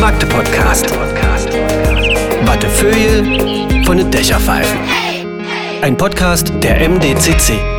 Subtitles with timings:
[0.00, 0.86] Magde Podcast.
[2.44, 4.78] Wattefeuille von den Dächerpfeifen.
[5.82, 7.73] Ein Podcast der MDCC.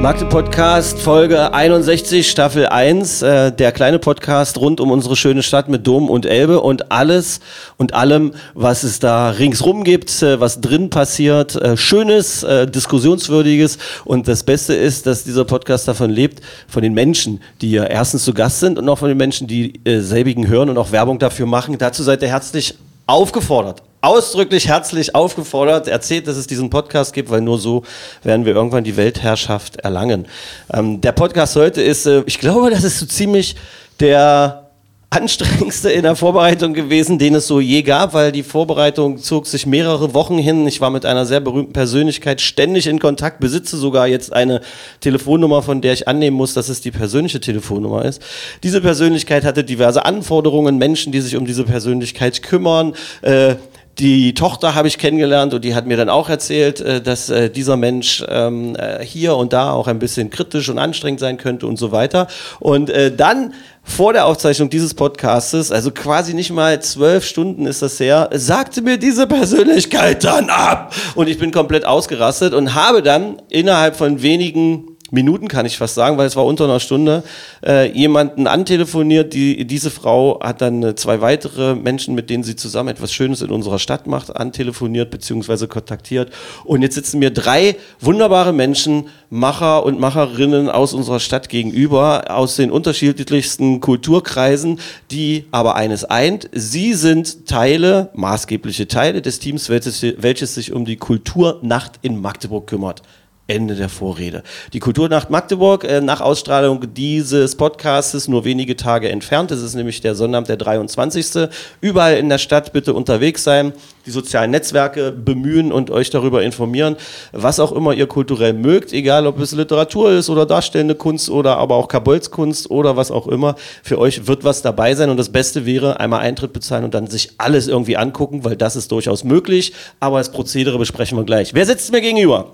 [0.00, 5.68] Magde Podcast Folge 61 Staffel 1, äh, der kleine Podcast rund um unsere schöne Stadt
[5.68, 7.40] mit Dom und Elbe und alles
[7.78, 13.78] und allem, was es da ringsrum gibt, äh, was drin passiert, äh, schönes, äh, diskussionswürdiges
[14.04, 18.24] und das Beste ist, dass dieser Podcast davon lebt, von den Menschen, die ja erstens
[18.24, 21.18] zu Gast sind und auch von den Menschen, die äh, selbigen hören und auch Werbung
[21.18, 21.76] dafür machen.
[21.78, 22.74] Dazu seid ihr herzlich
[23.06, 27.82] aufgefordert, ausdrücklich herzlich aufgefordert, erzählt, dass es diesen Podcast gibt, weil nur so
[28.22, 30.26] werden wir irgendwann die Weltherrschaft erlangen.
[30.72, 33.56] Ähm, der Podcast heute ist, äh, ich glaube, das ist so ziemlich
[33.98, 34.62] der
[35.10, 39.66] anstrengendste in der Vorbereitung gewesen, den es so je gab, weil die Vorbereitung zog sich
[39.66, 40.66] mehrere Wochen hin.
[40.66, 44.60] Ich war mit einer sehr berühmten Persönlichkeit ständig in Kontakt, besitze sogar jetzt eine
[45.00, 48.22] Telefonnummer, von der ich annehmen muss, dass es die persönliche Telefonnummer ist.
[48.62, 52.94] Diese Persönlichkeit hatte diverse Anforderungen, Menschen, die sich um diese Persönlichkeit kümmern.
[53.22, 53.56] Äh,
[53.98, 57.48] die Tochter habe ich kennengelernt und die hat mir dann auch erzählt, äh, dass äh,
[57.48, 61.66] dieser Mensch ähm, äh, hier und da auch ein bisschen kritisch und anstrengend sein könnte
[61.66, 62.26] und so weiter.
[62.60, 67.98] Und dann vor der Aufzeichnung dieses Podcastes, also quasi nicht mal zwölf Stunden ist das
[68.00, 70.94] her, sagte mir diese Persönlichkeit dann ab.
[71.14, 75.94] Und ich bin komplett ausgerastet und habe dann innerhalb von wenigen Minuten kann ich fast
[75.94, 77.22] sagen, weil es war unter einer Stunde,
[77.64, 79.34] äh, jemanden antelefoniert.
[79.34, 83.40] Die, diese Frau hat dann äh, zwei weitere Menschen, mit denen sie zusammen etwas Schönes
[83.40, 85.68] in unserer Stadt macht, antelefoniert bzw.
[85.68, 86.32] kontaktiert.
[86.64, 92.56] Und jetzt sitzen mir drei wunderbare Menschen, Macher und Macherinnen aus unserer Stadt gegenüber, aus
[92.56, 96.48] den unterschiedlichsten Kulturkreisen, die aber eines eint.
[96.52, 102.66] Sie sind Teile, maßgebliche Teile des Teams, welches, welches sich um die Kulturnacht in Magdeburg
[102.66, 103.02] kümmert.
[103.48, 104.42] Ende der Vorrede.
[104.72, 109.52] Die Kulturnacht Magdeburg, äh, nach Ausstrahlung dieses Podcastes nur wenige Tage entfernt.
[109.52, 111.48] Das ist nämlich der Sonnabend, der 23.
[111.80, 113.72] Überall in der Stadt bitte unterwegs sein,
[114.04, 116.96] die sozialen Netzwerke bemühen und euch darüber informieren,
[117.30, 121.56] was auch immer ihr kulturell mögt, egal ob es Literatur ist oder darstellende Kunst oder
[121.56, 123.54] aber auch Kabolzkunst oder was auch immer.
[123.84, 127.06] Für euch wird was dabei sein und das Beste wäre, einmal Eintritt bezahlen und dann
[127.06, 129.72] sich alles irgendwie angucken, weil das ist durchaus möglich.
[130.00, 131.54] Aber das Prozedere besprechen wir gleich.
[131.54, 132.52] Wer sitzt mir gegenüber?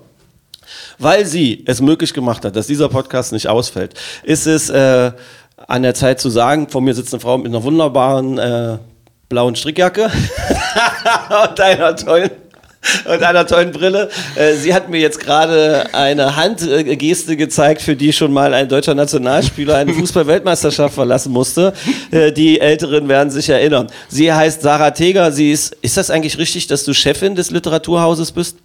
[0.99, 3.93] Weil sie es möglich gemacht hat, dass dieser Podcast nicht ausfällt,
[4.23, 5.11] ist es äh,
[5.67, 8.77] an der Zeit zu sagen, vor mir sitzt eine Frau mit einer wunderbaren äh,
[9.29, 10.11] blauen Strickjacke
[11.49, 12.29] und einer tollen
[13.05, 14.09] und einer tollen Brille.
[14.35, 18.93] Äh, Sie hat mir jetzt gerade eine Handgeste gezeigt, für die schon mal ein deutscher
[18.93, 21.73] Nationalspieler eine Fußball-Weltmeisterschaft verlassen musste.
[22.11, 23.87] Äh, Die Älteren werden sich erinnern.
[24.09, 25.31] Sie heißt Sarah Teger.
[25.31, 28.57] Sie ist, ist das eigentlich richtig, dass du Chefin des Literaturhauses bist?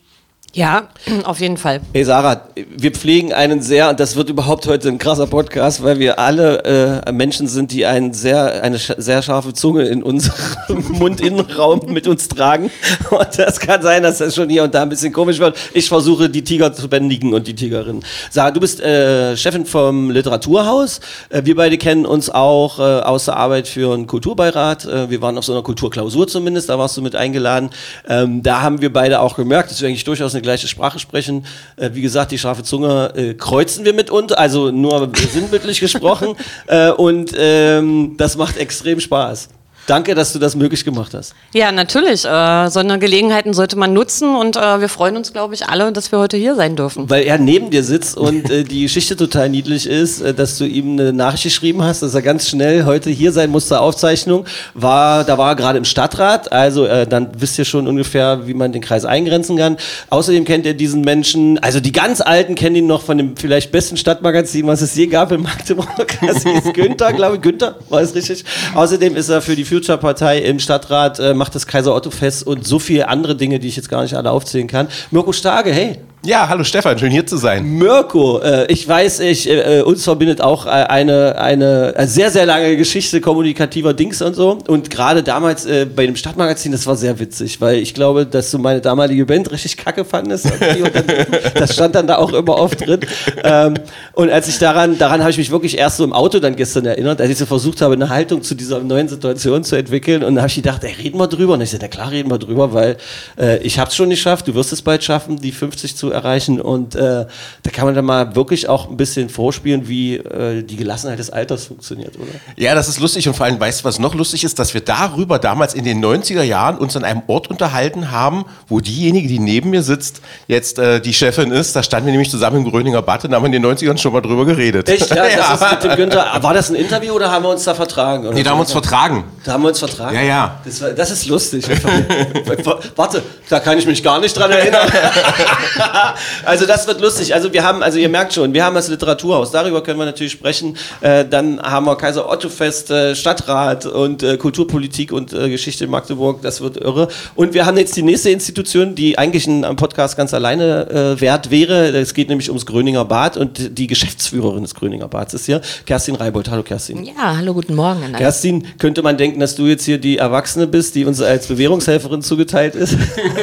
[0.55, 0.89] Ja,
[1.25, 1.81] auf jeden Fall.
[1.93, 5.99] Hey Sarah, wir pflegen einen sehr, und das wird überhaupt heute ein krasser Podcast, weil
[5.99, 10.85] wir alle äh, Menschen sind, die einen sehr, eine sch sehr scharfe Zunge in unserem
[10.99, 12.71] Mundinnenraum mit uns tragen.
[13.11, 15.57] Und das kann sein, dass das schon hier und da ein bisschen komisch wird.
[15.75, 18.05] Ich versuche, die Tiger zu bändigen und die Tigerinnen.
[18.31, 21.01] Sarah, du bist äh, Chefin vom Literaturhaus.
[21.29, 24.85] Äh, wir beide kennen uns auch äh, aus der Arbeit für einen Kulturbeirat.
[24.85, 27.71] Äh, wir waren auf so einer Kulturklausur zumindest, da warst du mit eingeladen.
[28.09, 31.45] Ähm, da haben wir beide auch gemerkt, dass wir eigentlich durchaus eine gleiche Sprache sprechen.
[31.77, 36.35] Äh, wie gesagt, die scharfe Zunge äh, kreuzen wir mitunter, also nur sinnbildlich gesprochen.
[36.67, 39.49] Äh, und ähm, das macht extrem Spaß.
[39.89, 41.35] Danke, dass du das möglich gemacht hast.
[41.55, 42.27] Ja, natürlich.
[42.27, 45.93] Äh, so eine Gelegenheiten sollte man nutzen und äh, wir freuen uns, glaube ich, alle,
[45.93, 47.09] dass wir heute hier sein dürfen.
[47.09, 50.67] Weil er neben dir sitzt und äh, die Geschichte total niedlich ist, äh, dass du
[50.67, 54.45] ihm eine Nachricht geschrieben hast, dass er ganz schnell heute hier sein muss zur Aufzeichnung.
[54.75, 58.53] War, da war er gerade im Stadtrat, also äh, dann wisst ihr schon ungefähr, wie
[58.53, 59.79] man den Kreis eingrenzen kann.
[60.11, 63.73] Außerdem kennt ihr diesen Menschen, also die ganz Alten kennen ihn noch von dem vielleicht
[63.73, 65.89] besten Stadtmagazin, was es je gab in Magdeburg.
[66.29, 67.43] Das hieß Günther, glaube ich.
[67.43, 68.45] Günther, war es richtig?
[68.75, 72.67] Außerdem ist er für die Future-Partei im Stadtrat, äh, macht das Kaiser Otto Fest und
[72.67, 74.89] so viele andere Dinge, die ich jetzt gar nicht alle aufzählen kann.
[75.11, 75.99] Mirko Starke, hey.
[76.25, 77.65] Ja, hallo Stefan, schön hier zu sein.
[77.65, 82.45] Mirko, äh, ich weiß, ich, äh, uns verbindet auch äh, eine, eine äh, sehr, sehr
[82.45, 84.59] lange Geschichte kommunikativer Dings und so.
[84.67, 88.51] Und gerade damals äh, bei dem Stadtmagazin, das war sehr witzig, weil ich glaube, dass
[88.51, 90.47] du meine damalige Band richtig kacke fandest.
[90.47, 91.05] dann,
[91.55, 93.01] das stand dann da auch immer oft drin.
[93.45, 93.75] Ähm,
[94.13, 96.85] und als ich daran, daran habe ich mich wirklich erst so im Auto dann gestern
[96.85, 100.25] erinnert, als ich so versucht habe, eine Haltung zu dieser neuen Situation zu entwickeln.
[100.25, 101.55] Und da habe ich gedacht, ey, reden wir drüber.
[101.55, 102.97] Und ich sagte, na klar, reden wir drüber, weil
[103.39, 106.08] äh, ich habe es schon nicht geschafft, du wirst es bald schaffen, die 50 zu
[106.09, 106.61] zu erreichen.
[106.61, 107.27] Und äh,
[107.63, 111.31] da kann man dann mal wirklich auch ein bisschen vorspielen, wie äh, die Gelassenheit des
[111.31, 112.29] Alters funktioniert, oder?
[112.57, 114.81] Ja, das ist lustig und vor allem, weißt du, was noch lustig ist, dass wir
[114.81, 119.39] darüber damals in den 90er Jahren uns an einem Ort unterhalten haben, wo diejenige, die
[119.39, 121.77] neben mir sitzt, jetzt äh, die Chefin ist.
[121.77, 124.21] Da standen wir nämlich zusammen im Gröninger Bad und haben in den 90ern schon mal
[124.21, 124.89] drüber geredet.
[124.89, 125.11] Echt?
[125.11, 126.39] Ja, das ist mit dem Günther.
[126.41, 128.27] War das ein Interview oder haben wir uns da vertragen?
[128.27, 129.25] Oder Nee, da haben wir uns vertragen.
[129.45, 130.15] Da haben wir uns vertragen?
[130.15, 130.61] Ja, ja.
[130.65, 131.65] Das, war, das ist lustig.
[132.97, 134.89] Warte, da kann ich mich gar nicht dran erinnern.
[136.45, 137.35] also das wird lustig.
[137.35, 140.33] Also wir haben, also ihr merkt schon, wir haben das Literaturhaus, darüber können wir natürlich
[140.33, 140.77] sprechen.
[141.01, 145.85] Äh, dann haben wir Kaiser Otto Fest, äh, Stadtrat und äh, Kulturpolitik und äh, Geschichte
[145.85, 147.09] in Magdeburg, das wird irre.
[147.35, 151.51] Und wir haben jetzt die nächste Institution, die eigentlich ein Podcast ganz alleine äh, wert
[151.51, 151.89] wäre.
[151.89, 156.15] Es geht nämlich ums Gröninger Bad und die Geschäftsführerin des Gröninger Bads ist hier, Kerstin
[156.15, 156.51] Reibold.
[156.51, 157.05] Hallo Kerstin.
[157.05, 158.03] Ja, hallo, guten Morgen.
[158.03, 158.19] an alle.
[158.19, 162.23] Kerstin, könnte man denken, dass du jetzt hier die Erwachsene bist, die uns als Bewährungshelferin
[162.23, 162.97] zugeteilt ist,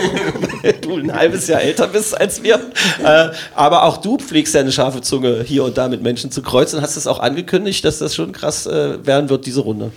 [0.65, 2.59] weil du ein halbes Jahr älter bist als wir.
[3.03, 6.41] Äh, aber auch du pflegst ja eine scharfe Zunge, hier und da mit Menschen zu
[6.41, 6.81] kreuzen.
[6.81, 9.91] Hast es auch angekündigt, dass das schon krass äh, werden wird, diese Runde.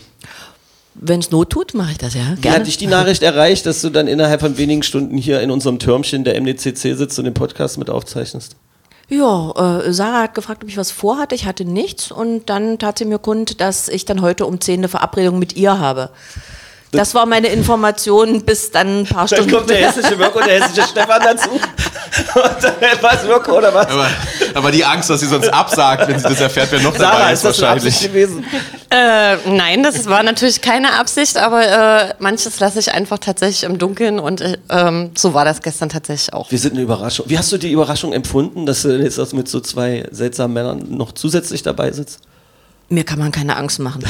[1.00, 2.22] Wenn es Not tut, mache ich das ja.
[2.36, 2.58] Wie Gerne.
[2.58, 5.78] hat dich die Nachricht erreicht, dass du dann innerhalb von wenigen Stunden hier in unserem
[5.78, 8.56] Türmchen der MDCC sitzt und den Podcast mit aufzeichnest?
[9.08, 9.52] Ja,
[9.86, 11.34] äh, Sarah hat gefragt, ob ich was vorhatte.
[11.34, 14.80] Ich hatte nichts und dann tat sie mir kund, dass ich dann heute um 10
[14.80, 16.10] eine Verabredung mit ihr habe.
[16.92, 19.52] Das war meine Information bis dann ein paar Dann Stunden.
[19.54, 21.50] kommt der hessische Mirko und der hessische Stefan dazu.
[22.34, 23.86] Und dann was Mirko oder was?
[23.88, 24.06] Aber,
[24.54, 27.32] aber die Angst, dass sie sonst absagt, wenn sie das erfährt, wer noch Sarah, dabei
[27.32, 28.00] ist ist, das wahrscheinlich.
[28.00, 28.44] gewesen?
[28.90, 33.78] Äh, nein, das war natürlich keine Absicht, aber äh, manches lasse ich einfach tatsächlich im
[33.78, 34.56] Dunkeln und äh,
[35.16, 36.50] so war das gestern tatsächlich auch.
[36.50, 37.26] Wir sind eine Überraschung.
[37.28, 40.86] Wie hast du die Überraschung empfunden, dass du jetzt auch mit so zwei seltsamen Männern
[40.88, 42.20] noch zusätzlich dabei sitzt?
[42.88, 44.02] Mir kann man keine Angst machen.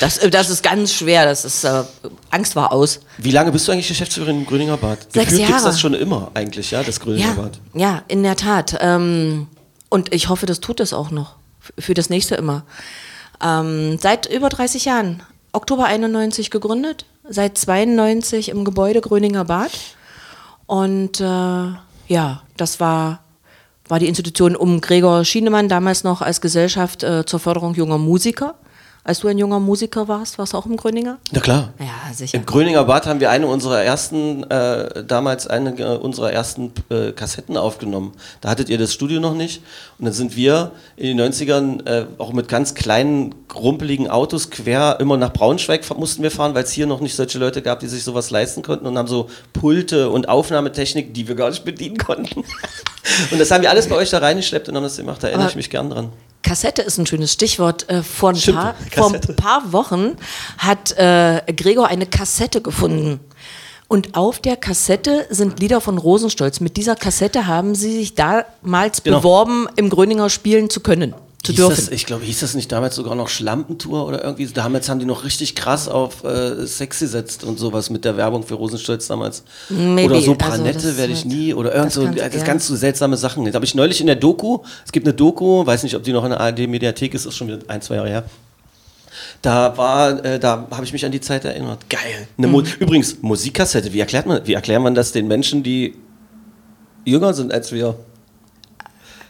[0.00, 1.24] Das, äh, das ist ganz schwer.
[1.26, 1.84] Das ist, äh,
[2.30, 3.00] Angst war aus.
[3.18, 4.98] Wie lange bist du eigentlich Geschäftsführerin im Gröninger Bad?
[5.02, 5.64] Sechs Gefühlt gibt's Jahre.
[5.64, 7.60] das schon immer eigentlich, ja, das Gröninger Ja, Bad.
[7.74, 8.76] ja, in der Tat.
[8.80, 9.46] Ähm,
[9.88, 11.36] und ich hoffe, das tut es auch noch.
[11.78, 12.64] Für das nächste immer.
[13.42, 15.22] Ähm, seit über 30 Jahren.
[15.52, 19.72] Oktober 91 gegründet, seit 92 im Gebäude Gröninger Bad.
[20.66, 23.20] Und äh, ja, das war,
[23.88, 28.54] war die Institution um Gregor Schienemann, damals noch als Gesellschaft äh, zur Förderung junger Musiker.
[29.10, 31.18] Als du ein junger Musiker warst, warst du auch im Gröninger?
[31.32, 31.72] Na klar.
[31.80, 32.36] Ja, sicher.
[32.38, 37.10] Im Gröninger Bad haben wir eine unserer ersten, äh, damals eine äh, unserer ersten äh,
[37.10, 38.12] Kassetten aufgenommen.
[38.40, 39.64] Da hattet ihr das Studio noch nicht.
[39.98, 44.98] Und dann sind wir in den 90ern äh, auch mit ganz kleinen, rumpeligen Autos quer
[45.00, 47.88] immer nach Braunschweig mussten wir fahren, weil es hier noch nicht solche Leute gab, die
[47.88, 51.98] sich sowas leisten konnten und haben so Pulte und Aufnahmetechnik, die wir gar nicht bedienen
[51.98, 52.44] konnten.
[53.32, 55.20] Und das haben wir alles bei euch da reingeschleppt und haben das gemacht.
[55.22, 56.12] Da erinnere Aber- ich mich gern dran.
[56.42, 57.88] Kassette ist ein schönes Stichwort.
[57.88, 60.16] Äh, vor, ein paar, vor ein paar Wochen
[60.58, 63.20] hat äh, Gregor eine Kassette gefunden.
[63.88, 66.60] Und auf der Kassette sind Lieder von Rosenstolz.
[66.60, 69.18] Mit dieser Kassette haben sie sich damals Genau.
[69.18, 71.76] beworben, im Gröninger spielen zu können, zu Hieß dürfen.
[71.76, 74.46] das, ich glaube, hieß das nicht damals sogar noch Schlampentour oder irgendwie?
[74.46, 78.42] Damals haben die noch richtig krass auf äh, Sex gesetzt und sowas mit der Werbung
[78.42, 79.42] für Rosenstolz damals.
[79.70, 82.44] Maybe, oder Sopranette also das werde ich nie oder irgend so, kann- das ja.
[82.44, 83.44] ganz so seltsame Sachen.
[83.46, 86.12] Da habe ich neulich in der Doku, es gibt eine Doku, weiß nicht, ob die
[86.12, 88.24] noch in der ARD-Mediathek ist, ist schon wieder ein, zwei Jahre her.
[89.42, 91.88] Da war, äh, da habe ich mich an die Zeit erinnert.
[91.88, 92.28] Geil.
[92.36, 92.64] Mhm.
[92.78, 95.94] Übrigens, Musikkassette, wie erklärt man, wie erklärt man das den Menschen, die
[97.04, 97.96] jünger sind als wir?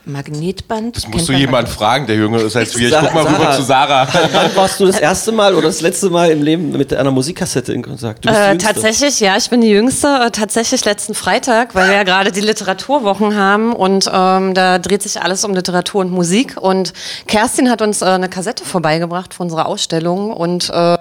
[0.05, 0.95] Magnetband.
[0.95, 2.89] Das musst du man- jemand fragen, der Jüngere ist als wir.
[2.89, 3.55] Ich guck mal rüber Sarah.
[3.55, 4.07] zu Sarah.
[4.33, 7.73] Wann warst du das erste Mal oder das letzte Mal im Leben mit einer Musikkassette
[7.73, 8.25] in Kontakt?
[8.25, 10.07] Du bist die Äh, tatsächlich, ja, ich bin die Jüngste.
[10.25, 15.03] Äh, tatsächlich letzten Freitag, weil wir ja gerade die Literaturwochen haben und ähm, da dreht
[15.03, 16.55] sich alles um Literatur und Musik.
[16.59, 16.93] Und
[17.27, 20.97] Kerstin hat uns äh, eine Kassette vorbeigebracht für unsere Ausstellung und äh,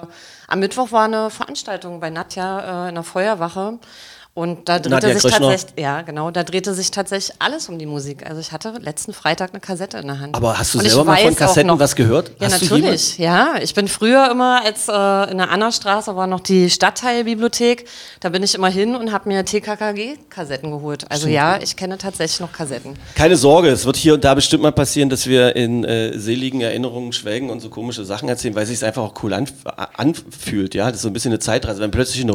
[0.48, 3.78] am Mittwoch war eine Veranstaltung bei Nadja äh, in der Feuerwache.
[4.32, 5.38] Und da drehte Nadja sich Krishna.
[5.50, 8.24] tatsächlich, ja genau, da drehte sich tatsächlich alles um die Musik.
[8.26, 10.36] Also ich hatte letzten Freitag eine Kassette in der Hand.
[10.36, 12.30] Aber hast du Und selber mal von Kassetten noch- was gehört?
[12.38, 13.18] Ja, Hast natürlich.
[13.18, 17.86] Ja, ich bin früher immer, als äh, in der Annastraße war noch die Stadtteilbibliothek,
[18.20, 21.10] da bin ich immer hin und habe mir TKKG-Kassetten geholt.
[21.10, 22.94] Also ja, ich kenne tatsächlich noch Kassetten.
[23.16, 26.60] Keine Sorge, es wird hier und da bestimmt mal passieren, dass wir in äh, seligen
[26.60, 29.52] Erinnerungen schwelgen und so komische Sachen erzählen, weil es sich einfach auch cool anf
[29.96, 30.74] anfühlt.
[30.74, 31.80] Ja, das ist so ein bisschen eine Zeitreise.
[31.80, 32.32] Wenn plötzlich eine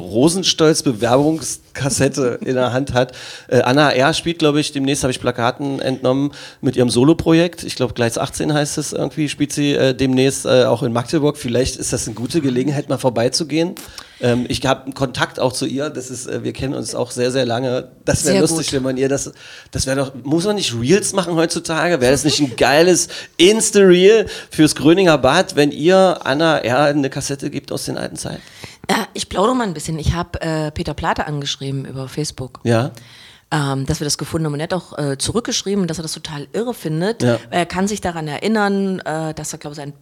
[1.85, 3.13] Rosenstolz-Bewerbungskassette in der Hand hat.
[3.47, 4.13] Äh, Anna R.
[4.13, 7.63] spielt, glaube ich, demnächst habe ich Plakaten entnommen mit ihrem Soloprojekt.
[7.63, 11.37] Ich glaube, Gleis 18 heißt es irgendwie, spielt sie äh, demnächst äh, auch in Magdeburg.
[11.37, 13.75] Vielleicht ist das eine gute Gelegenheit, mal vorbeizugehen.
[14.21, 15.89] Ähm, ich habe einen Kontakt auch zu ihr.
[15.89, 17.89] Das ist, äh, wir kennen uns auch sehr, sehr lange.
[18.05, 18.73] Das wäre lustig, gut.
[18.73, 19.31] wenn man ihr das,
[19.71, 21.99] das wäre doch, muss man nicht Reels machen heutzutage?
[21.99, 26.85] Wäre das nicht ein geiles Insta-Reel fürs Gröninger Bad, wenn ihr Anna R.
[26.85, 28.41] eine Kassette gibt aus den alten Zeiten?
[28.87, 29.99] Äh, ich plaudere mal ein bisschen.
[29.99, 32.59] Ich habe äh, Peter Plate angeschrieben über Facebook.
[32.63, 32.91] Ja.
[33.51, 34.53] ähm, dass wir das gefunden haben.
[34.53, 37.21] Und er hat auch äh, zurückgeschrieben, dass er das total irre findet.
[37.23, 37.37] Ja.
[37.51, 39.93] Er kann sich daran erinnern, äh, dass er, glaube ich, sein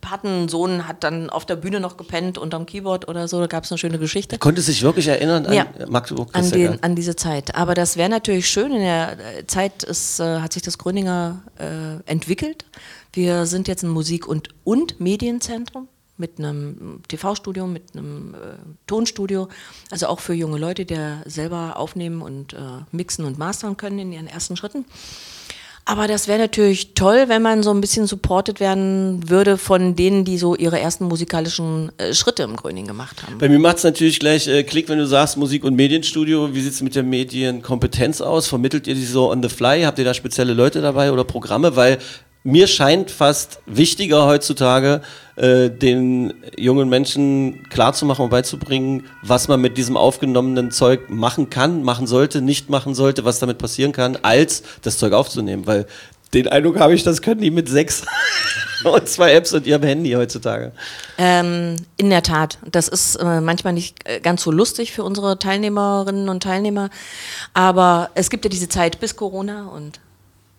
[0.00, 3.40] Patensohn hat dann auf der Bühne noch gepennt unterm Keyboard oder so.
[3.40, 4.38] Da gab es eine schöne Geschichte.
[4.38, 5.66] Konnte sich wirklich erinnern an Ja.
[5.88, 6.30] Magdeburg?
[6.32, 7.54] An, den, an diese Zeit.
[7.56, 8.72] Aber das wäre natürlich schön.
[8.72, 12.64] In der äh, Zeit ist, äh, hat sich das Gröninger äh, entwickelt.
[13.12, 15.88] Wir sind jetzt ein Musik- und, und Medienzentrum
[16.18, 18.38] mit einem TV-Studio, mit einem äh,
[18.86, 19.48] Tonstudio.
[19.90, 22.58] Also auch für junge Leute, die selber aufnehmen und äh,
[22.92, 24.84] mixen und mastern können in ihren ersten Schritten.
[25.88, 30.22] Aber das wäre natürlich toll, wenn man so ein bisschen supported werden würde von denen,
[30.22, 33.38] die so ihre ersten musikalischen äh, Schritte im Gröning gemacht haben.
[33.38, 36.52] Bei mir macht es natürlich gleich äh, Klick, wenn du sagst Musik- und Medienstudio.
[36.52, 38.48] Wie sieht es mit der Medienkompetenz aus?
[38.48, 39.82] Vermittelt ihr die so on the fly?
[39.84, 41.74] Habt ihr da spezielle Leute dabei oder Programme?
[41.74, 41.96] Weil
[42.44, 45.02] mir scheint fast wichtiger heutzutage,
[45.36, 51.82] äh, den jungen Menschen klarzumachen und beizubringen, was man mit diesem aufgenommenen Zeug machen kann,
[51.82, 55.66] machen sollte, nicht machen sollte, was damit passieren kann, als das Zeug aufzunehmen.
[55.66, 55.86] Weil
[56.34, 58.04] den Eindruck habe ich, das können die mit sechs
[58.84, 60.72] und zwei Apps und ihrem Handy heutzutage.
[61.16, 62.58] Ähm, in der Tat.
[62.70, 66.90] Das ist äh, manchmal nicht äh, ganz so lustig für unsere Teilnehmerinnen und Teilnehmer.
[67.54, 70.00] Aber es gibt ja diese Zeit bis Corona und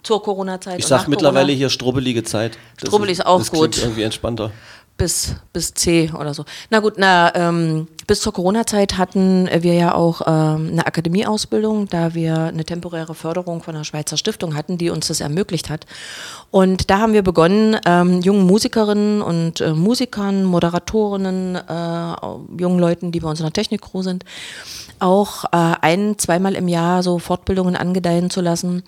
[0.03, 0.79] zur Corona-Zeit.
[0.79, 2.58] Ich und sag nach mittlerweile Corona hier strubbelige Zeit.
[2.79, 3.84] Das Strubbelig ist auch das klingt gut.
[3.84, 4.51] irgendwie entspannter.
[4.98, 6.46] bis, bis C oder so.
[6.70, 12.16] Na gut, na, ähm, bis zur Corona-Zeit hatten wir ja auch ähm, eine Akademieausbildung, da
[12.16, 15.86] wir eine temporäre Förderung von der Schweizer Stiftung hatten, die uns das ermöglicht hat.
[16.50, 23.12] Und da haben wir begonnen, ähm, jungen Musikerinnen und äh, Musikern, Moderatorinnen, äh, jungen Leuten,
[23.12, 24.25] die bei uns in der Technik-Crew sind,
[24.98, 28.82] auch äh, ein-, zweimal im Jahr so Fortbildungen angedeihen zu lassen,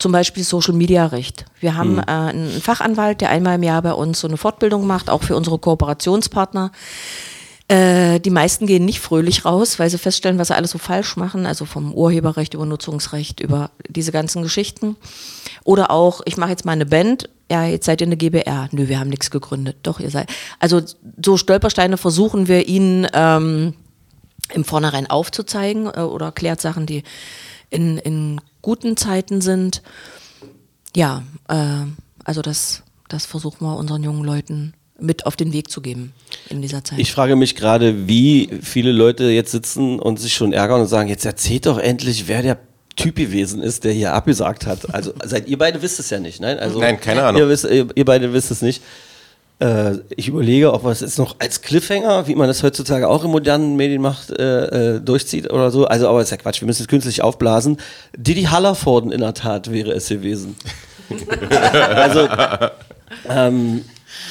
[0.00, 1.44] zum Beispiel Social Media Recht.
[1.60, 5.10] Wir haben äh, einen Fachanwalt, der einmal im Jahr bei uns so eine Fortbildung macht,
[5.10, 6.72] auch für unsere Kooperationspartner.
[7.66, 11.16] Äh, die meisten gehen nicht fröhlich raus, weil sie feststellen, was sie alles so falsch
[11.16, 14.96] machen, also vom Urheberrecht über Nutzungsrecht, über diese ganzen Geschichten.
[15.64, 18.68] Oder auch, ich mache jetzt mal eine Band, ja, jetzt seid ihr eine GBR.
[18.72, 19.76] Nö, wir haben nichts gegründet.
[19.82, 20.28] Doch, ihr seid.
[20.58, 20.82] Also
[21.22, 23.74] so Stolpersteine versuchen wir ihnen ähm,
[24.52, 27.02] im Vornherein aufzuzeigen äh, oder erklärt Sachen, die
[27.70, 29.82] in, in guten Zeiten sind.
[30.94, 31.86] Ja, äh,
[32.24, 36.12] also das, das versuchen wir unseren jungen Leuten mit auf den Weg zu geben
[36.48, 36.98] in dieser Zeit.
[36.98, 41.08] Ich frage mich gerade, wie viele Leute jetzt sitzen und sich schon ärgern und sagen,
[41.08, 42.58] jetzt erzählt doch endlich, wer der
[42.96, 44.94] Typ gewesen ist, der hier abgesagt hat.
[44.94, 46.58] Also seid ihr beide wisst es ja nicht, nein?
[46.58, 47.42] Also, Nein, keine Ahnung.
[47.42, 48.82] Ihr, wisst, ihr, ihr beide wisst es nicht.
[49.58, 53.24] Äh, ich überlege, ob man es jetzt noch als Cliffhanger, wie man das heutzutage auch
[53.24, 55.86] in modernen Medien macht, äh, äh, durchzieht oder so.
[55.86, 57.78] Also, aber ist ja Quatsch, wir müssen es künstlich aufblasen.
[58.16, 60.56] Didi Hallervorden in der Tat wäre es gewesen.
[61.94, 62.28] also,
[63.28, 63.84] ähm,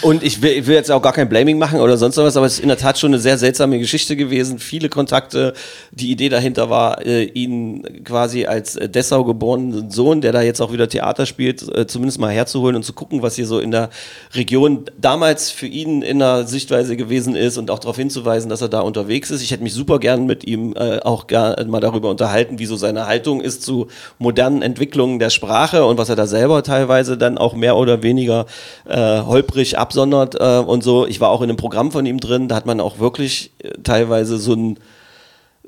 [0.04, 2.46] und ich will, ich will jetzt auch gar kein Blaming machen oder sonst was, aber
[2.46, 4.60] es ist in der Tat schon eine sehr seltsame Geschichte gewesen.
[4.60, 5.54] Viele Kontakte.
[5.92, 10.62] Die Idee dahinter war, äh, ihn quasi als äh, Dessau geborenen Sohn, der da jetzt
[10.62, 13.72] auch wieder Theater spielt, äh, zumindest mal herzuholen und zu gucken, was hier so in
[13.72, 13.90] der
[14.34, 18.70] Region damals für ihn in der Sichtweise gewesen ist und auch darauf hinzuweisen, dass er
[18.70, 19.42] da unterwegs ist.
[19.42, 22.76] Ich hätte mich super gern mit ihm äh, auch gar mal darüber unterhalten, wie so
[22.76, 23.88] seine Haltung ist zu
[24.20, 28.46] modernen Entwicklungen der Sprache und was er da selber teilweise dann auch mehr oder weniger
[28.86, 31.06] äh, holprig absondert äh, und so.
[31.06, 33.70] Ich war auch in einem Programm von ihm drin, da hat man auch wirklich äh,
[33.84, 34.80] teilweise so, ein,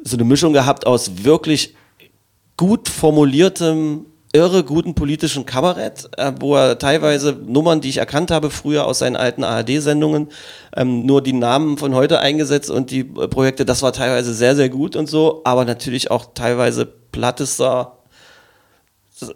[0.03, 1.75] so eine Mischung gehabt aus wirklich
[2.57, 8.49] gut formuliertem, irre guten politischen Kabarett, äh, wo er teilweise Nummern, die ich erkannt habe,
[8.49, 10.29] früher aus seinen alten ARD-Sendungen,
[10.75, 14.55] ähm, nur die Namen von heute eingesetzt und die äh, Projekte, das war teilweise sehr,
[14.55, 17.99] sehr gut und so, aber natürlich auch teilweise plattester,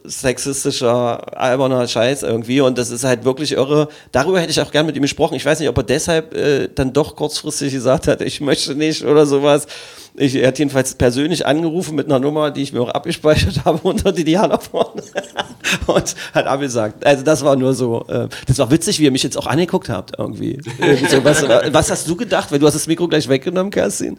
[0.04, 3.88] sexistischer, alberner Scheiß irgendwie und das ist halt wirklich irre.
[4.12, 5.36] Darüber hätte ich auch gern mit ihm gesprochen.
[5.36, 9.06] Ich weiß nicht, ob er deshalb äh, dann doch kurzfristig gesagt hat, ich möchte nicht
[9.06, 9.68] oder sowas.
[10.16, 13.80] Ich, er hat jedenfalls persönlich angerufen mit einer Nummer, die ich mir auch abgespeichert habe
[13.84, 15.02] unter die Diana vorne
[15.88, 17.06] und hat abgesagt.
[17.06, 18.06] Also das war nur so.
[18.10, 20.60] Äh, das war witzig, wie ihr mich jetzt auch angeguckt habt irgendwie.
[20.80, 22.52] Irgendwie so, was, was hast du gedacht?
[22.52, 24.18] Weil du hast das Mikro gleich weggenommen, Kerstin.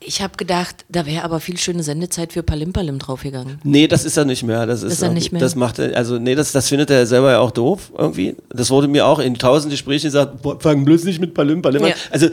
[0.00, 3.58] Ich habe gedacht, da wäre aber viel schöne Sendezeit für Palimpalim draufgegangen.
[3.64, 4.66] Nee, das ist er nicht mehr.
[4.66, 5.40] Das ist, Ist er nicht mehr?
[5.40, 8.36] Das macht er, also nee, das, das findet er selber ja auch doof irgendwie.
[8.50, 11.82] Das wurde mir auch in tausend Gesprächen gesagt, boah, fang bloß nicht mit Palim, Palim
[11.84, 11.88] an.
[11.90, 11.94] Ja.
[12.10, 12.28] Also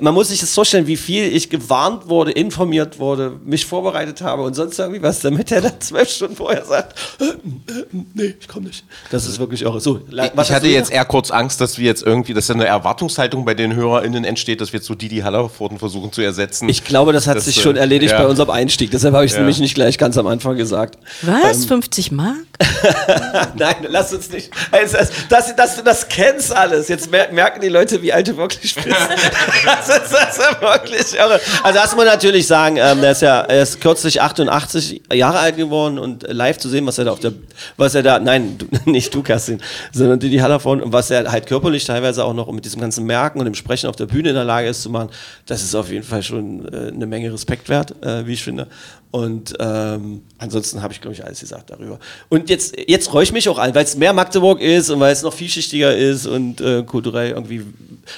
[0.00, 4.42] man muss sich das vorstellen, wie viel ich gewarnt wurde, informiert wurde, mich vorbereitet habe
[4.42, 7.84] und sonst irgendwie was, damit er dann zwölf Stunden vorher sagt, äh, äh,
[8.14, 8.84] nee, ich komme nicht.
[9.10, 10.00] Das ist wirklich auch so.
[10.10, 13.54] Ich hatte jetzt eher kurz Angst, dass wir jetzt irgendwie, dass da eine Erwartungshaltung bei
[13.54, 16.68] den HörerInnen entsteht, dass wir jetzt so Didi Hallervorden versuchen zu ersetzen.
[16.68, 18.18] Ich glaube, das hat Das, sich äh, schon erledigt ja.
[18.22, 18.90] bei unserem Einstieg.
[18.90, 19.40] Deshalb habe ich es Ja.
[19.42, 20.98] nämlich nicht gleich ganz am Anfang gesagt.
[21.22, 21.66] Was?
[21.66, 22.36] 50 Mark?
[23.56, 24.50] Nein, lass uns nicht.
[24.70, 26.88] Also, dass, dass, dass du das kennst alles.
[26.88, 28.86] Jetzt mer merken die Leute, wie alt du wirklich bist.
[29.86, 31.40] das, ist, das wirklich irre.
[31.62, 35.38] Also das muss man natürlich sagen, ähm, der ist ja er ist kürzlich 88 Jahre
[35.38, 37.32] alt geworden und live zu sehen, was er da auf der,
[37.76, 39.60] was er da, nein, du, nicht du, Kerstin,
[39.92, 43.38] sondern Didi Hallervorden und was er halt körperlich teilweise auch noch mit diesem ganzen Merken
[43.38, 45.10] und dem Sprechen auf der Bühne in der Lage ist zu machen,
[45.46, 48.68] das ist auf jeden Fall schon äh, eine Menge Respekt wert, äh, wie ich finde.
[49.12, 51.98] Und ähm, ansonsten habe ich, glaube ich, alles gesagt darüber.
[52.30, 55.12] Und jetzt, jetzt freue ich mich auch an, weil es mehr Magdeburg ist und weil
[55.12, 57.62] es noch vielschichtiger ist und äh, kulturell irgendwie.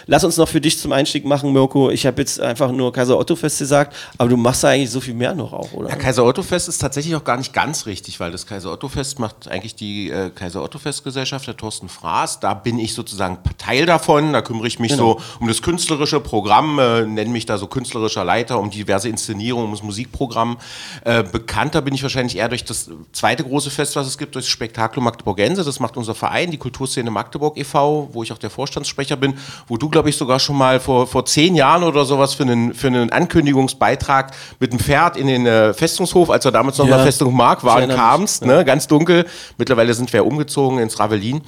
[0.07, 1.91] Lass uns noch für dich zum Einstieg machen, Mirko.
[1.91, 5.01] Ich habe jetzt einfach nur Kaiser Otto Fest gesagt, aber du machst da eigentlich so
[5.01, 5.89] viel mehr noch auch, oder?
[5.91, 8.89] Ja, Kaiser Otto Fest ist tatsächlich auch gar nicht ganz richtig, weil das Kaiser Otto
[8.89, 12.41] Fest macht eigentlich die äh, Kaiser Otto Fest Gesellschaft, der Thorsten Fraß.
[12.41, 14.33] Da bin ich sozusagen Teil davon.
[14.33, 15.19] Da kümmere ich mich Genau.
[15.19, 19.67] so um das künstlerische Programm, äh, nenne mich da so künstlerischer Leiter, um diverse Inszenierungen,
[19.67, 20.59] um das Musikprogramm.
[21.05, 24.45] Äh, bekannter bin ich wahrscheinlich eher durch das zweite große Fest, was es gibt, durch
[24.45, 25.65] das Spektakel Magdeburgense.
[25.65, 29.35] Das macht unser Verein, die Kulturszene Magdeburg e.V., wo ich auch der Vorstandssprecher bin,
[29.67, 32.75] wo du, glaube ich, sogar schon mal vor, vor zehn Jahren oder sowas für einen,
[32.75, 36.93] für einen Ankündigungsbeitrag mit dem Pferd in den äh, Festungshof, als wir damals noch Ja.
[36.93, 39.27] in der Festung Mark waren, mich, kamst, ne, ganz dunkel.
[39.59, 41.43] Mittlerweile sind wir umgezogen ins Ravelin.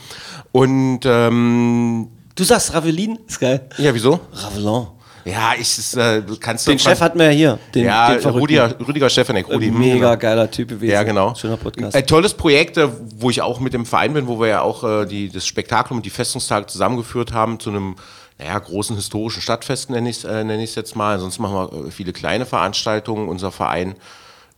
[0.52, 3.18] Und ähm, Du sagst Ravelin?
[3.26, 3.66] Ist geil.
[3.78, 4.21] ja, wieso?
[4.33, 4.87] Ravelin.
[5.26, 7.59] Ja, ich es, äh, kannst du Den Chef hatten wir ja hier.
[7.75, 8.30] Den, ja, den.
[8.30, 9.66] Rüdiger, Rüdiger Stefanek, Rudi.
[9.66, 10.92] Äh, Mega geiler Typ gewesen.
[10.92, 11.35] Ja, genau.
[11.35, 11.97] Schöner Podcast.
[11.97, 14.85] Ein tolles Projekt, äh, wo ich auch mit dem Verein bin, wo wir ja auch
[14.85, 17.97] äh, die, das Spektakel und die Festungstage zusammengeführt haben zu einem
[18.38, 21.18] naja, großen historischen Stadtfest, nenne ich es äh, nenn jetzt mal.
[21.18, 23.28] Sonst machen wir äh, viele kleine Veranstaltungen.
[23.28, 23.97] Unser Verein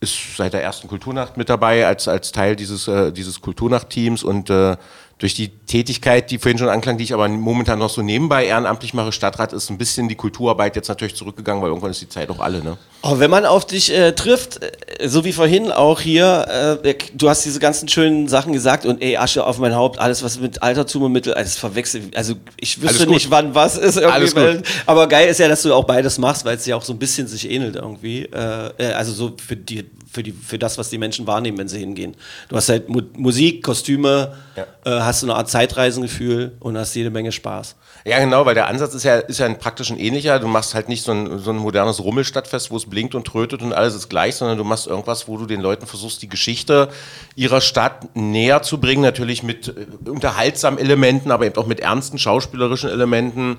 [0.01, 4.49] ist seit der ersten Kulturnacht mit dabei als, als Teil dieses, äh, dieses Kulturnachtteams und
[4.49, 4.77] äh,
[5.19, 8.93] durch die Tätigkeit, die vorhin schon anklang, die ich aber momentan noch so nebenbei ehrenamtlich
[8.93, 12.29] mache, Stadtrat, ist ein bisschen die Kulturarbeit jetzt natürlich zurückgegangen, weil irgendwann ist die Zeit
[12.29, 12.77] auch alle, ne?
[13.01, 17.29] Oh, wenn man auf dich äh, trifft, äh, so wie vorhin auch hier, äh, du
[17.29, 20.61] hast diese ganzen schönen Sachen gesagt und ey, Asche auf mein Haupt, alles was mit
[20.61, 22.15] Altertum und Mittel, alles verwechselt.
[22.17, 23.95] Also ich wüsste nicht, wann was ist.
[23.95, 26.83] Irgendwie, weil- aber geil ist ja, dass du auch beides machst, weil es ja auch
[26.83, 28.23] so ein bisschen sich ähnelt irgendwie.
[28.25, 31.69] Äh, äh, also so für die, für die, für das, was die Menschen wahrnehmen, wenn
[31.69, 32.15] sie hingehen.
[32.49, 34.63] Du hast halt Mu Musik, Kostüme, Ja.
[34.85, 37.75] äh, hast so eine Art Zeitreisengefühl und hast jede Menge Spaß.
[38.05, 40.39] Ja, genau, weil der Ansatz ist ja, ist ja ein praktisch ein ähnlicher.
[40.39, 43.61] Du machst halt nicht so ein, so ein modernes Rummelstadtfest, wo es blinkt und trötet
[43.61, 46.89] und alles ist gleich, sondern du machst irgendwas, wo du den Leuten versuchst, die Geschichte
[47.35, 49.01] ihrer Stadt näher zu bringen.
[49.01, 53.57] Natürlich mit äh, unterhaltsamen Elementen, aber eben auch mit ernsten schauspielerischen Elementen.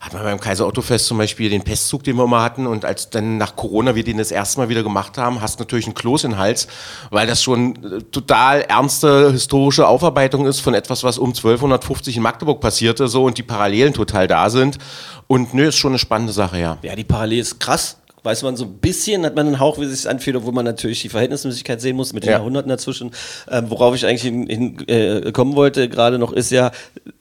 [0.00, 2.84] Hat man beim Kaiser Otto Fest zum Beispiel den Pestzug, den wir immer hatten, und
[2.84, 5.94] als dann nach Corona wir den das erste Mal wieder gemacht haben, hast natürlich einen
[5.94, 6.68] Kloß in den Hals,
[7.10, 12.22] weil das schon äh, total ernste historische Aufarbeitung ist von etwas, was um 1250 in
[12.22, 14.78] Magdeburg passierte, so und die Parallelen total da sind.
[15.28, 16.78] Und nö, ist schon eine spannende Sache, ja.
[16.82, 17.96] Ja, die Parallele ist krass.
[18.26, 20.64] Weiß man so ein bisschen, hat man einen Hauch, wie es sich anfühlt, obwohl man
[20.64, 22.36] natürlich die Verhältnismäßigkeit sehen muss mit den Ja.
[22.38, 23.12] Jahrhunderten dazwischen.
[23.50, 26.72] Ähm, worauf ich eigentlich hin, hin, äh, kommen wollte gerade noch, ist ja,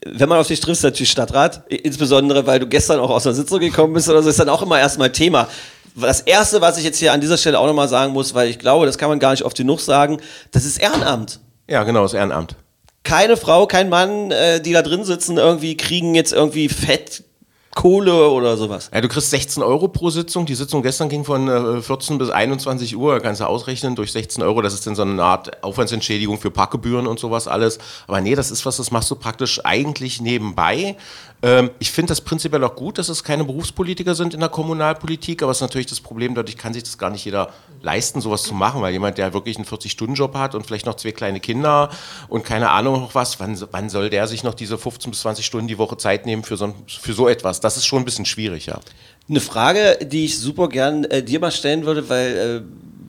[0.05, 3.33] wenn man auf dich trifft, ist natürlich Stadtrat, insbesondere weil du gestern auch aus der
[3.33, 5.47] Sitzung gekommen bist oder so, ist dann auch immer erstmal Thema.
[5.95, 8.59] Das Erste, was ich jetzt hier an dieser Stelle auch nochmal sagen muss, weil ich
[8.59, 10.19] glaube, das kann man gar nicht oft genug sagen,
[10.51, 11.39] das ist Ehrenamt
[11.69, 12.55] Ja, genau, das Ehrenamt.
[13.03, 17.23] keine Frau, kein Mann, äh, die da drin sitzen, irgendwie kriegen jetzt irgendwie Fett,
[17.75, 18.89] Kohle oder sowas.
[18.93, 20.45] Ja, du kriegst 16 Euro pro Sitzung.
[20.45, 23.19] Die Sitzung gestern ging von äh, 14 bis 21 Uhr.
[23.19, 24.61] Kannst du ausrechnen durch 16 Euro.
[24.61, 27.77] Das ist dann so eine Art Aufwandsentschädigung für Parkgebühren und sowas alles.
[28.07, 30.95] Aber nee, das ist was, das machst du praktisch eigentlich nebenbei.
[31.45, 35.43] Ähm, ich finde das prinzipiell auch gut, dass es keine Berufspolitiker sind in der Kommunalpolitik.
[35.43, 37.51] Aber es ist natürlich das Problem, dadurch kann sich das gar nicht jeder
[37.83, 38.81] leisten, sowas zu machen.
[38.81, 41.91] Weil jemand, der wirklich einen 40-Stunden-Job hat und vielleicht noch zwei kleine Kinder
[42.29, 45.45] und keine Ahnung noch was, wann, wann soll der sich noch diese 15 bis 20
[45.45, 47.59] Stunden die Woche Zeit nehmen für so, für so etwas?
[47.59, 48.79] Das ist schon ein bisschen schwierig, ja.
[49.29, 52.61] Eine Frage, die ich super gern äh, dir mal stellen würde, weil äh,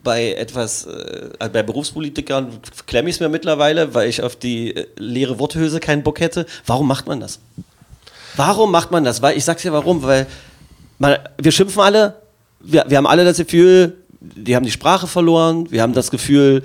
[0.03, 4.75] bei etwas, äh, also bei Berufspolitikern klemme ich es mir mittlerweile, weil ich auf die
[4.75, 6.45] äh, leere Worthülse keinen Bock hätte.
[6.67, 7.39] Warum macht man das?
[8.37, 9.21] Warum macht man das?
[9.21, 10.27] Weil ich sag's ja warum, weil
[10.99, 12.21] man, wir schimpfen alle,
[12.59, 16.63] wir, wir haben alle das Gefühl, die haben die Sprache verloren, wir haben das Gefühl,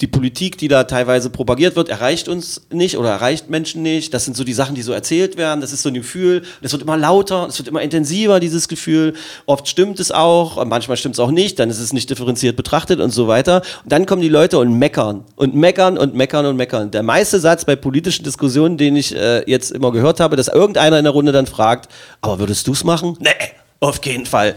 [0.00, 4.12] die- Politik, die da teilweise propagiert wird, erreicht uns nicht oder erreicht Menschen nicht.
[4.14, 5.60] Das sind so die Sachen, die so erzählt werden.
[5.60, 6.42] Das ist so ein Gefühl.
[6.62, 9.12] Es wird immer lauter, es wird immer intensiver, dieses Gefühl.
[9.46, 11.58] Oft stimmt es auch, manchmal stimmt es auch nicht.
[11.58, 13.62] Dann ist es nicht differenziert betrachtet und so weiter.
[13.84, 16.90] Und dann kommen die Leute und meckern und meckern und meckern und meckern.
[16.90, 20.98] Der meiste Satz bei politischen Diskussionen, den ich äh, jetzt immer gehört habe, dass irgendeiner
[20.98, 21.90] in der Runde dann fragt,
[22.22, 23.16] aber würdest du es machen?
[23.20, 23.28] Nee,
[23.80, 24.56] auf keinen Fall.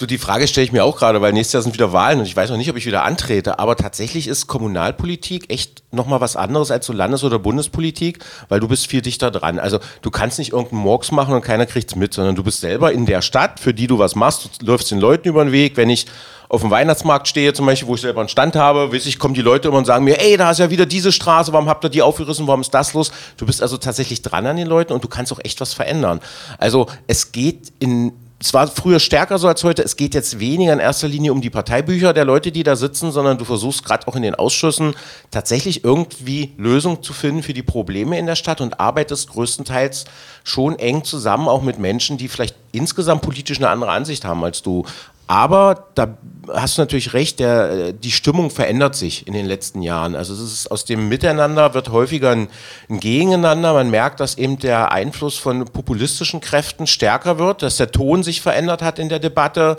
[0.00, 2.24] Du, die Frage stelle ich mir auch gerade, weil nächstes Jahr sind wieder Wahlen und
[2.24, 3.58] ich weiß noch nicht, ob ich wieder antrete.
[3.58, 8.68] Aber tatsächlich ist Kommunalpolitik echt nochmal was anderes als so Landes- oder Bundespolitik, weil du
[8.68, 9.58] bist viel dichter dran.
[9.58, 12.92] Also du kannst nicht irgendeinen Murks machen und keiner kriegt's mit, sondern du bist selber
[12.92, 14.62] in der Stadt, für die du was machst.
[14.62, 15.76] Du läufst den Leuten über den Weg.
[15.76, 16.06] Wenn ich
[16.48, 19.34] auf dem Weihnachtsmarkt stehe, zum Beispiel, wo ich selber einen Stand habe, weiß ich, kommen
[19.34, 21.84] die Leute immer und sagen mir, ey, da ist ja wieder diese Straße, warum habt
[21.84, 23.12] ihr die aufgerissen, warum ist das los?
[23.36, 26.20] Du bist also tatsächlich dran an den Leuten und du kannst auch echt was verändern.
[26.56, 29.84] Also es geht in es war früher stärker so als heute.
[29.84, 33.12] Es geht jetzt weniger in erster Linie um die Parteibücher der Leute, die da sitzen,
[33.12, 34.94] sondern du versuchst gerade auch in den Ausschüssen
[35.30, 40.06] tatsächlich irgendwie Lösungen zu finden für die Probleme in der Stadt und arbeitest größtenteils
[40.42, 44.62] schon eng zusammen, auch mit Menschen, die vielleicht insgesamt politisch eine andere Ansicht haben als
[44.62, 44.86] du.
[45.30, 46.18] Aber da
[46.52, 50.16] hast du natürlich recht, der, die Stimmung verändert sich in den letzten Jahren.
[50.16, 52.48] Also es ist aus dem Miteinander wird häufiger ein,
[52.88, 53.72] ein Gegeneinander.
[53.72, 58.40] Man merkt, dass eben der Einfluss von populistischen Kräften stärker wird, dass der Ton sich
[58.40, 59.76] verändert hat in der Debatte.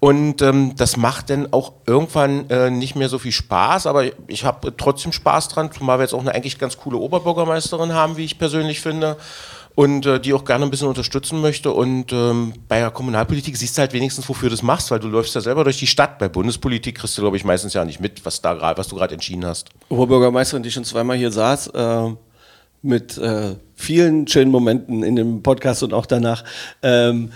[0.00, 4.44] Und ähm, das macht dann auch irgendwann äh, nicht mehr so viel Spaß, aber ich
[4.44, 8.24] habe trotzdem Spaß dran, zumal wir jetzt auch eine eigentlich ganz coole Oberbürgermeisterin haben, wie
[8.24, 9.16] ich persönlich finde
[9.78, 11.70] und äh, die auch gerne ein bisschen unterstützen möchte.
[11.70, 15.06] Und ähm, bei der Kommunalpolitik siehst du halt wenigstens, wofür du das machst, weil du
[15.06, 16.18] läufst ja selber durch die Stadt.
[16.18, 19.14] Bei Bundespolitik kriegst du, glaube ich, meistens ja nicht mit, was, da was du gerade
[19.14, 19.68] entschieden hast.
[19.88, 22.10] Oberbürgermeisterin, die schon zweimal hier saß, äh,
[22.82, 26.42] mit äh, vielen schönen Momenten in dem Podcast und auch danach.
[26.82, 27.30] Ähm,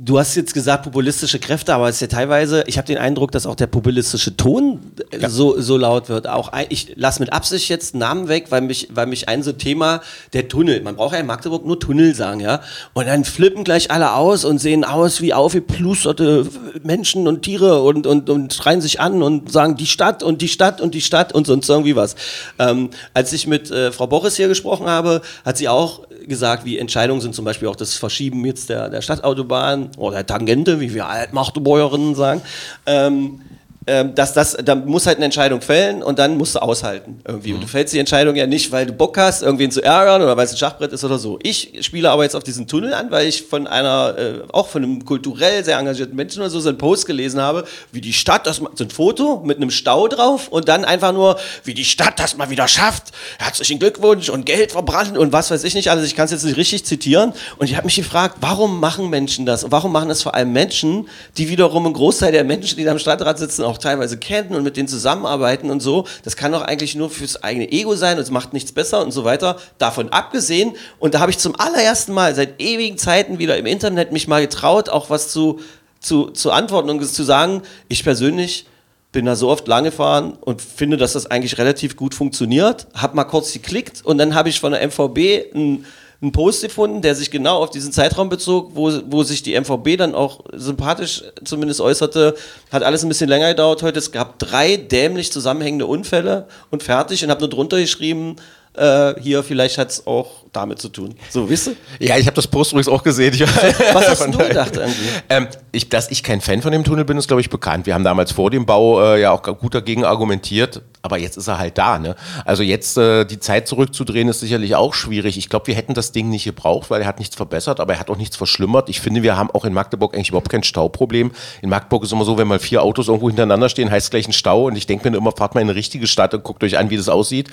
[0.00, 3.32] Du hast jetzt gesagt populistische Kräfte, aber es ist ja teilweise, ich habe den Eindruck,
[3.32, 4.78] dass auch der populistische Ton
[5.10, 6.28] äh, so, so laut wird.
[6.28, 9.50] Auch ein, ich lasse mit Absicht jetzt Namen weg, weil mich, weil mich ein so
[9.50, 10.00] Thema,
[10.34, 12.60] der Tunnel, man braucht ja in Magdeburg nur Tunnel sagen, ja.
[12.92, 16.46] Und dann flippen gleich alle aus und sehen aus wie aufgeplusterte
[16.84, 20.48] Menschen und Tiere und, und, und schreien sich an und sagen die Stadt und die
[20.48, 22.14] Stadt und die Stadt und sonst irgendwie was.
[22.60, 26.78] Ähm, als ich mit äh, Frau Boris hier gesprochen habe, hat sie auch gesagt, wie
[26.78, 31.08] Entscheidungen sind zum Beispiel auch das Verschieben jetzt der, der Stadtautobahn oder Tangente, wie wir
[31.08, 32.42] Altmachtebäuerinnen sagen.
[32.86, 33.40] Ähm,
[33.88, 37.54] ähm, dass das, da muss halt eine Entscheidung fällen und dann musst du aushalten irgendwie.
[37.54, 40.36] Und du fällst die Entscheidung ja nicht, weil du Bock hast, irgendwen zu ärgern oder
[40.36, 41.38] weil es ein Schachbrett ist oder so.
[41.42, 44.84] Ich spiele aber jetzt auf diesen Tunnel an, weil ich von einer, äh, auch von
[44.84, 48.46] einem kulturell sehr engagierten Menschen oder so, so einen Post gelesen habe, wie die Stadt,
[48.46, 52.20] das so ein Foto mit einem Stau drauf und dann einfach nur, wie die Stadt
[52.20, 53.12] das mal wieder schafft.
[53.38, 56.04] Herzlichen Glückwunsch und Geld verbrannt und was weiß ich nicht alles.
[56.04, 57.32] Ich kann es jetzt nicht richtig zitieren.
[57.56, 59.64] Und ich habe mich gefragt, warum machen Menschen das?
[59.64, 62.92] Und warum machen das vor allem Menschen, die wiederum einen Großteil der Menschen, die da
[62.92, 66.06] am Stadtrat sitzen, auch teilweise kennen und mit denen zusammenarbeiten und so.
[66.24, 69.12] Das kann doch eigentlich nur fürs eigene Ego sein und es macht nichts besser und
[69.12, 69.56] so weiter.
[69.78, 74.12] Davon abgesehen, und da habe ich zum allerersten Mal seit ewigen Zeiten wieder im Internet
[74.12, 75.60] mich mal getraut, auch was zu,
[76.00, 78.66] zu, zu antworten und zu sagen, ich persönlich
[79.10, 82.86] bin da so oft lang gefahren und finde, dass das eigentlich relativ gut funktioniert.
[82.94, 85.86] Hab mal kurz geklickt und dann habe ich von der MVB ein
[86.20, 89.96] einen Post gefunden, der sich genau auf diesen Zeitraum bezog, wo, wo sich die MVB
[89.96, 92.34] dann auch sympathisch zumindest äußerte.
[92.72, 94.00] Hat alles ein bisschen länger gedauert heute.
[94.00, 98.36] Es gab drei dämlich zusammenhängende Unfälle und fertig und habe nur drunter geschrieben,
[98.74, 101.14] äh, hier, vielleicht hat es auch damit zu tun.
[101.30, 102.08] So, wisst ihr?
[102.08, 103.34] Ja, ich habe das Post übrigens auch gesehen.
[103.34, 103.40] Ich,
[103.92, 105.08] Was hast du gedacht irgendwie?
[105.28, 107.86] Ähm, ich, dass ich kein Fan von dem Tunnel bin, ist, glaube ich, bekannt.
[107.86, 111.48] Wir haben damals vor dem Bau äh, ja auch gut dagegen argumentiert, aber jetzt ist
[111.48, 111.98] er halt da.
[111.98, 112.16] Ne?
[112.44, 115.38] Also jetzt äh, die Zeit zurückzudrehen, ist sicherlich auch schwierig.
[115.38, 118.00] Ich glaube, wir hätten das Ding nicht gebraucht, weil er hat nichts verbessert, aber er
[118.00, 118.88] hat auch nichts verschlimmert.
[118.88, 121.30] Ich finde, wir haben auch in Magdeburg eigentlich überhaupt kein Stauproblem.
[121.62, 124.32] In Magdeburg ist immer so, wenn mal vier Autos irgendwo hintereinander stehen, heißt gleich ein
[124.32, 124.66] Stau.
[124.66, 126.90] Und ich denke mir immer, fahrt mal in eine richtige Stadt und guckt euch an,
[126.90, 127.48] wie das aussieht.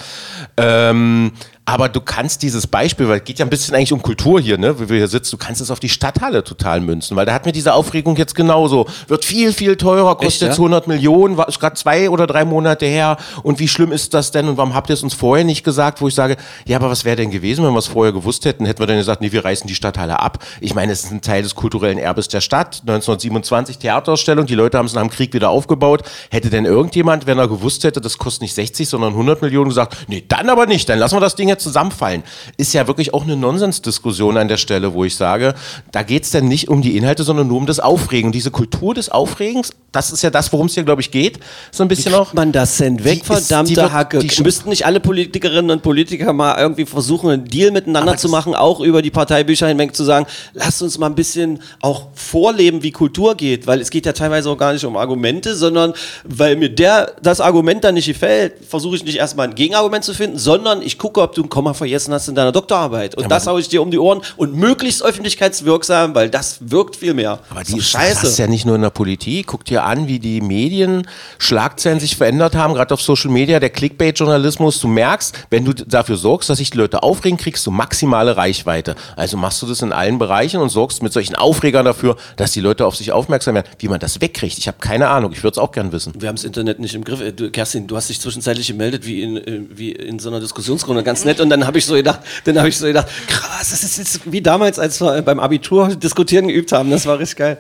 [0.58, 1.32] Ähm, 嗯
[1.68, 4.60] aber du kannst dieses Beispiel, weil es geht ja ein bisschen eigentlich um Kultur hier,
[4.60, 7.34] ne, wie wir hier sitzen, du kannst es auf die Stadthalle total münzen, weil da
[7.34, 8.86] hat mir diese Aufregung jetzt genauso.
[9.08, 10.48] Wird viel, viel teurer, kostet Echt, ja?
[10.50, 13.18] jetzt 100 Millionen, war ist gerade zwei oder drei Monate her.
[13.42, 14.48] Und wie schlimm ist das denn?
[14.48, 16.02] Und warum habt ihr es uns vorher nicht gesagt?
[16.02, 18.66] Wo ich sage, ja, aber was wäre denn gewesen, wenn wir es vorher gewusst hätten?
[18.66, 20.40] Hätten wir dann gesagt, nee, wir reißen die Stadthalle ab.
[20.62, 22.82] Ich meine, es ist ein Teil des kulturellen Erbes der Stadt.
[22.82, 26.04] 1927 Theaterausstellung, die Leute haben es nach dem Krieg wieder aufgebaut.
[26.30, 29.98] Hätte denn irgendjemand, wenn er gewusst hätte, das kostet nicht 60, sondern 100 Millionen, gesagt,
[30.08, 32.24] nee, dann aber nicht, dann lassen wir das Ding jetzt zusammenfallen.
[32.58, 35.56] Ist ja wirklich auch eine Nonsensdiskussion an der Stelle, wo ich sage,
[35.92, 38.32] da geht es dann nicht um die Inhalte, sondern nur um das Aufregen.
[38.32, 41.40] Diese Kultur des Aufregens, das ist ja das, worum es hier, glaube ich, geht.
[41.72, 42.26] So ein bisschen auch.
[42.26, 44.20] Kriegt man das denn weg, Die ist- die verdammte Hacke?
[44.20, 48.54] die- Müssten nicht alle Politikerinnen und Politiker mal irgendwie versuchen, einen Deal miteinander zu machen,
[48.54, 52.92] auch über die Parteibücher hinweg zu sagen, lasst uns mal ein bisschen auch vorleben, wie
[52.92, 55.94] Kultur geht, weil es geht ja teilweise auch gar nicht um Argumente, sondern
[56.26, 60.14] weil mir der, das Argument dann nicht gefällt, versuche ich nicht erstmal ein Gegenargument zu
[60.14, 63.16] finden, sondern ich gucke, ob du ein Komma vergessen hast in deiner Doktorarbeit.
[63.16, 67.14] Und das hau ich dir um die Ohren und möglichst öffentlichkeitswirksam, weil das wirkt viel
[67.14, 67.40] mehr.
[67.50, 68.22] Aber Ist die Scheiße.
[68.22, 69.48] Das ist ja nicht nur in der Politik.
[69.48, 73.70] Guck dir an, wie die Medien Schlagzeilen sich verändert haben, gerade auf Social Media, der
[73.70, 74.80] Clickbait-Journalismus.
[74.80, 78.96] Du merkst, wenn du dafür sorgst, dass sich die Leute aufregen, kriegst du maximale Reichweite.
[79.16, 82.62] Also machst du das in allen Bereichen und sorgst mit solchen Aufregern dafür, dass die
[82.62, 83.68] Leute auf sich aufmerksam werden.
[83.80, 85.32] Wie man das wegkriegt, ich habe keine Ahnung.
[85.32, 86.14] Ich würde es auch gern wissen.
[86.18, 87.22] Wir haben das Internet nicht im Griff.
[87.22, 90.40] Äh, Du, Kerstin, du hast dich zwischenzeitlich gemeldet wie in, äh, wie in so einer
[90.40, 91.35] Diskussionsrunde, ganz nett.
[91.40, 94.32] Und dann habe ich so gedacht, dann habe ich so gedacht, krass, das ist jetzt
[94.32, 96.90] wie damals, als wir beim Abitur diskutieren geübt haben.
[96.92, 97.58] Das war richtig geil.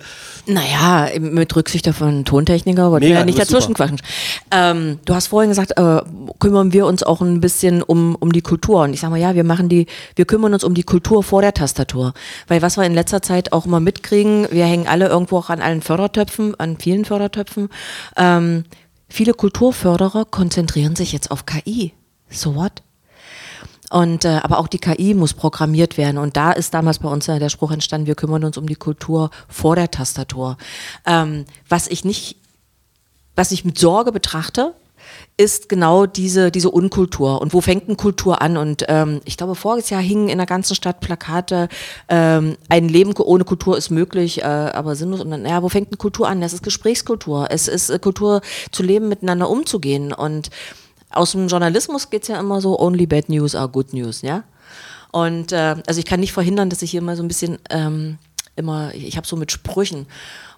[0.47, 4.01] Naja, mit Rücksicht auf einen Tontechniker, wollte Mega, ja nicht dazwischen quatschen.
[4.51, 6.01] Ähm, du hast vorhin gesagt, äh,
[6.39, 8.83] kümmern wir uns auch ein bisschen um, um die Kultur.
[8.83, 11.41] Und ich sage mal, ja, wir machen die, wir kümmern uns um die Kultur vor
[11.41, 12.13] der Tastatur.
[12.47, 15.61] Weil was wir in letzter Zeit auch immer mitkriegen, wir hängen alle irgendwo auch an
[15.61, 17.69] allen Fördertöpfen, an vielen Fördertöpfen.
[18.15, 18.65] Ähm,
[19.09, 21.93] viele Kulturförderer konzentrieren sich jetzt auf KI.
[22.29, 22.83] So what?
[23.89, 26.17] Und äh, aber auch die KI muss programmiert werden.
[26.17, 28.75] Und da ist damals bei uns ja der Spruch entstanden: Wir kümmern uns um die
[28.75, 30.57] Kultur vor der Tastatur.
[31.05, 32.37] Ähm, was ich nicht,
[33.35, 34.73] was ich mit Sorge betrachte,
[35.37, 37.41] ist genau diese, diese Unkultur.
[37.41, 38.57] Und wo fängt eine Kultur an?
[38.57, 41.67] Und ähm, ich glaube, voriges Jahr hingen in der ganzen Stadt Plakate,
[42.07, 45.21] ähm, ein Leben ohne Kultur ist möglich, äh, aber sinnlos.
[45.21, 46.41] Und dann, naja, wo fängt eine Kultur an?
[46.41, 47.47] Das ist Gesprächskultur.
[47.49, 50.13] Es ist äh, Kultur zu leben, miteinander umzugehen.
[50.13, 50.49] Und
[51.09, 54.43] aus dem Journalismus geht's ja immer so, only bad news are good news, ja?
[55.11, 58.17] Und äh, also ich kann nicht verhindern, dass ich hier mal so ein bisschen ähm,
[58.55, 60.07] immer, ich habe so mit Sprüchen.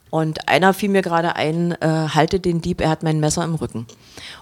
[0.09, 3.55] Und einer fiel mir gerade ein, äh, halte den Dieb, er hat mein Messer im
[3.55, 3.85] Rücken.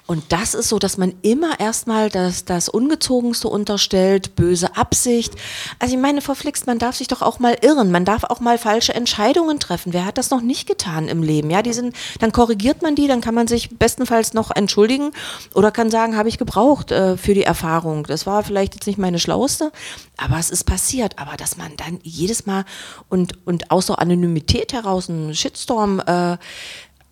[0.08, 5.34] Und das ist so, dass man immer erstmal das, das Ungezogenste unterstellt, böse Absicht.
[5.80, 8.60] Also ich meine, verflixt, man darf sich doch auch mal irren, man darf auch mal
[8.60, 9.94] falsche Entscheidungen treffen.
[9.94, 11.50] Wer hat das noch nicht getan im Leben?
[11.50, 15.12] Ja, die sind, dann korrigiert man die, dann kann man sich bestenfalls noch entschuldigen
[15.56, 18.04] oder kann sagen, habe ich gebraucht äh, für die Erfahrung.
[18.04, 19.72] Das war vielleicht jetzt nicht meine schlauste,
[20.18, 21.18] aber es ist passiert.
[21.18, 22.66] Aber dass man dann jedes Mal
[23.10, 26.38] und, und aus der Anonymität heraus einen Shitstorm äh,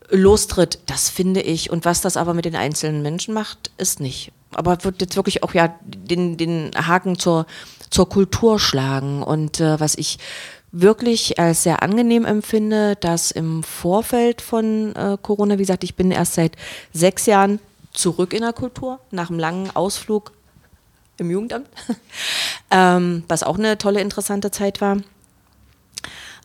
[0.09, 1.69] lostritt, das finde ich.
[1.69, 4.31] Und was das aber mit den einzelnen Menschen macht, ist nicht.
[4.51, 7.45] Aber wird jetzt wirklich auch ja den, den Haken zur,
[7.89, 9.23] zur Kultur schlagen.
[9.23, 10.19] Und äh, was ich
[10.71, 16.11] wirklich als sehr angenehm empfinde, dass im Vorfeld von äh, Corona, wie gesagt, ich bin
[16.11, 16.55] erst seit
[16.91, 17.59] sechs Jahren
[17.93, 20.31] zurück in der Kultur, nach einem langen Ausflug
[21.17, 21.67] im Jugendamt,
[22.71, 24.97] ähm, was auch eine tolle, interessante Zeit war.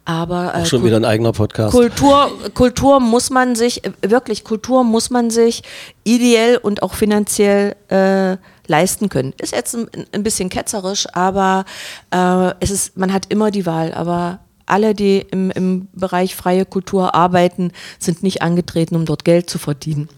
[0.09, 1.71] Aber äh, Auch schon Kul- wieder ein eigener Podcast.
[1.71, 5.63] Kultur, Kultur muss man sich, wirklich, Kultur muss man sich
[6.03, 9.35] ideell und auch finanziell äh, leisten können.
[9.39, 11.67] Ist jetzt ein, ein bisschen ketzerisch, aber
[12.11, 13.93] äh, es ist, man hat immer die Wahl.
[13.93, 19.51] Aber alle, die im, im Bereich freie Kultur arbeiten, sind nicht angetreten, um dort Geld
[19.51, 20.09] zu verdienen,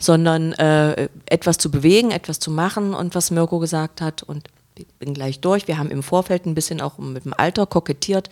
[0.00, 4.86] sondern äh, etwas zu bewegen, etwas zu machen und was Mirko gesagt hat und ich
[4.98, 5.68] bin gleich durch.
[5.68, 8.28] Wir haben im Vorfeld ein bisschen auch mit dem Alter kokettiert.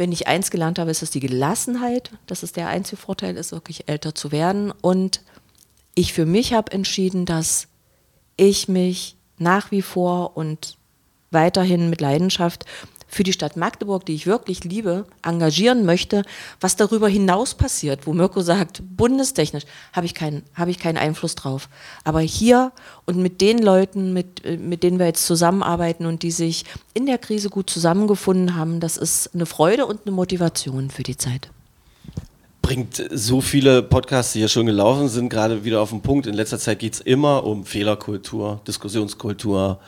[0.00, 2.10] Wenn ich eins gelernt habe, ist es die Gelassenheit.
[2.24, 4.72] Das ist der einzige Vorteil, ist wirklich älter zu werden.
[4.80, 5.20] Und
[5.94, 7.68] ich für mich habe entschieden, dass
[8.38, 10.78] ich mich nach wie vor und
[11.30, 12.64] weiterhin mit Leidenschaft
[13.10, 16.22] für die Stadt Magdeburg, die ich wirklich liebe, engagieren möchte,
[16.60, 21.34] was darüber hinaus passiert, wo Mirko sagt, bundestechnisch habe ich, keinen, habe ich keinen Einfluss
[21.34, 21.68] drauf.
[22.04, 22.72] Aber hier
[23.04, 27.06] und mit den Leuten, mit, äh, mit denen wir jetzt zusammenarbeiten und die sich in
[27.06, 31.50] der Krise gut zusammengefunden haben, das ist eine Freude und eine Motivation für die Zeit.
[32.62, 36.28] bringt so viele Podcasts, die hier schon gelaufen sind, gerade wieder auf den Punkt.
[36.28, 39.80] In letzter Zeit geht es immer um Fehlerkultur, Diskussionskultur,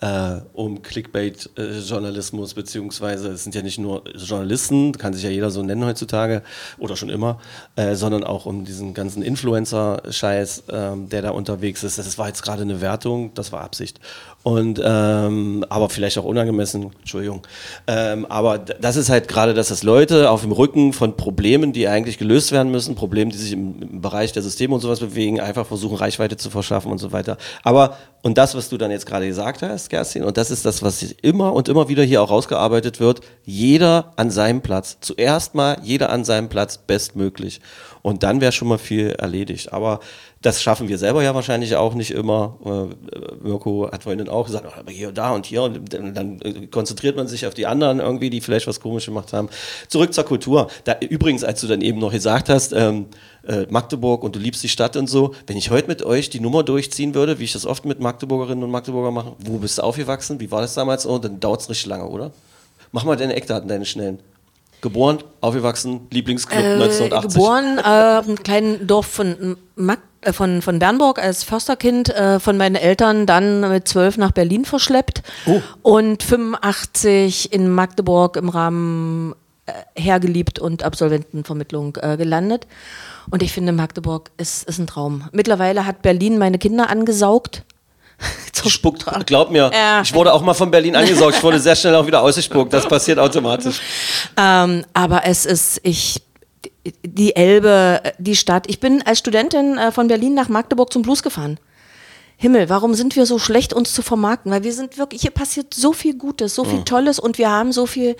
[0.00, 5.62] äh, um Clickbait-Journalismus, beziehungsweise es sind ja nicht nur Journalisten, kann sich ja jeder so
[5.62, 6.42] nennen heutzutage
[6.78, 7.38] oder schon immer,
[7.76, 11.98] äh, sondern auch um diesen ganzen Influencer-Scheiß, ähm, der da unterwegs ist.
[11.98, 14.00] Das war jetzt gerade eine Wertung, das war Absicht.
[14.42, 17.42] Und ähm, aber vielleicht auch unangemessen, Entschuldigung.
[17.86, 21.88] Ähm, aber das ist halt gerade, dass das Leute auf dem Rücken von Problemen, die
[21.88, 25.40] eigentlich gelöst werden müssen, Problemen, die sich im, im Bereich der Systeme und sowas bewegen,
[25.40, 27.36] einfach versuchen, Reichweite zu verschaffen und so weiter.
[27.62, 30.82] Aber, und das, was du dann jetzt gerade gesagt hast, Kerstin, und das ist das,
[30.82, 34.96] was immer und immer wieder hier auch rausgearbeitet wird, jeder an seinem Platz.
[35.00, 37.60] Zuerst mal jeder an seinem Platz bestmöglich.
[38.00, 39.72] Und dann wäre schon mal viel erledigt.
[39.72, 40.00] Aber
[40.42, 42.56] das schaffen wir selber ja wahrscheinlich auch nicht immer.
[42.64, 45.62] Äh, Mirko hat vorhin auch gesagt, oh, aber hier, da und hier.
[45.64, 49.34] Und dann, äh, konzentriert man sich auf die anderen irgendwie, die vielleicht was komisch gemacht
[49.34, 49.50] haben.
[49.88, 50.68] Zurück zur Kultur.
[50.84, 53.06] Da, übrigens, als du dann eben noch gesagt hast, ähm,
[53.46, 56.40] äh, Magdeburg und du liebst die Stadt und so, wenn ich heute mit euch die
[56.40, 59.82] Nummer durchziehen würde, wie ich das oft mit Magdeburgerinnen und Magdeburger mache, wo bist du
[59.82, 61.06] aufgewachsen, wie war das damals?
[61.06, 62.30] Oh, dann dauert es richtig lange, oder?
[62.92, 64.20] Mach mal deine Eckdaten, deine schnellen.
[64.80, 67.34] Geboren, aufgewachsen, Lieblingsclub Äh, 1980.
[67.34, 72.56] geboren äh, im kleinen Dorf von Mag äh, von, von Bernburg als Försterkind äh, von
[72.56, 75.22] meinen Eltern dann mit zwölf nach Berlin verschleppt
[75.82, 79.34] und 85 in Magdeburg im Rahmen
[79.66, 82.66] äh, hergeliebt und Absolventenvermittlung äh, gelandet.
[83.30, 85.28] Und ich finde, Magdeburg ist, ist ein Traum.
[85.32, 87.62] Mittlerweile hat Berlin meine Kinder angesaugt.
[88.66, 90.02] Spuckt, glaub mir, Ja.
[90.02, 92.86] ich wurde auch mal von Berlin angesaugt, ich wurde sehr schnell auch wieder ausgespuckt, das
[92.86, 93.80] passiert automatisch.
[94.36, 96.22] Ähm, aber es ist, ich,
[97.04, 98.68] die Elbe, die Stadt.
[98.68, 101.58] Ich bin als Studentin äh, von Berlin nach Magdeburg zum Blues gefahren.
[102.36, 104.50] Himmel, warum sind wir so schlecht, uns zu vermarkten?
[104.50, 107.70] Weil wir sind wirklich, hier passiert so viel Gutes, so viel Tolles und wir haben
[107.70, 108.16] so viel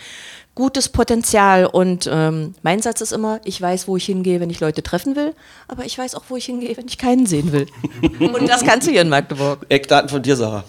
[0.61, 1.67] gutes Potenzial.
[1.67, 5.17] Und ähm, mein Satz ist immer, ich weiß, wo ich hingehe, wenn ich Leute treffen
[5.17, 5.35] will,
[5.67, 7.67] aber ich weiß auch, wo ich hingehe, wenn ich keinen sehen will.
[8.21, 9.67] und das kannst du hier in Magdeburg.
[9.69, 10.65] Eckdaten von dir, Sarah.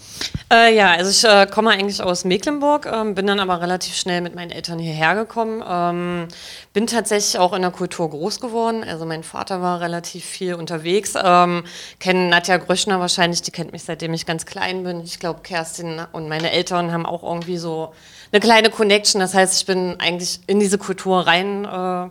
[0.52, 4.20] Äh, ja, also ich äh, komme eigentlich aus Mecklenburg, ähm, bin dann aber relativ schnell
[4.20, 5.62] mit meinen Eltern hierher gekommen.
[5.66, 6.28] Ähm,
[6.72, 8.84] bin tatsächlich auch in der Kultur groß geworden.
[8.84, 11.14] Also mein Vater war relativ viel unterwegs.
[11.22, 11.64] Ähm,
[12.00, 15.00] kennen Nadja Gröschner wahrscheinlich, die kennt mich seitdem ich ganz klein bin.
[15.00, 17.92] Ich glaube, Kerstin und meine Eltern haben auch irgendwie so
[18.32, 19.20] eine kleine Connection.
[19.20, 22.08] Das heißt, ich bin eigentlich in diese Kultur rein äh,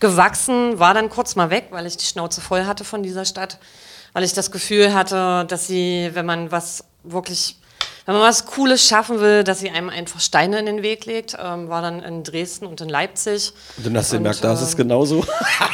[0.00, 3.58] gewachsen, war dann kurz mal weg, weil ich die Schnauze voll hatte von dieser Stadt,
[4.12, 7.56] weil ich das Gefühl hatte, dass sie, wenn man was wirklich,
[8.06, 11.36] wenn man was Cooles schaffen will, dass sie einem einfach Steine in den Weg legt.
[11.40, 13.52] Ähm, war dann in Dresden und in Leipzig.
[13.76, 15.24] Und dann hast du gemerkt, da ist es ähm, genauso.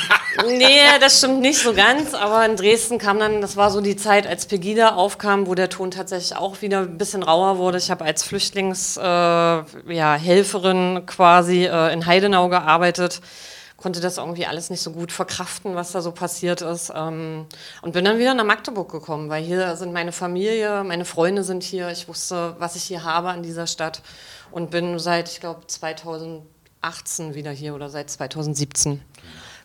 [0.58, 3.96] Nee, das stimmt nicht so ganz, aber in Dresden kam dann, das war so die
[3.96, 7.78] Zeit, als Pegida aufkam, wo der Ton tatsächlich auch wieder ein bisschen rauer wurde.
[7.78, 13.20] Ich habe als Flüchtlingshelferin äh, ja, quasi äh, in Heidenau gearbeitet,
[13.76, 17.46] konnte das irgendwie alles nicht so gut verkraften, was da so passiert ist ähm,
[17.82, 21.62] und bin dann wieder nach Magdeburg gekommen, weil hier sind meine Familie, meine Freunde sind
[21.62, 24.02] hier, ich wusste, was ich hier habe an dieser Stadt
[24.50, 29.02] und bin seit, ich glaube, 2018 wieder hier oder seit 2017.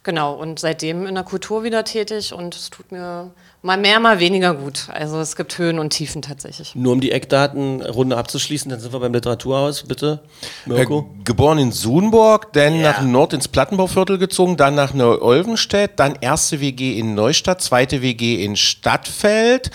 [0.04, 3.30] Genau, und seitdem in der Kultur wieder tätig und es tut mir
[3.62, 4.88] mal mehr, mal weniger gut.
[4.92, 6.74] Also es gibt Höhen und Tiefen tatsächlich.
[6.74, 10.22] Nur um die Eckdatenrunde abzuschließen, dann sind wir beim Literaturhaus, bitte.
[10.66, 11.08] Äh, Mirko?
[11.24, 16.98] geboren in Sudenburg, dann nach Nord ins Plattenbauviertel gezogen, dann nach Neu-Olvenstedt, dann erste WG
[16.98, 19.70] in Neustadt, zweite WG in Stadtfeld,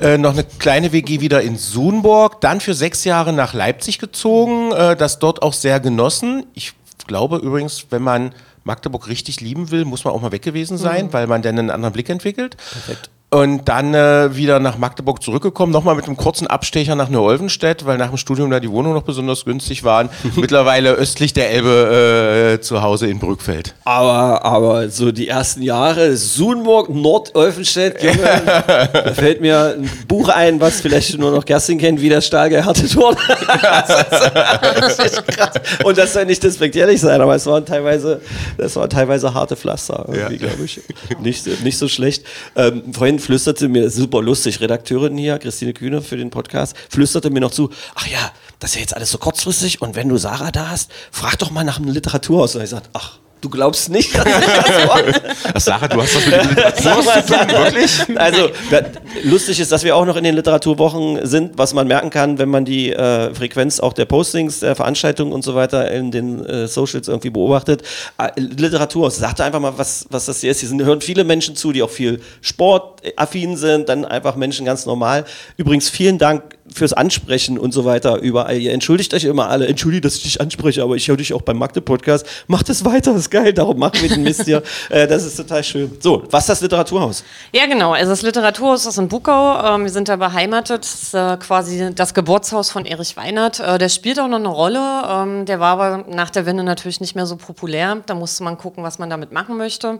[0.00, 4.72] äh, noch eine kleine WG wieder in Sudenburg, dann für sechs Jahre nach Leipzig gezogen,
[4.72, 6.46] äh, das dort auch sehr genossen.
[6.54, 6.72] Ich
[7.06, 8.34] glaube übrigens, wenn man
[8.68, 11.70] Magdeburg richtig lieben will, muss man auch mal weg gewesen sein, weil man dann einen
[11.70, 12.56] anderen Blick entwickelt.
[12.56, 13.10] Perfekt.
[13.30, 17.98] Und dann äh, wieder nach Magdeburg zurückgekommen, nochmal mit einem kurzen Abstecher nach Neu-Olvenstedt, weil
[17.98, 20.08] nach dem Studium da die Wohnungen noch besonders günstig waren.
[20.36, 23.74] Mittlerweile östlich der Elbe äh, zu Hause in Brückfeld.
[23.84, 30.58] Aber, aber so die ersten Jahre, Sudenburg, Nordolfenstedt, Junge, da fällt mir ein Buch ein,
[30.62, 33.18] was vielleicht nur noch Kerstin kennt, wie der Stahl gehärtet wurde.
[33.62, 35.50] das ist krass.
[35.84, 38.22] Und das soll nicht despektierlich sein, aber es waren teilweise,
[38.56, 40.80] das waren teilweise harte Pflaster, irgendwie, glaube ich.
[41.20, 42.24] Nicht, so- nicht so schlecht.
[42.56, 47.40] Ähm, vorhin flüsterte mir, super lustig, Redakteurin hier, Christine Kühne für den Podcast, flüsterte mir
[47.40, 50.50] noch zu, ach ja, das ist ja jetzt alles so kurzfristig und wenn du Sarah
[50.50, 52.56] da hast, frag doch mal nach einem Literaturhaus.
[52.56, 55.20] Und ich sagte, ach, du glaubst nicht, dass ich das?
[55.54, 58.18] Ach, Sarah, du hast das mit dem Literaturhaus zu tun, wirklich?
[58.18, 58.82] Also, da-
[59.24, 62.48] lustig ist, dass wir auch noch in den Literaturwochen sind, was man merken kann, wenn
[62.48, 66.66] man die äh, Frequenz auch der Postings, der Veranstaltungen und so weiter in den äh,
[66.68, 67.82] Socials irgendwie beobachtet.
[68.18, 70.60] Äh, Literaturhaus, sagt einfach mal, was, was das hier ist.
[70.60, 74.86] Hier sind, hören viele Menschen zu, die auch viel sportaffin sind, dann einfach Menschen ganz
[74.86, 75.24] normal.
[75.56, 78.56] Übrigens, vielen Dank fürs Ansprechen und so weiter überall.
[78.58, 79.66] Ihr entschuldigt euch immer alle.
[79.66, 82.26] Entschuldigt, dass ich dich anspreche, aber ich höre dich auch beim Magde-Podcast.
[82.46, 83.52] Macht es weiter, das ist geil.
[83.52, 84.62] Darum machen wir den Mist hier.
[84.90, 85.96] Äh, das ist total schön.
[86.00, 87.24] So, was ist das Literaturhaus?
[87.52, 87.92] Ja, genau.
[87.92, 89.74] Also das Literaturhaus ist in Bukau.
[89.74, 90.82] Ähm, wir sind da beheimatet.
[90.82, 93.60] Das ist äh, quasi das Geburtshaus von Erich Weinert.
[93.60, 94.80] Äh, der spielt auch noch eine Rolle.
[95.08, 97.98] Ähm, der war aber nach der Wende natürlich nicht mehr so populär.
[98.06, 99.98] Da musste man gucken, was man damit machen möchte.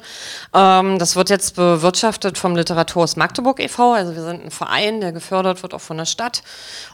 [0.55, 3.93] Ähm, das wird jetzt bewirtschaftet vom Literaturhaus Magdeburg e.V.
[3.93, 6.43] Also wir sind ein Verein, der gefördert wird auch von der Stadt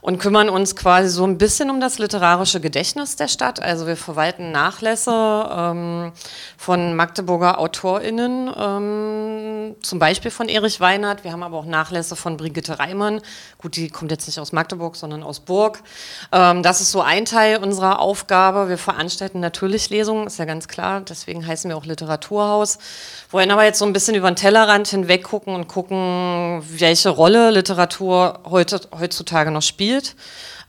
[0.01, 3.61] und kümmern uns quasi so ein bisschen um das literarische Gedächtnis der Stadt.
[3.63, 5.13] Also wir verwalten Nachlässe
[5.51, 6.13] ähm,
[6.57, 11.25] von Magdeburger AutorInnen, ähm, zum Beispiel von Erich Weinert.
[11.25, 13.21] Wir haben aber auch Nachlässe von Brigitte Reimann.
[13.59, 15.81] Gut, die kommt jetzt nicht aus Magdeburg, sondern aus Burg.
[16.33, 18.69] Ähm, das ist so ein Teil unserer Aufgabe.
[18.69, 21.01] Wir veranstalten natürlich Lesungen, ist ja ganz klar.
[21.01, 22.79] Deswegen heißen wir auch Literaturhaus.
[23.31, 27.51] Wollen aber jetzt so ein bisschen über den Tellerrand hinweg gucken und gucken, welche Rolle
[27.51, 30.15] Literatur heute, heutzutage noch spielt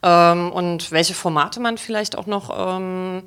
[0.03, 3.23] ähm, und welche Formate man vielleicht auch noch ähm,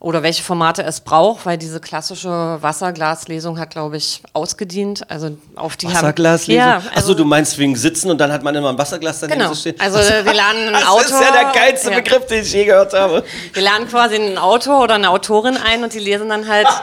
[0.00, 5.02] oder welche Formate es braucht, weil diese klassische Wasserglaslesung hat, glaube ich, ausgedient.
[5.10, 6.58] Also auf die Wasserglaslesung?
[6.58, 9.40] Ja, Achso, also, du meinst wegen Sitzen und dann hat man immer ein Wasserglas daneben
[9.40, 9.54] Genau.
[9.54, 9.74] stehen?
[9.78, 11.04] Also wir laden ein das Autor.
[11.04, 11.96] ist ja der geilste ja.
[11.96, 13.22] Begriff, den ich je gehört habe.
[13.52, 16.66] Wir laden quasi einen Autor oder eine Autorin ein und die lesen dann halt.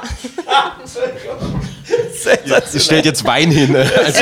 [2.69, 3.75] Sie stellt jetzt Wein hin.
[3.75, 4.19] äh, als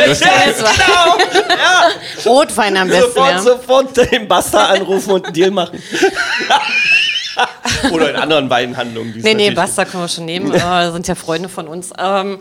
[2.26, 3.04] Rotwein am besten.
[3.14, 3.40] Sofort, Ja.
[3.42, 5.82] sofort den Basta anrufen und einen Deal machen.
[7.92, 9.14] Oder in anderen Weinhandlungen.
[9.14, 10.54] die es Nee, nee, Basta können wir schon nehmen.
[10.54, 11.92] Äh, sind ja Freunde von uns.
[11.98, 12.40] Ähm,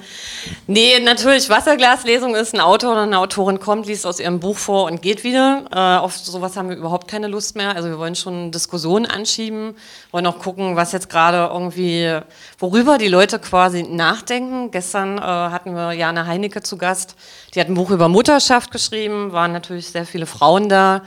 [0.67, 4.85] nee, natürlich, Wasserglaslesung ist ein Autor oder eine Autorin kommt, liest aus ihrem Buch vor
[4.85, 5.65] und geht wieder.
[5.73, 7.75] Äh, auf sowas haben wir überhaupt keine Lust mehr.
[7.75, 9.77] Also wir wollen schon Diskussionen anschieben,
[10.11, 12.21] wollen auch gucken, was jetzt gerade irgendwie,
[12.59, 14.71] worüber die Leute quasi nachdenken.
[14.71, 17.17] Gestern äh, hatten wir Jana Heinecke zu Gast.
[17.55, 21.03] Die hat ein Buch über Mutterschaft geschrieben, waren natürlich sehr viele Frauen da.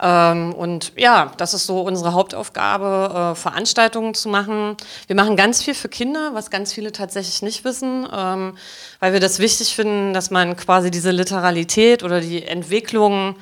[0.00, 4.76] Ähm, und ja, das ist so unsere Hauptaufgabe, äh, Veranstaltungen zu machen.
[5.06, 8.56] Wir machen ganz viel für Kinder, was ganz viele tatsächlich nicht wissen, ähm,
[9.00, 13.36] weil wir das wichtig finden, dass man quasi diese Literalität oder die Entwicklung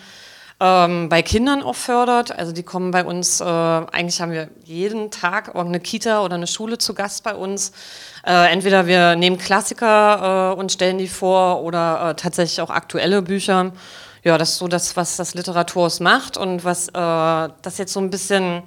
[0.58, 2.36] ähm, bei Kindern auch fördert.
[2.36, 6.46] Also die kommen bei uns, äh, eigentlich haben wir jeden Tag irgendeine Kita oder eine
[6.46, 7.72] Schule zu Gast bei uns.
[8.26, 13.20] Äh, entweder wir nehmen Klassiker äh, und stellen die vor oder äh, tatsächlich auch aktuelle
[13.20, 13.72] Bücher.
[14.26, 18.00] Ja, das ist so das, was das Literaturhaus macht und was äh, das jetzt so
[18.00, 18.64] ein bisschen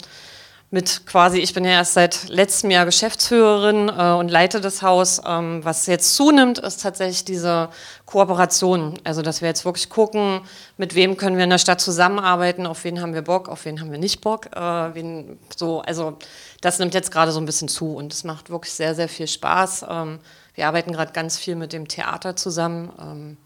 [0.71, 5.21] mit quasi, ich bin ja erst seit letztem Jahr Geschäftsführerin äh, und leite das Haus.
[5.27, 7.67] Ähm, was jetzt zunimmt, ist tatsächlich diese
[8.05, 8.99] Kooperation.
[9.03, 10.39] Also, dass wir jetzt wirklich gucken,
[10.77, 13.81] mit wem können wir in der Stadt zusammenarbeiten, auf wen haben wir Bock, auf wen
[13.81, 14.55] haben wir nicht Bock.
[14.55, 14.61] Äh,
[14.95, 16.17] wen, so, also,
[16.61, 19.27] das nimmt jetzt gerade so ein bisschen zu und es macht wirklich sehr, sehr viel
[19.27, 19.87] Spaß.
[19.89, 20.19] Ähm,
[20.55, 22.93] wir arbeiten gerade ganz viel mit dem Theater zusammen.
[22.97, 23.37] Ähm,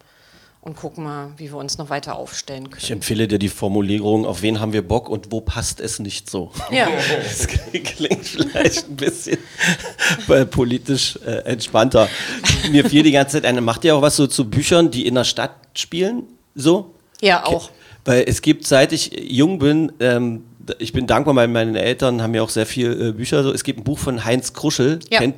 [0.63, 2.81] und gucken mal, wie wir uns noch weiter aufstellen können.
[2.81, 6.29] Ich empfehle dir die Formulierung, auf wen haben wir Bock und wo passt es nicht
[6.29, 6.51] so.
[6.71, 6.87] Ja.
[7.23, 9.37] Das klingt vielleicht ein bisschen
[10.29, 12.07] äh, politisch äh, entspannter.
[12.71, 15.15] Mir fiel die ganze Zeit eine, macht ihr auch was so zu Büchern, die in
[15.15, 16.23] der Stadt spielen?
[16.55, 16.93] So?
[17.21, 17.69] Ja, auch.
[18.05, 20.43] Weil es gibt, seit ich jung bin, ähm,
[20.79, 23.43] ich bin dankbar, weil meine Eltern haben ja auch sehr viel äh, Bücher.
[23.43, 23.51] So.
[23.51, 25.19] Es gibt ein Buch von Heinz Kruschel, Ja.
[25.19, 25.35] kennt,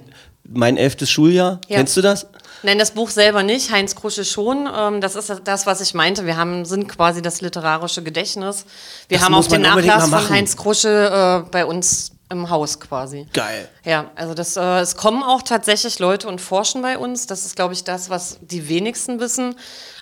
[0.47, 1.59] mein elftes Schuljahr.
[1.67, 1.78] Ja.
[1.78, 2.28] Kennst du das?
[2.63, 4.67] Nein, das Buch selber nicht, Heinz Krusche schon.
[4.73, 6.25] Ähm, das ist das, was ich meinte.
[6.25, 8.65] Wir haben, sind quasi das literarische Gedächtnis.
[9.07, 10.29] Wir Das haben auch den Nachlass von.
[10.29, 13.27] Heinz Krusche äh, bei uns im Haus quasi.
[13.33, 13.69] Geil.
[13.83, 17.27] Ja, also das, äh, es kommen auch tatsächlich Leute und forschen bei uns.
[17.27, 19.55] Das ist, glaube ich, das, was die wenigsten wissen.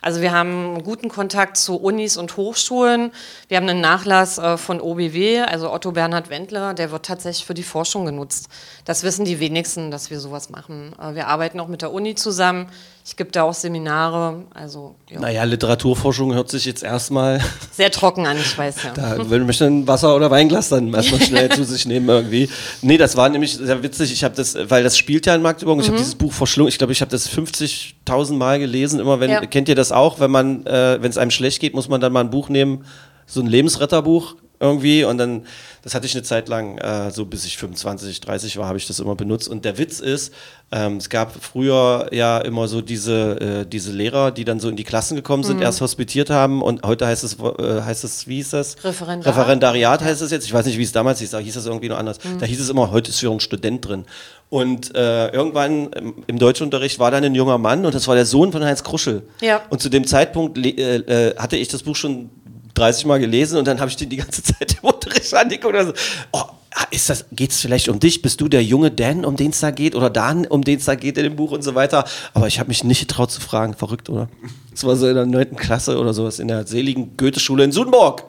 [0.03, 3.11] Also wir haben einen guten Kontakt zu Unis und Hochschulen.
[3.47, 7.53] Wir haben einen Nachlass äh, von OBW, also Otto Bernhard Wendler, der wird tatsächlich für
[7.53, 8.49] die Forschung genutzt.
[8.83, 10.93] Das wissen die wenigsten, dass wir sowas machen.
[11.01, 12.67] Äh, wir arbeiten auch mit der Uni zusammen.
[13.05, 14.43] Ich gebe da auch Seminare.
[14.53, 15.19] Also ja.
[15.19, 17.41] Naja, Literaturforschung hört sich jetzt erstmal
[17.71, 18.91] sehr trocken an, ich weiß ja.
[18.93, 22.49] Da will ich ein Wasser- oder Weinglas dann erstmal schnell zu sich nehmen irgendwie.
[22.81, 24.11] Nee, das war nämlich sehr witzig.
[24.13, 25.79] Ich habe das, weil das spielt ja in Magdeburg.
[25.81, 26.69] Ich habe dieses Buch verschlungen.
[26.69, 28.99] Ich glaube, ich habe das 50.000 Mal gelesen.
[29.01, 29.45] Immer wenn, Ja.
[29.45, 30.19] kennt ihr das auch?
[30.19, 32.85] Wenn man, äh, wenn es einem schlecht geht, muss man dann mal ein Buch nehmen,
[33.25, 35.03] so ein Lebensretterbuch irgendwie.
[35.03, 35.45] Und dann,
[35.83, 38.87] das hatte ich eine Zeit lang, äh, so bis ich 25, 30 war, habe ich
[38.87, 39.47] das immer benutzt.
[39.47, 40.33] Und der Witz ist,
[40.71, 44.75] ähm, es gab früher ja immer so diese, äh, diese Lehrer, die dann so in
[44.75, 48.37] die Klassen gekommen sind, erst hospitiert haben und heute heißt es, äh, heißt es, wie
[48.37, 48.83] hieß das?
[48.83, 49.31] Referendar.
[49.31, 50.45] Referendariat heißt es jetzt.
[50.45, 52.17] Ich weiß nicht, wie es damals hieß, da hieß es irgendwie noch anders.
[52.39, 54.05] Da hieß es immer, heute ist hier ein Student drin.
[54.49, 58.25] Und äh, irgendwann im, im Deutschunterricht war dann ein junger Mann und das war der
[58.25, 59.23] Sohn von Heinz Kruschel.
[59.41, 59.61] Ja.
[59.69, 62.29] Und zu dem Zeitpunkt äh, äh, hatte ich das Buch schon
[62.73, 65.87] 30 Mal gelesen und dann habe ich den die ganze Zeit im Unterricht angeguckt und
[65.87, 65.93] so,
[66.31, 66.43] oh,
[66.75, 68.21] ah, ist das, geht's vielleicht um dich?
[68.21, 69.95] Bist du der junge Dan, um den es da geht?
[69.95, 72.05] Oder Dan, um den es da geht in dem Buch und so weiter?
[72.33, 73.73] Aber ich habe mich nicht getraut zu fragen.
[73.73, 74.29] Verrückt, oder?
[74.71, 78.23] Das war so in der neunten Klasse oder sowas in der seligen Goethe-Schule in Sudenburg.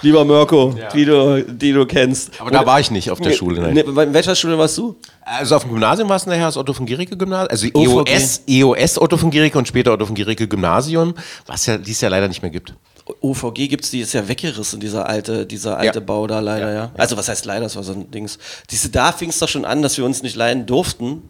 [0.00, 2.40] Lieber Mirko, die, du, die du kennst.
[2.40, 3.60] Aber da war ich nicht auf der Schule.
[3.60, 3.74] Nein.
[3.74, 4.94] Ne, in welcher Schule warst du?
[5.22, 7.66] Also auf dem Gymnasium war es nachher das Otto von Guericke Gymnasium, also.
[7.66, 11.14] EOS, EOS Otto von Guericke und später Otto von Guericke Gymnasium,
[11.46, 12.74] was ja dies ja leider nicht mehr gibt.
[13.20, 16.04] OVG gibt's, die ist ja weggerissen, dieser alte, dieser alte Ja.
[16.04, 16.90] Bau da leider, ja.
[16.96, 18.38] Also was heißt leider, das war so ein Dings.
[18.70, 21.22] Diese, da fing es doch schon an, dass wir uns nicht leiden durften.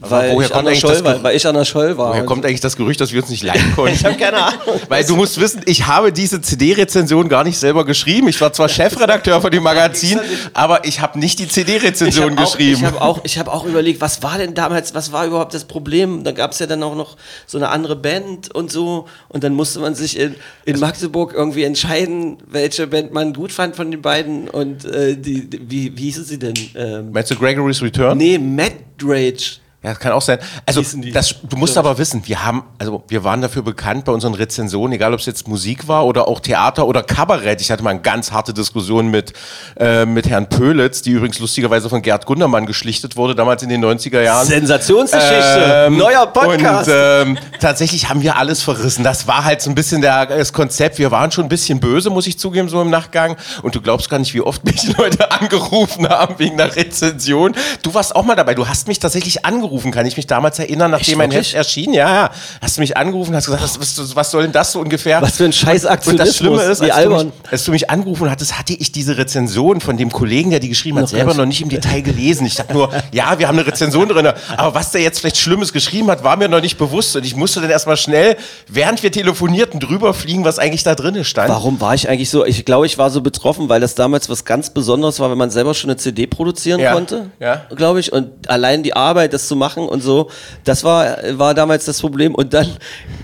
[0.00, 2.10] Weil woher ich, kommt eigentlich Scholl weil ich an der Scholl war.
[2.10, 3.94] Woher kommt eigentlich das Gerücht, dass wir uns nicht leiden konnten?
[3.94, 4.60] Ich habe keine Ahnung.
[4.88, 8.28] Weil du musst wissen, ich habe diese CD-Rezension gar nicht selber geschrieben.
[8.28, 10.18] Ich war zwar Chefredakteur von dem Magazin,
[10.54, 12.80] aber ich habe nicht die CD-Rezension habe geschrieben.
[12.80, 15.64] ich hab auch, ich hab auch überlegt, was war denn damals, was war überhaupt das
[15.64, 16.24] Problem?
[16.24, 19.06] Da gab es ja dann auch noch so eine andere Band und so.
[19.28, 20.34] Und dann musste man sich in,
[20.64, 24.48] in Magdeburg irgendwie entscheiden, welche Band man gut fand von den beiden.
[24.48, 26.54] Und äh, die, die, wie, wie hießen sie denn?
[26.74, 28.16] Ähm, Meinst du Gregory's Return?
[28.16, 29.60] nee, Mad Rage.
[29.82, 30.38] Ja, das kann auch sein.
[30.66, 34.34] Also, das, du musst aber wissen, wir haben, also wir waren dafür bekannt bei unseren
[34.34, 37.62] Rezensionen, egal ob es jetzt Musik war oder auch Theater oder Kabarett.
[37.62, 39.32] Ich hatte mal eine ganz harte Diskussion mit,
[39.78, 43.82] äh, mit Herrn Pölitz, die übrigens lustigerweise von Gerd Gundermann geschlichtet wurde, damals in den
[43.82, 44.46] 90er Jahren.
[44.46, 45.86] Sensationsgeschichte.
[45.86, 46.90] Ähm, Neuer Podcast.
[46.90, 49.02] Und ähm, tatsächlich haben wir alles verrissen.
[49.02, 50.98] Das war halt so ein bisschen der, das Konzept.
[50.98, 53.34] Wir waren schon ein bisschen böse, muss ich zugeben, so im Nachgang.
[53.62, 57.54] Und du glaubst gar nicht, wie oft mich Leute angerufen haben wegen einer Rezension.
[57.82, 58.54] Du warst auch mal dabei.
[58.54, 61.48] Du hast mich tatsächlich angerufen angerufen, kann ich mich damals erinnern, nachdem mein wirklich?
[61.48, 61.94] Heft erschien.
[61.94, 62.30] Ja, ja.
[62.60, 65.22] Hast du mich angerufen, hast gesagt, was, was, soll denn das so ungefähr?
[65.22, 67.90] Was für ein scheiß Und das Aktionismus, Schlimme ist, als du, mich, als du mich
[67.90, 71.30] angerufen hattest, hatte ich diese Rezension von dem Kollegen, der die geschrieben hat, Noch selber
[71.30, 71.38] nicht.
[71.38, 72.46] noch nicht im Detail gelesen.
[72.46, 75.72] Ich dachte nur, ja, wir haben eine Rezension drin, aber was der jetzt vielleicht Schlimmes
[75.72, 77.14] geschrieben hat, war mir noch nicht bewusst.
[77.16, 78.36] Und ich musste dann erstmal schnell,
[78.68, 81.48] während wir telefonierten, drüber fliegen, was eigentlich da drin stand.
[81.48, 82.44] Warum war ich eigentlich so?
[82.44, 85.50] Ich glaube, ich war so betroffen, weil das damals was ganz Besonderes war, wenn man
[85.50, 87.66] selber schon eine CD produzieren Ja, konnte, ja.
[87.74, 88.12] glaube ich.
[88.12, 90.28] Und allein die Arbeit, das zu machen und so,
[90.64, 92.34] das war, war damals das Problem.
[92.34, 92.66] Und dann,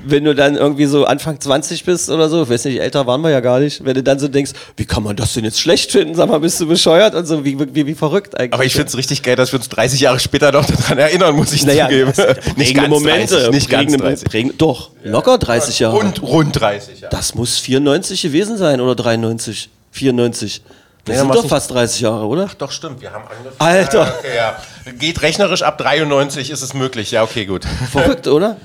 [0.04, 3.20] wenn du dann irgendwie so Anfang 20 bist oder so, ich weiß nicht, älter waren
[3.22, 5.60] wir ja gar nicht, wenn du dann so denkst, wie kann man das denn jetzt
[5.60, 6.14] schlecht finden?
[6.14, 7.14] Sag mal, bist du bescheuert?
[7.14, 8.52] Und so, wie, wie, wie verrückt eigentlich.
[8.52, 11.34] Aber ich finde es richtig geil, dass wir uns 30 Jahre später noch daran erinnern,
[11.34, 12.12] muss ich naja, zugeben.
[12.56, 14.28] nicht ganz Momente, 30, nicht ganz prägende- 30.
[14.28, 15.96] prägende- doch, locker 30 Jahre.
[15.96, 17.08] Rund, rund 30, ja.
[17.08, 20.62] Das muss 94 gewesen sein oder 93, 94.
[21.06, 22.48] Das sind doch fast 30 Jahre, oder?
[22.58, 23.54] Doch, stimmt, wir haben angefangen.
[23.58, 24.04] Alter.
[24.04, 24.92] Ja, okay, ja.
[24.92, 27.12] Geht rechnerisch ab 93 ist es möglich.
[27.12, 27.64] Ja, okay, gut.
[27.92, 28.56] Verrückt, oder?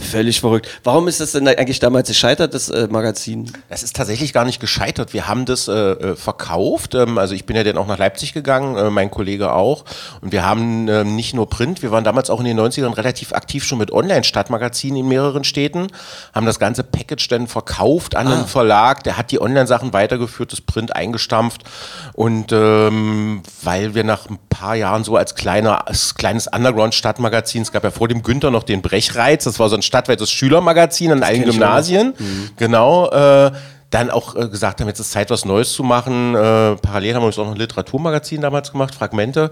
[0.00, 0.68] Völlig verrückt.
[0.84, 3.52] Warum ist das denn eigentlich damals gescheitert, das äh, Magazin?
[3.68, 5.12] Das ist tatsächlich gar nicht gescheitert.
[5.12, 6.94] Wir haben das äh, äh, verkauft.
[6.94, 9.84] Ähm, also ich bin ja dann auch nach Leipzig gegangen, äh, mein Kollege auch.
[10.20, 13.32] Und wir haben ähm, nicht nur Print, wir waren damals auch in den 90ern relativ
[13.32, 15.88] aktiv schon mit Online-Stadtmagazinen in mehreren Städten,
[16.32, 19.02] haben das ganze Package dann verkauft an einen Verlag.
[19.02, 21.64] Der hat die Online-Sachen weitergeführt, das Print eingestampft.
[22.14, 27.72] Und ähm, weil wir nach ein paar Jahren so als, kleiner, als kleines Underground-Stadtmagazin, es
[27.72, 31.22] gab ja vor dem Günther noch den Brechreiz, das war so ein stadtweites Schülermagazin an
[31.22, 31.44] allen.
[31.44, 32.14] Gymnasien.
[32.56, 33.10] Genau.
[33.10, 33.52] Äh,
[33.90, 36.34] dann auch äh, gesagt haben, jetzt ist Zeit, was Neues zu machen.
[36.34, 39.50] Äh, parallel haben wir uns auch noch ein Literaturmagazin damals gemacht, Fragmente.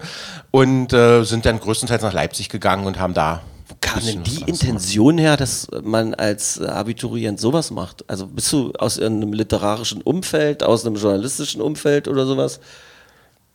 [0.51, 3.41] Und äh, sind dann größtenteils nach Leipzig gegangen und haben da.
[3.81, 8.05] Kam denn die Intention her, dass man als äh, Abiturient sowas macht?
[8.07, 12.59] Also bist du aus einem literarischen Umfeld, aus einem journalistischen Umfeld oder sowas?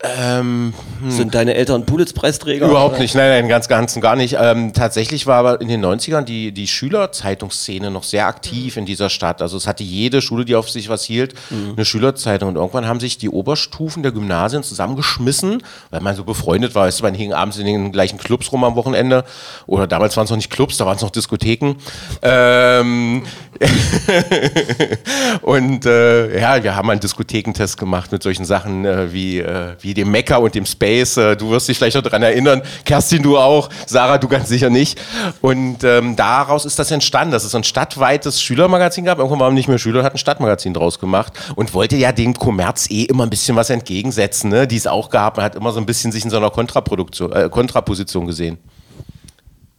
[0.04, 0.74] Ähm,
[1.06, 2.66] Sind deine Eltern Pulitz-Preisträger?
[2.66, 3.02] Überhaupt oder?
[3.02, 4.36] nicht, nein, nein, ganz, ganz und gar nicht.
[4.38, 9.10] Ähm, tatsächlich war aber in den 90ern die, die Schülerzeitungsszene noch sehr aktiv in dieser
[9.10, 9.40] Stadt.
[9.40, 12.48] Also es hatte jede Schule, die auf sich was hielt, eine Schülerzeitung.
[12.48, 16.86] Und irgendwann haben sich die Oberstufen der Gymnasien zusammengeschmissen, weil man so befreundet war.
[16.86, 19.24] Weißt du, man hing abends in den gleichen Clubs rum am Wochenende.
[19.66, 21.76] Oder damals waren es noch nicht Clubs, da waren es noch Diskotheken.
[22.22, 23.22] Ähm,
[25.42, 29.94] und äh, ja, wir haben einen Diskothekentest gemacht mit solchen Sachen äh, wie, äh, wie
[29.94, 31.16] dem Mecker und dem Space.
[31.16, 32.62] Äh, du wirst dich vielleicht noch daran erinnern.
[32.84, 33.68] Kerstin, du auch.
[33.86, 35.00] Sarah, du ganz sicher nicht.
[35.40, 39.18] Und ähm, daraus ist das entstanden, dass es ein stadtweites Schülermagazin gab.
[39.18, 42.90] Irgendwann waren nicht mehr Schüler, hat ein Stadtmagazin draus gemacht und wollte ja dem Kommerz
[42.90, 44.66] eh immer ein bisschen was entgegensetzen, ne?
[44.66, 45.36] die es auch gab.
[45.36, 48.58] Man hat immer so ein bisschen sich in so einer Kontraproduktion, äh, Kontraposition gesehen.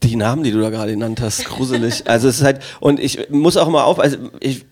[0.04, 2.08] Die Namen, die du da gerade genannt hast, gruselig.
[2.08, 4.66] also es ist halt, und ich muss auch mal auf, also ich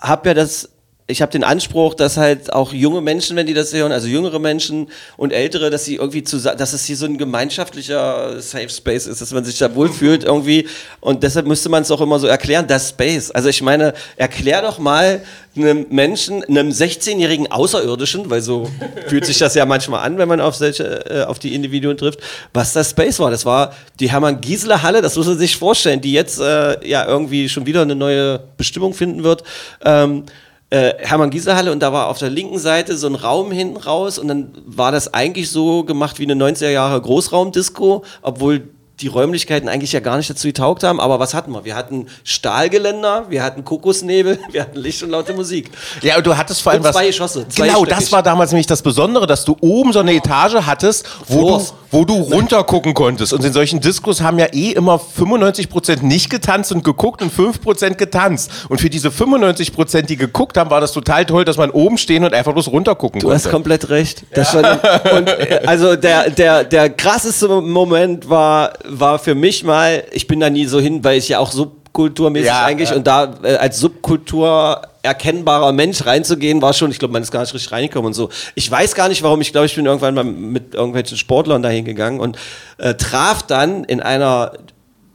[0.00, 0.70] habe ja das,
[1.10, 4.38] ich habe den Anspruch, dass halt auch junge Menschen, wenn die das hören, also jüngere
[4.38, 9.06] Menschen und ältere, dass sie irgendwie zusammen, dass es hier so ein gemeinschaftlicher Safe Space
[9.06, 10.66] ist, dass man sich da wohlfühlt irgendwie
[11.00, 13.30] und deshalb müsste man es auch immer so erklären, das Space.
[13.30, 15.22] Also ich meine, erklär doch mal
[15.56, 18.70] einem Menschen, einem 16-jährigen Außerirdischen, weil so
[19.08, 22.20] fühlt sich das ja manchmal an, wenn man auf solche, äh, auf die Individuen trifft,
[22.52, 23.30] was das Space war.
[23.30, 27.06] Das war die Hermann Giesler Halle, das muss man sich vorstellen, die jetzt äh, ja
[27.06, 29.42] irgendwie schon wieder eine neue Bestimmung finden wird.
[29.84, 30.24] Ähm,
[30.70, 33.76] äh, Hermann Giesler Halle und da war auf der linken Seite so ein Raum hinten
[33.76, 38.68] raus und dann war das eigentlich so gemacht wie eine 90er Jahre Großraumdisco, obwohl
[39.00, 41.64] die Räumlichkeiten eigentlich ja gar nicht dazu getaugt haben, aber was hatten wir?
[41.64, 45.70] Wir hatten Stahlgeländer, wir hatten Kokosnebel, wir hatten Licht und laute Musik.
[46.02, 46.96] Ja, und du hattest vor allem Und was.
[46.96, 50.14] zwei Geschosse, zwei genau, das war damals nämlich das Besondere, dass du oben so eine
[50.14, 51.74] Etage hattest, wo du, Floors.
[51.90, 53.32] Wo du runtergucken konntest.
[53.32, 57.94] Und in solchen Diskos haben ja eh immer 95% nicht getanzt und geguckt und 5%
[57.94, 58.50] getanzt.
[58.68, 62.24] Und für diese 95%, die geguckt haben, war das total toll, dass man oben stehen
[62.24, 63.54] und einfach bloß runtergucken Du hast konnte.
[63.54, 64.24] komplett recht.
[64.34, 64.80] Das war
[65.16, 70.40] und, äh, also der, der, der krasseste Moment war, war für mich mal, ich bin
[70.40, 71.50] da nie so hin, weil ich ja auch
[71.90, 72.96] subkulturmäßig Ja, eigentlich ja.
[72.96, 77.40] und da äh, als Subkultur erkennbarer Mensch reinzugehen, war schon, ich glaube, man ist gar
[77.40, 78.28] nicht richtig reingekommen und so.
[78.54, 81.84] Ich weiß gar nicht warum, ich glaube, ich bin irgendwann mal mit irgendwelchen Sportlern dahin
[81.84, 82.38] gegangen und
[82.78, 84.52] äh, traf dann in einer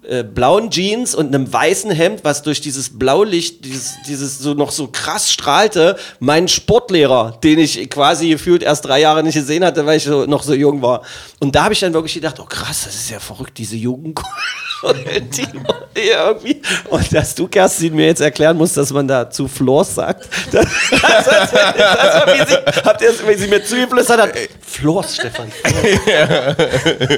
[0.08, 4.72] äh, blauen Jeans und einem weißen Hemd, was durch dieses Blaulicht, dieses, dieses so noch
[4.72, 9.86] so krass strahlte, meinen Sportlehrer, den ich quasi gefühlt erst drei Jahre nicht gesehen hatte,
[9.86, 11.04] weil ich so, noch so jung war.
[11.40, 14.20] Und da habe ich dann wirklich gedacht, oh krass, das ist ja verrückt, diese Jugend.
[14.84, 15.48] die
[15.96, 16.62] irgendwie.
[16.90, 20.28] Und dass du, Kerstin, mir jetzt erklären musst, dass man da zu Floors sagt.
[20.52, 24.30] Das, das, das, das wie sie, habt ihr wie sie mir zugeflüstert hat?
[24.62, 25.52] Floors, Stefan.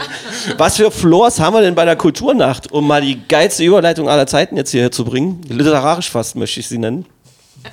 [0.57, 4.27] Was für Floors haben wir denn bei der Kulturnacht, um mal die geilste Überleitung aller
[4.27, 5.41] Zeiten jetzt hierher zu bringen?
[5.47, 7.05] Literarisch fast möchte ich sie nennen.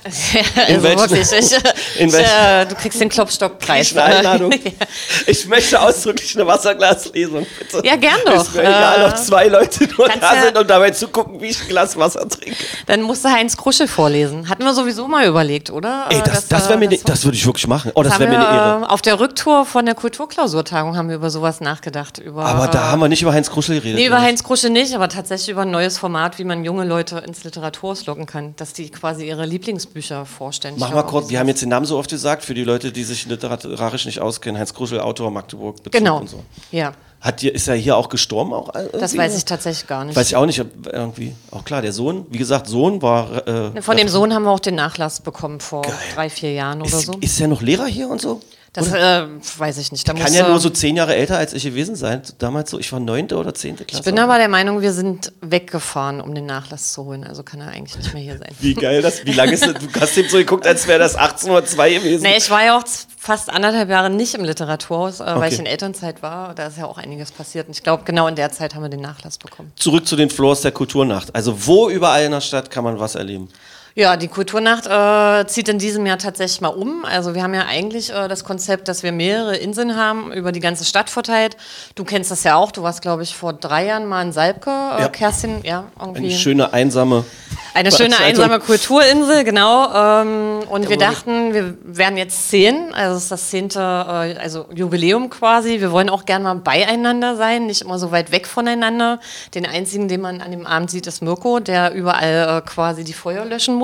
[0.05, 3.97] Also welchen- wirklich, ich, in welchen- äh, du kriegst den Klopstockpreis.
[3.97, 4.53] Einladung.
[5.27, 7.87] Ich möchte ausdrücklich eine Wasserglaslesung, bitte.
[7.87, 8.43] Ja, gern doch.
[8.43, 11.61] Ist mir egal, Äh, ob zwei Leute nur da sind und dabei zugucken, wie ich
[11.63, 12.57] ein Glas Wasser trinke.
[12.87, 14.49] Dann musste Heinz Kruschel vorlesen.
[14.49, 16.07] Hatten wir sowieso mal überlegt, oder?
[16.11, 17.93] Ey, Äh, das, das äh, mir, ne, das- das würde ich wirklich machen.
[17.95, 18.83] Oh, das wäre mir eine Ehre.
[18.83, 22.19] äh, Auf der Rücktour von der Kulturklausurtagung haben wir über sowas nachgedacht.
[22.19, 23.99] Über, Aber da äh, haben wir nicht über Heinz Kruschel geredet.
[23.99, 24.21] Nee, über?
[24.21, 28.05] Heinz Kruschel nicht, aber tatsächlich über ein neues Format, wie man junge Leute ins Literaturhaus
[28.07, 30.75] locken kann, dass die quasi ihre Lieblingsbücher vorstellen.
[30.79, 33.05] Mach mal kurz, wir haben jetzt den Namen so oft gesagt, für die Leute, die
[33.05, 34.59] sich literarisch nicht auskennen.
[34.59, 36.19] Heinz Kruschel, Autor, Magdeburg, Bezug Genau.
[36.21, 36.43] und so.
[36.71, 38.53] Ja, Hat ist er hier auch gestorben?
[38.53, 39.19] Auch das irgendwie?
[39.19, 40.15] weiß ich tatsächlich gar nicht.
[40.17, 40.63] Weiß ich auch nicht,
[40.93, 41.35] irgendwie.
[41.51, 43.47] Auch klar, der Sohn, wie gesagt, Sohn war.
[43.49, 45.83] Äh, Von dem Sohn haben wir auch den Nachlass bekommen vor
[46.15, 47.13] drei, vier Jahren oder ist, so.
[47.21, 48.41] ist er noch Lehrer hier und so?
[48.75, 49.27] Das äh,
[49.59, 50.07] weiß ich nicht.
[50.09, 52.23] Da Kann ja nur so zehn Jahre älter als ich gewesen sein.
[52.39, 54.01] Damals so, ich war neunte oder zehnte Klasse.
[54.01, 57.23] ich bin aber der Meinung, wir sind weggefahren, um den Nachlass zu holen.
[57.25, 58.51] Also kann er eigentlich nicht mehr hier sein.
[58.59, 59.75] Wie geil das, wie lange ist das?
[59.75, 62.23] Du hast ihm so geguckt, als wäre das 1802 gewesen.
[62.25, 62.85] Nee, ich war ja auch
[63.17, 65.55] fast anderthalb Jahre nicht im Literaturhaus, äh, weil Okay.
[65.55, 66.53] ich in Elternzeit war.
[66.57, 67.69] Da ist ja auch einiges passiert.
[67.69, 69.73] Und ich glaube, genau in der Zeit haben wir den Nachlass bekommen.
[69.77, 71.33] Zurück zu den Floors der Kulturnacht.
[71.33, 73.49] Also wo überall in der Stadt kann man was erleben?
[73.97, 77.05] Ja, die Kulturnacht äh, zieht in diesem Jahr tatsächlich mal um.
[77.05, 80.59] Also wir haben ja eigentlich äh, das Konzept, dass wir mehrere Inseln haben, über die
[80.59, 81.57] ganze Stadt verteilt.
[81.95, 82.73] Du kennst das ja auch.
[82.73, 85.09] Du warst, glaube ich, vor drei Jahren mal in Salbke, äh, Ja.
[85.09, 85.61] Kerstin.
[85.63, 86.25] Ja, irgendwie.
[86.25, 87.25] Eine schöne, einsame.
[87.73, 89.93] Eine schöne einsame Kulturinsel, genau.
[89.95, 94.67] Ähm, und wir dachten, wir werden jetzt zehn, also es ist das zehnte, äh, also
[94.75, 95.81] Jubiläum quasi.
[95.81, 99.21] Wir wollen auch gerne mal beieinander sein, nicht immer so weit weg voneinander.
[99.55, 103.13] Den einzigen, den man an dem Abend sieht, ist Mirko, der überall äh, quasi die
[103.13, 103.84] Feuer löschen muss.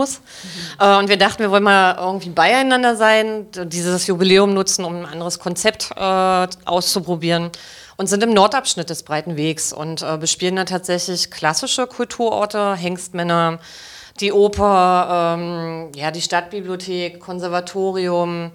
[0.79, 5.07] Äh, und wir dachten, wir wollen mal irgendwie beieinander sein, dieses Jubiläum nutzen, um ein
[5.07, 7.51] anderes Konzept äh, auszuprobieren.
[7.97, 13.59] Und sind im Nordabschnitt des Breiten Wegs und äh, bespielen da tatsächlich klassische Kulturorte, Hengstmänner,
[14.21, 18.53] die Oper, ähm, ja, die Stadtbibliothek, Konservatorium,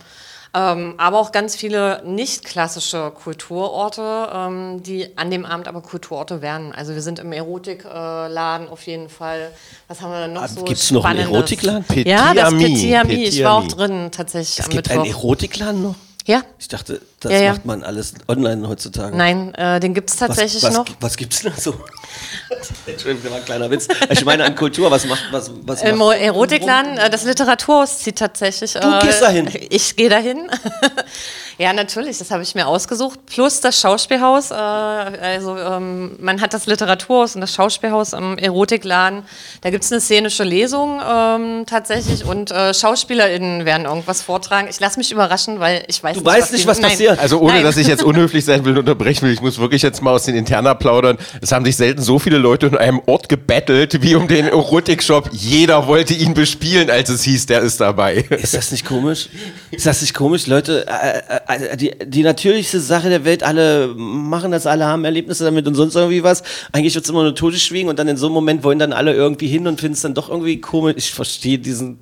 [0.56, 6.42] ähm, aber auch ganz viele nicht klassische Kulturorte, ähm, die an dem Abend aber Kulturorte
[6.42, 6.72] werden.
[6.74, 9.52] Also wir sind im Erotikladen auf jeden Fall.
[9.88, 11.20] Was haben wir denn noch Ah, so gibt's noch einen?
[11.20, 11.84] Erotikladen?
[11.84, 13.14] Petit Ja, das Ami, Petit Ami.
[13.14, 15.04] Ich Petit war auch drin tatsächlich Es am gibt Mittwoch.
[15.04, 15.96] einen Erotikladen noch?
[16.26, 17.52] Ja, Ich dachte, das Ja, ja.
[17.54, 19.16] macht man alles online heutzutage.
[19.16, 20.96] nein, äh, den gibt es tatsächlich was, was, noch.
[21.00, 21.74] Was gibt's denn so?
[22.88, 23.88] Entschuldigung, war ein kleiner Witz.
[24.10, 28.18] Ich meine an Kultur, was macht was, was Im macht, Erotikladen, äh, das Literaturhaus zieht
[28.18, 28.74] tatsächlich.
[28.74, 29.50] Du gehst dahin?
[29.70, 30.50] Ich gehe dahin.
[31.58, 33.20] ja, natürlich, das habe ich mir ausgesucht.
[33.28, 34.52] Plus das Schauspielhaus.
[34.52, 39.24] Äh, also ähm, man hat das Literaturhaus und das Schauspielhaus im Erotikladen.
[39.62, 44.68] Da gibt es eine szenische Lesung ähm, tatsächlich und äh, SchauspielerInnen werden irgendwas vortragen.
[44.70, 46.92] Ich lasse mich überraschen, weil ich weiß Du nicht, weißt nicht, die- was Nein.
[46.92, 47.20] passiert.
[47.20, 47.64] Also ohne, Nein.
[47.64, 50.24] dass ich jetzt unhöflich sein will und unterbrechen will, ich muss wirklich jetzt mal aus
[50.24, 51.18] den Interna plaudern.
[51.42, 55.30] Es haben sich selten so viele Leute in einem Ort gebettelt wie um den Erotikshop.
[55.32, 58.16] Jeder wollte ihn bespielen, als es hieß, der ist dabei.
[58.30, 59.30] Ist das nicht komisch?
[59.72, 60.48] Ist das nicht komisch?
[60.48, 61.40] Leute, äh, äh,
[61.76, 65.96] die, die natürlichste Sache der Welt, alle machen das, alle haben Erlebnisse damit und sonst
[65.96, 66.44] irgendwie was.
[66.72, 69.14] Eigentlich wird es immer nur Todesschwiegen und dann in so einem Moment wollen dann alle
[69.14, 70.96] irgendwie hin und finden es dann doch irgendwie komisch.
[70.98, 72.00] Ich verstehe diesen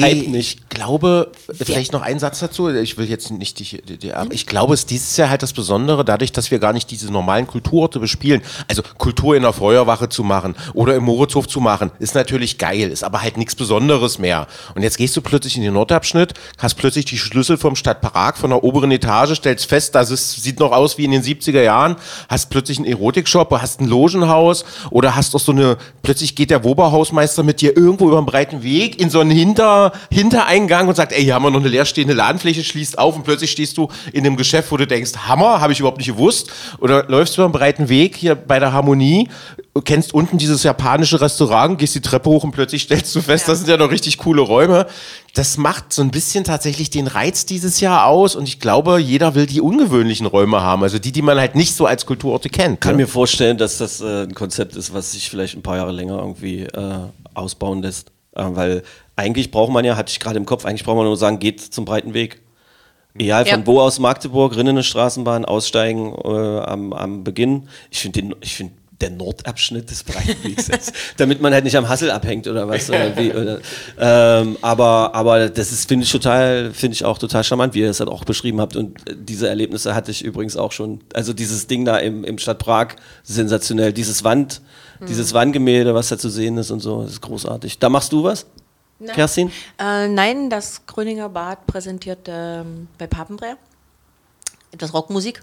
[0.00, 0.60] Hype nicht.
[0.60, 2.68] Ich glaube, vielleicht noch ein Satz dazu.
[2.68, 5.42] Ich will jetzt nicht dich, die, die, aber ich glaube, es ist dieses Jahr halt
[5.42, 8.42] das Besondere, dadurch, dass wir gar nicht diese normalen Kulturorte bespielen.
[8.68, 12.90] Also Kultur in der Feuerwache zu machen oder im Moritzhof zu machen, ist natürlich geil,
[12.90, 14.46] ist aber halt nichts Besonderes mehr.
[14.74, 18.50] Und jetzt gehst du plötzlich in den Nordabschnitt, hast plötzlich die Schlüssel vom Stadtpark von
[18.50, 21.96] der oberen Etage, stellst fest, das ist, sieht noch aus wie in den 70er Jahren,
[22.28, 26.64] hast plötzlich einen Erotikshop, hast ein Logenhaus oder hast auch so eine, plötzlich geht der
[26.64, 31.12] Woberhausmeister mit dir irgendwo über den breiten Weg in so einen Hinter, Hintereingang und sagt,
[31.12, 34.24] ey, hier haben wir noch eine leerstehende Ladenfläche, schließt auf und plötzlich stehst du in
[34.24, 36.50] einem Geschäft, wo du denkst, Hammer, habe ich überhaupt nicht gewusst.
[36.78, 39.28] Oder läufst über den breiten Weg hier bei der Harmonie,
[39.84, 43.58] kennst unten dieses japanische Restaurant, gehst die Treppe hoch und plötzlich stellst du fest, das
[43.58, 44.86] sind ja noch richtig coole Räume.
[45.34, 49.34] Das macht so ein bisschen tatsächlich den Reiz dieses Jahr aus und ich glaube, jeder
[49.34, 52.74] will die ungewöhnlichen Räume haben, also die, die man halt nicht so als Kulturorte kennt.
[52.74, 53.02] Ich kann ne?
[53.02, 56.18] mir vorstellen, dass das äh, ein Konzept ist, was sich vielleicht ein paar Jahre länger
[56.18, 56.98] irgendwie äh,
[57.34, 58.12] ausbauen lässt.
[58.32, 58.82] Äh, weil
[59.20, 61.60] eigentlich braucht man ja, hatte ich gerade im Kopf, eigentlich braucht man nur sagen, geht
[61.60, 62.40] zum breiten Weg.
[63.18, 63.66] Egal von Ja.
[63.66, 66.28] wo aus Magdeburg, Rinnene Straßenbahn, aussteigen äh,
[66.60, 67.68] am, am Beginn.
[67.90, 71.88] Ich finde den, ich finde der Nordabschnitt des Breitenwegs, ist, damit man halt nicht am
[71.88, 72.88] Hassel abhängt oder was.
[72.88, 73.58] Oder wie, oder,
[73.98, 77.90] ähm, aber, aber das ist, finde ich total, finde ich auch total charmant, wie ihr
[77.90, 78.76] es halt auch beschrieben habt.
[78.76, 81.00] Und äh, diese Erlebnisse hatte ich übrigens auch schon.
[81.14, 82.88] Also dieses Ding da im, im Stadt Prag,
[83.22, 83.92] sensationell.
[83.92, 84.60] Dieses Wand,
[85.08, 87.78] dieses Wandgemälde, was da zu sehen ist und so, das ist großartig.
[87.78, 88.46] Da machst du was?
[89.06, 89.50] Kerstin?
[89.78, 93.56] Äh, nein, das Gröninger Bad präsentiert ähm, bei Papendreher
[94.72, 95.42] etwas Rockmusik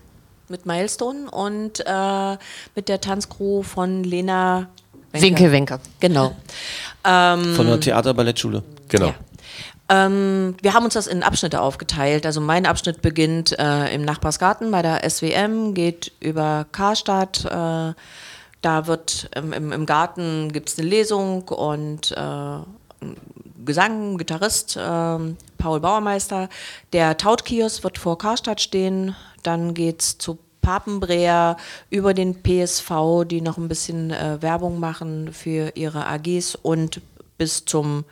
[0.49, 2.37] mit Milestone und äh,
[2.75, 4.69] mit der Tanzcrew von Lena
[5.11, 5.79] Winke, Winke.
[5.99, 6.35] Genau.
[7.03, 8.63] Ähm, Von der Theater-Ballettschule.
[8.87, 9.07] Genau.
[9.07, 9.15] Ja.
[9.89, 12.25] Ähm, wir haben uns das in Abschnitte aufgeteilt.
[12.25, 17.45] Also mein Abschnitt beginnt äh, im Nachbarsgarten bei der SWM, geht über Karstadt.
[17.45, 17.93] Äh,
[18.61, 22.59] da wird ähm, im, im Garten gibt es eine Lesung und äh,
[23.65, 26.49] Gesang, Gitarrist, ähm, Paul Bauermeister.
[26.93, 29.15] Der Tautkiosk wird vor Karstadt stehen.
[29.43, 31.57] Dann geht es zu Papenbreer
[31.89, 37.01] über den PSV, die noch ein bisschen äh, Werbung machen für ihre AGs und
[37.37, 38.03] bis zum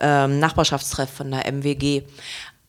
[0.00, 2.02] ähm, Nachbarschaftstreff von der MWG.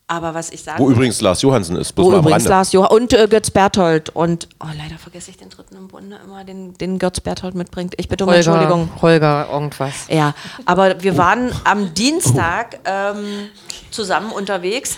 [0.07, 0.77] Aber was ich sage.
[0.77, 2.49] Wo übrigens Lars Johansen ist, Wo übrigens Rande.
[2.49, 6.19] Lars Johann und äh, Götz Berthold und oh, leider vergesse ich den dritten im Bunde
[6.23, 7.95] immer, den, den Götz Berthold mitbringt.
[7.97, 8.89] Ich bitte um Entschuldigung.
[9.01, 10.05] Holger, irgendwas.
[10.07, 10.35] Ja,
[10.65, 13.49] aber wir waren am Dienstag ähm,
[13.89, 14.97] zusammen unterwegs.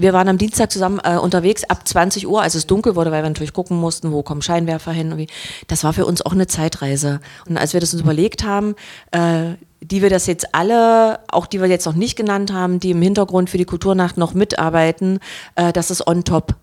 [0.00, 3.22] Wir waren am Dienstag zusammen äh, unterwegs ab 20 Uhr, als es dunkel wurde, weil
[3.22, 5.12] wir natürlich gucken mussten, wo kommen Scheinwerfer hin.
[5.12, 5.26] Und wie.
[5.66, 7.20] Das war für uns auch eine Zeitreise.
[7.48, 8.74] Und als wir das uns überlegt haben,
[9.12, 12.90] äh, die wir das jetzt alle, auch die wir jetzt noch nicht genannt haben, die
[12.90, 15.20] im Hintergrund für die Kulturnacht noch mitarbeiten,
[15.54, 16.56] äh, das ist on top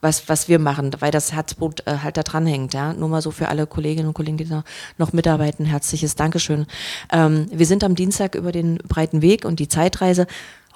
[0.00, 2.74] was, was wir machen, weil das Herzblut äh, halt da dran hängt.
[2.74, 2.94] Ja?
[2.94, 4.64] Nur mal so für alle Kolleginnen und Kollegen, die da
[4.98, 6.66] noch mitarbeiten, herzliches Dankeschön.
[7.12, 10.26] Ähm, wir sind am Dienstag über den breiten Weg und die Zeitreise.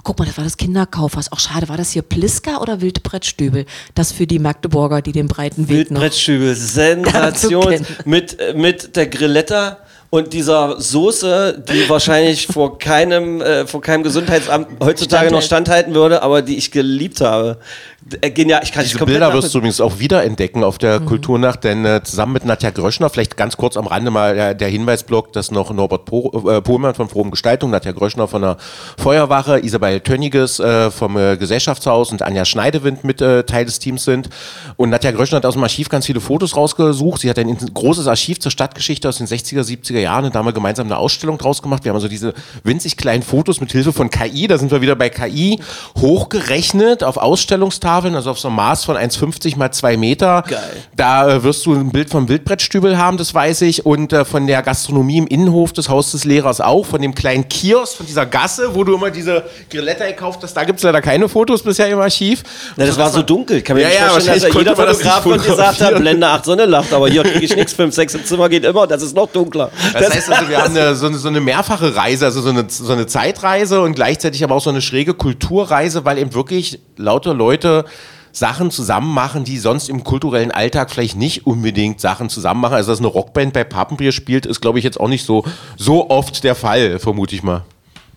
[0.04, 1.32] Guck mal, das war das Kinderkaufhaus.
[1.32, 3.64] Auch schade, war das hier Pliska oder Wildbrettstübel?
[3.94, 5.90] Das für die Magdeburger, die den breiten Weg.
[5.90, 9.78] Wildbrettstübel, Sensation mit, mit der Grilletta
[10.10, 16.22] und dieser Soße, die wahrscheinlich vor keinem, äh, vor keinem Gesundheitsamt heutzutage noch standhalten würde,
[16.22, 17.58] aber die ich geliebt habe.
[18.20, 21.64] Äh, genial, ich kann Diese komplett Bilder wirst du übrigens auch wiederentdecken auf der Kulturnacht,
[21.64, 25.32] denn äh, zusammen mit Nadja Gröschner, vielleicht ganz kurz am Rande mal der, der Hinweisblock,
[25.32, 28.58] dass noch Norbert po äh, Pohlmann von Frohem Gestaltung, Nadja Gröschner von der
[28.98, 34.04] Feuerwache, Isabel Tönniges äh, vom äh, Gesellschaftshaus und Anja Schneidewind mit äh, Teil des Teams
[34.04, 34.28] sind.
[34.76, 37.22] Und Nadja Gröschner hat aus dem Archiv ganz viele Fotos rausgesucht.
[37.22, 40.46] Sie hat ein großes Archiv zur Stadtgeschichte aus den 60er, 70er Jahren und da haben
[40.46, 41.84] wir gemeinsam eine Ausstellung draus gemacht.
[41.84, 42.34] Wir haben also diese
[42.64, 45.58] winzig kleinen Fotos mit Hilfe von KI, da sind wir wieder bei KI,
[45.98, 47.16] hochgerechnet auf
[47.94, 50.42] Ausstellungstafeln, also auf so einem Maß von 1,50 mal 2 Meter.
[50.48, 50.60] Geil.
[50.96, 54.46] Da äh, wirst du ein Bild vom Wildbrettstübel haben, das weiß ich, und äh, von
[54.46, 58.26] der Gastronomie im Innenhof des Haus des Lehrers auch, von dem kleinen Kiosk, von dieser
[58.26, 60.54] Gasse, wo du immer diese Grilletta gekauft hast.
[60.54, 62.42] Da gibt es leider keine Fotos bisher im Archiv.
[62.76, 63.62] Na, das war so dunkel.
[63.62, 65.94] Kann mir Ja, nicht ja, vorstellen, dass wahrscheinlich da jeder das Fotograf von gesagt hat.
[65.98, 68.86] Blende 8 Sonne lacht, aber hier kriege ich nichts, 5, 6 im Zimmer geht immer,
[68.86, 69.70] das ist noch dunkler.
[69.92, 72.64] Das heißt also, wir haben eine, so, eine, so eine mehrfache Reise, also so eine,
[72.68, 77.34] so eine Zeitreise und gleichzeitig aber auch so eine schräge Kulturreise, weil eben wirklich lauter
[77.34, 77.84] Leute
[78.32, 82.74] Sachen zusammen machen, die sonst im kulturellen Alltag vielleicht nicht unbedingt Sachen zusammen machen.
[82.74, 85.44] Also, dass eine Rockband bei Papenbier spielt, ist, glaube ich, jetzt auch nicht so,
[85.76, 87.62] so oft der Fall, vermute ich mal.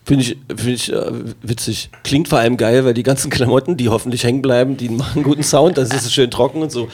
[0.07, 1.11] Finde ich, find ich äh,
[1.41, 1.89] witzig.
[2.03, 5.43] Klingt vor allem geil, weil die ganzen Klamotten, die hoffentlich hängen bleiben, die machen guten
[5.43, 6.88] Sound, das ist schön trocken und so.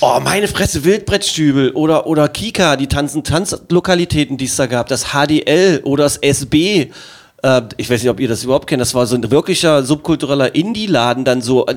[0.00, 5.06] Oh, meine Fresse, Wildbrettstübel oder, oder Kika, die tanzen Tanzlokalitäten, die es da gab, das
[5.06, 6.90] HDL oder das SB.
[7.42, 8.80] Äh, ich weiß nicht, ob ihr das überhaupt kennt.
[8.82, 11.74] Das war so ein wirklicher subkultureller Indie-Laden, dann so, äh,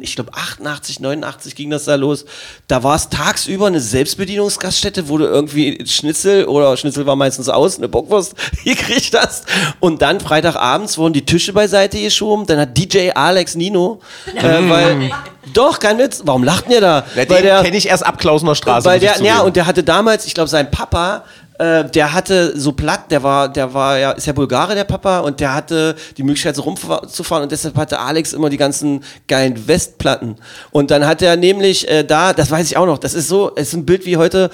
[0.00, 2.24] ich glaube 88, 89 ging das da los.
[2.66, 7.78] Da war es tagsüber eine Selbstbedienungsgaststätte, wo du irgendwie Schnitzel oder Schnitzel war meistens aus,
[7.78, 8.34] eine Bockwurst
[8.64, 9.44] gekriegt hast.
[9.80, 12.46] Und dann Freitagabends wurden die Tische beiseite geschoben.
[12.46, 14.00] Dann hat DJ Alex Nino,
[14.34, 15.10] äh, weil,
[15.52, 17.04] doch, kein Witz, warum lacht ihr da?
[17.14, 18.86] Ja, den der- kenne ich erst ab Klausener Straße.
[18.88, 21.24] weil der, ja, und der hatte damals, ich glaube, sein Papa,
[21.58, 25.20] äh, der hatte so platt, der war, der war ja, ist ja Bulgare, der Papa,
[25.20, 29.68] und der hatte die Möglichkeit, so rumzufahren, und deshalb hatte Alex immer die ganzen geilen
[29.68, 30.36] Westplatten.
[30.70, 33.52] Und dann hat er nämlich äh, da, das weiß ich auch noch, das ist so,
[33.56, 34.50] es ist ein Bild wie heute.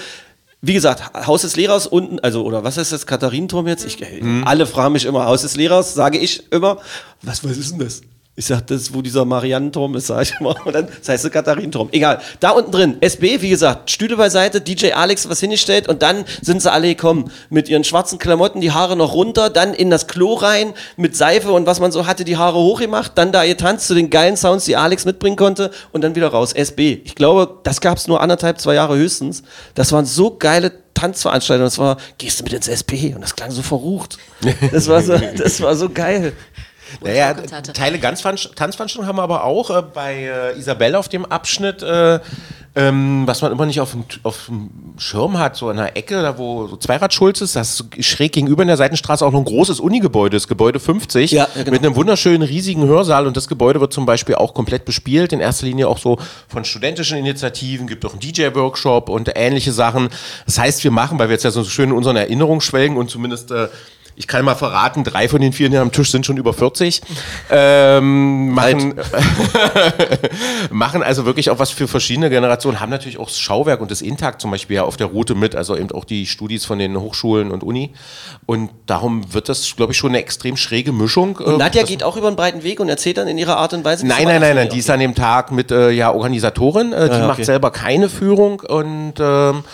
[0.61, 3.86] Wie gesagt, Haus des Lehrers unten, also, oder was ist das, Katharinenturm jetzt?
[3.86, 6.78] Ich, äh, Alle fragen mich immer, Haus des Lehrers, sage ich immer.
[7.22, 8.01] Was, was ist denn das?
[8.39, 10.55] Ich sag, das ist, wo dieser Mariannenturm ist, sag ich immer.
[10.64, 11.89] Und dann, das heißt Katharinenturm.
[11.91, 12.20] Egal.
[12.39, 16.62] Da unten drin, SB, wie gesagt, Stühle beiseite, DJ Alex was hingestellt und dann sind
[16.62, 17.32] sie alle gekommen.
[17.51, 21.51] Mit ihren schwarzen Klamotten, die Haare noch runter, dann in das Klo rein, mit Seife
[21.51, 24.66] und was man so hatte, die Haare hochgemacht, dann da getanzt zu den geilen Sounds,
[24.66, 26.53] die Alex mitbringen konnte und dann wieder raus.
[26.53, 27.01] SB.
[27.05, 29.43] Ich glaube, das gab's nur anderthalb, zwei Jahre höchstens.
[29.74, 31.66] Das waren so geile Tanzveranstaltungen.
[31.66, 33.11] Das war, gehst du mit ins SP?
[33.16, 34.16] Und das klang so verrucht.
[34.70, 36.34] Das war so, das war so geil.
[37.03, 37.34] Naja.
[37.34, 42.20] Teile ganz Tanzveranstaltungen haben wir aber auch äh, bei äh, Isabelle auf dem Abschnitt, äh,
[42.74, 46.22] ähm, was man immer nicht auf dem, auf dem Schirm hat, so an der Ecke,
[46.22, 49.45] da wo so Zweiradschulz ist, das ist schräg gegenüber in der Seitenstraße auch noch ein
[49.45, 51.70] großes Unigebäude, das Gebäude 50, Ja, ja, genau.
[51.72, 55.41] mit einem wunderschönen riesigen Hörsaal und das Gebäude wird zum Beispiel auch komplett bespielt, in
[55.41, 60.09] erster Linie auch so von studentischen Initiativen, gibt auch einen DJ-Workshop und ähnliche Sachen.
[60.47, 63.11] Das heißt, wir machen, weil wir jetzt ja so schön in unseren Erinnerungen schwelgen und
[63.11, 63.68] zumindest äh,
[64.19, 67.01] ich kann mal verraten, drei von den vier hier am Tisch sind schon über 40.
[67.51, 68.95] Ähm, machen,
[70.71, 74.03] machen also wirklich auch was für verschiedene Generationen, haben natürlich auch das Schauwerk und das
[74.03, 76.99] Intakt zum Beispiel ja auf der Route mit, also eben auch die Studis von den
[76.99, 77.93] Hochschulen und Uni.
[78.47, 81.37] Und darum wird das, glaube ich, schon eine extrem schräge Mischung.
[81.37, 83.57] Und Äh, Nadja das- geht auch über einen breiten Weg und erzählt dann in ihrer
[83.57, 84.07] Art und Weise.
[84.07, 87.14] Nein, nein, nein, nein, die ist an dem Tag mit äh, ja, Organisatorin, äh, die
[87.14, 87.45] Ah, macht okay.
[87.45, 89.64] selber keine Führung und ähm,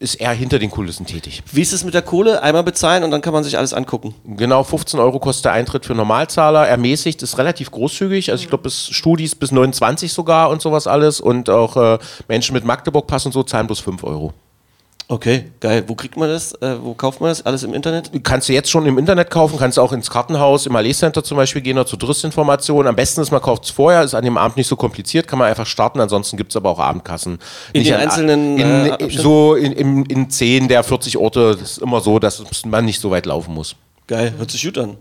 [0.00, 1.42] ist eher hinter den Kulissen tätig.
[1.52, 2.42] Wie ist es mit der Kohle?
[2.42, 4.14] Einmal bezahlen und dann kann man sich alles angucken.
[4.24, 6.66] Genau, 15 Euro kostet der Eintritt für Normalzahler.
[6.66, 8.30] Ermäßigt ist relativ großzügig.
[8.30, 11.20] Also ich glaube, bis Studis bis 29 sogar und sowas alles.
[11.20, 11.98] Und auch äh,
[12.28, 14.32] Menschen mit Magdeburg-Pass und so zahlen bloß 5 Euro.
[15.06, 15.84] Okay, geil.
[15.86, 16.52] Wo kriegt man das?
[16.62, 17.44] Äh, wo kauft man das?
[17.44, 18.10] Alles im Internet?
[18.22, 21.22] Kannst du jetzt schon im Internet kaufen, kannst du auch ins Kartenhaus im Allee Center
[21.22, 22.86] zum Beispiel gehen oder zur Touristinformation.
[22.86, 25.38] Am besten ist, man kauft es vorher, ist an dem Abend nicht so kompliziert, kann
[25.38, 26.00] man einfach starten.
[26.00, 27.38] Ansonsten gibt es aber auch Abendkassen.
[27.74, 29.18] In Nicht den an- einzelnen, in, äh, in, Abschnitten?
[29.22, 33.00] So in, in, in 10 der 40 Orte, das ist immer so, dass man nicht
[33.00, 33.76] so weit laufen muss.
[34.06, 34.96] Geil, hört sich gut an.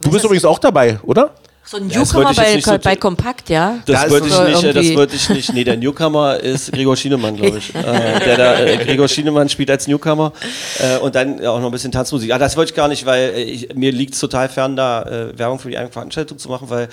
[0.00, 1.34] Du bist übrigens auch dabei, oder?
[1.68, 3.78] So ein das Newcomer bei, so- bei Kompakt, ja?
[3.86, 5.52] Das Da ist wollte ich nicht, äh, das irgendwie- wollte ich nicht.
[5.52, 7.74] Nee, der Newcomer ist Gregor Schienemann, glaube ich.
[7.74, 7.82] äh,
[8.24, 10.32] der da, äh, Gregor Schienemann spielt als Newcomer
[10.78, 12.32] äh, und dann auch noch ein bisschen Tanzmusik.
[12.32, 15.02] Ah, das wollte ich gar nicht, weil äh, ich, mir liegt es total fern, da
[15.02, 16.88] äh, Werbung für die eigene Veranstaltung zu machen, weil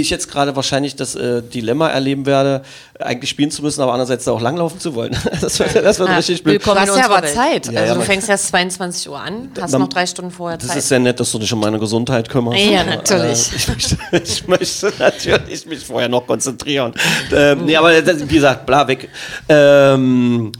[0.00, 2.62] ich jetzt gerade wahrscheinlich das äh, Dilemma erleben werde,
[2.98, 5.16] eigentlich spielen zu müssen, aber andererseits da auch langlaufen zu wollen.
[5.40, 6.54] das wird, das wird Ja, richtig blöd.
[6.54, 6.76] willkommen.
[6.76, 7.34] Du in hast ja unserer aber Welt.
[7.64, 7.72] Zeit.
[7.72, 10.58] Ja, also ja, du fängst erst 22 Uhr an, hast Man- noch drei Stunden vorher
[10.58, 10.76] Das Zeit.
[10.78, 12.58] ist sehr nett, dass du dich um meine Gesundheit kümmerst.
[12.58, 13.52] Ja, natürlich.
[13.52, 16.92] Äh, ich, möchte, ich möchte natürlich mich vorher noch konzentrieren.
[17.32, 19.08] Ähm, nee, aber das, wie gesagt, bla, weg.
[19.48, 20.52] Ähm,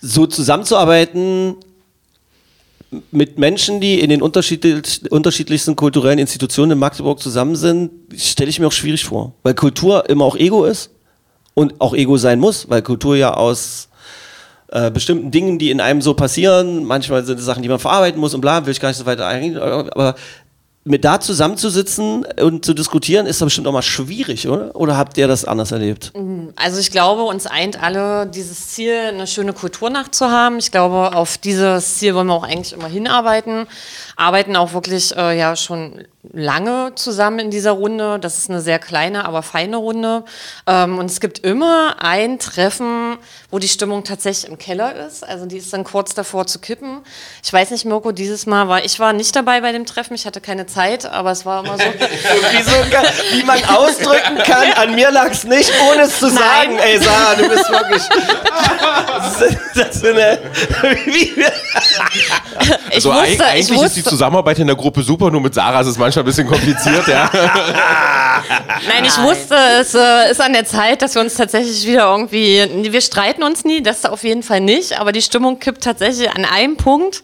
[0.00, 1.56] so zusammenzuarbeiten
[3.10, 8.60] mit Menschen, die in den unterschiedlich, unterschiedlichsten kulturellen Institutionen in Magdeburg zusammen sind, stelle ich
[8.60, 9.32] mir auch schwierig vor.
[9.42, 10.90] Weil Kultur immer auch Ego ist
[11.54, 13.88] und auch Ego sein muss, weil Kultur ja aus
[14.68, 18.20] äh, bestimmten Dingen, die in einem so passieren, manchmal sind es Sachen, die man verarbeiten
[18.20, 20.14] muss und bla, will ich gar nicht so weiter eingehen, aber
[20.84, 24.74] mit da zusammenzusitzen und zu diskutieren, ist doch bestimmt auch mal schwierig, oder?
[24.74, 26.12] Oder habt ihr das anders erlebt?
[26.56, 30.58] Also ich glaube, uns eint alle dieses Ziel, eine schöne Kulturnacht zu haben.
[30.58, 33.66] Ich glaube, auf dieses Ziel wollen wir auch eigentlich immer hinarbeiten.
[34.22, 38.18] Arbeiten auch wirklich äh, ja schon lange zusammen in dieser Runde.
[38.20, 40.24] Das ist eine sehr kleine, aber feine Runde.
[40.66, 43.18] Ähm, und es gibt immer ein Treffen,
[43.50, 45.28] wo die Stimmung tatsächlich im Keller ist.
[45.28, 47.00] Also die ist dann kurz davor zu kippen.
[47.42, 50.14] Ich weiß nicht, Mirko, dieses Mal war ich war nicht dabei bei dem Treffen.
[50.14, 51.84] Ich hatte keine Zeit, aber es war immer so.
[52.52, 52.72] Wie, so,
[53.32, 56.78] wie man ausdrücken kann, an mir lag es nicht, ohne es zu sagen.
[56.78, 58.02] Ey, Sarah, du bist wirklich.
[59.74, 60.38] Das ist eine,
[62.90, 65.54] Ich Also wusste, ich eigentlich ist die wusste, Zusammenarbeit in der Gruppe super, nur mit
[65.54, 67.30] Sarah ist es manchmal ein bisschen kompliziert, ja.
[68.88, 72.92] Nein, ich wusste, es äh, ist an der Zeit, dass wir uns tatsächlich wieder irgendwie.
[72.92, 76.44] Wir streiten uns nie, das auf jeden Fall nicht, aber die Stimmung kippt tatsächlich an
[76.44, 77.22] einem Punkt.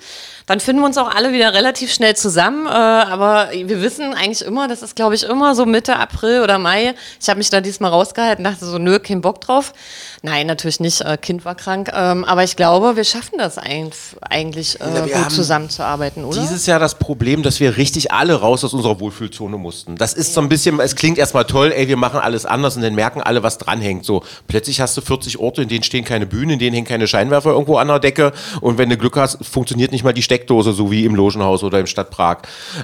[0.49, 2.66] Dann finden wir uns auch alle wieder relativ schnell zusammen.
[2.66, 6.59] Äh, aber wir wissen eigentlich immer, das ist, glaube ich, immer so Mitte April oder
[6.59, 6.94] Mai.
[7.20, 9.74] Ich habe mich da diesmal rausgehalten, dachte so, nö, kein Bock drauf.
[10.22, 11.03] Nein, natürlich nicht.
[11.03, 11.90] Äh, kind war krank.
[11.94, 16.40] Ähm, aber ich glaube, wir schaffen das eigentlich, äh, haben gut zusammenzuarbeiten, oder?
[16.40, 19.96] Dieses Jahr das Problem, dass wir richtig alle raus aus unserer Wohlfühlzone mussten.
[19.96, 22.82] Das ist so ein bisschen, es klingt erstmal toll, ey, wir machen alles anders und
[22.82, 24.07] dann merken alle, was dranhängt.
[24.07, 27.07] So, plötzlich hast du 40 Orte, in denen stehen keine Bühnen, in denen hängen keine
[27.07, 28.32] Scheinwerfer irgendwo an der Decke
[28.62, 31.80] und wenn du Glück hast, funktioniert nicht mal die Steckdose, so wie im Logenhaus oder
[31.80, 32.39] im Stadt Prag.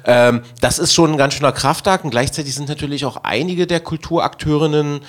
[0.05, 3.81] Ähm, das ist schon ein ganz schöner Kraftakt und gleichzeitig sind natürlich auch einige der
[3.81, 5.01] Kulturakteurinnen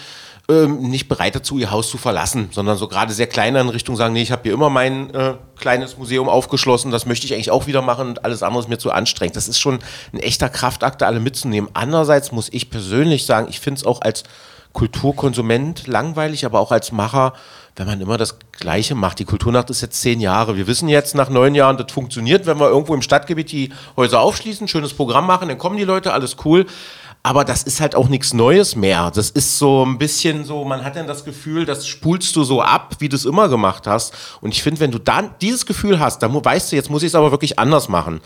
[0.47, 3.95] ähm, nicht bereit dazu, ihr Haus zu verlassen, sondern so gerade sehr kleine in Richtung
[3.95, 7.49] sagen, nee, ich habe hier immer mein äh, kleines Museum aufgeschlossen, das möchte ich eigentlich
[7.49, 9.35] auch wieder machen und alles andere ist mir zu anstrengend.
[9.35, 9.79] Das ist schon
[10.13, 11.69] ein echter Kraftakt, da alle mitzunehmen.
[11.73, 14.23] Andererseits muss ich persönlich sagen, ich finde es auch als
[14.73, 17.33] Kulturkonsument langweilig, aber auch als Macher,
[17.75, 19.19] wenn man immer das Gleiche macht.
[19.19, 20.55] Die Kulturnacht ist jetzt zehn Jahre.
[20.55, 24.21] Wir wissen jetzt nach neun Jahren, das funktioniert, wenn wir irgendwo im Stadtgebiet die Häuser
[24.21, 26.65] aufschließen, schönes Programm machen, dann kommen die Leute, alles cool.
[27.25, 29.09] Aber das ist halt auch nichts Neues mehr.
[29.09, 32.61] Das ist so ein bisschen so, man hat dann das Gefühl, das spulst du so
[32.61, 34.13] ab, wie du es immer gemacht hast.
[34.41, 37.07] Und ich finde, wenn du dann dieses Gefühl hast, dann weißt du, jetzt muss ich
[37.07, 38.21] es aber wirklich anders machen.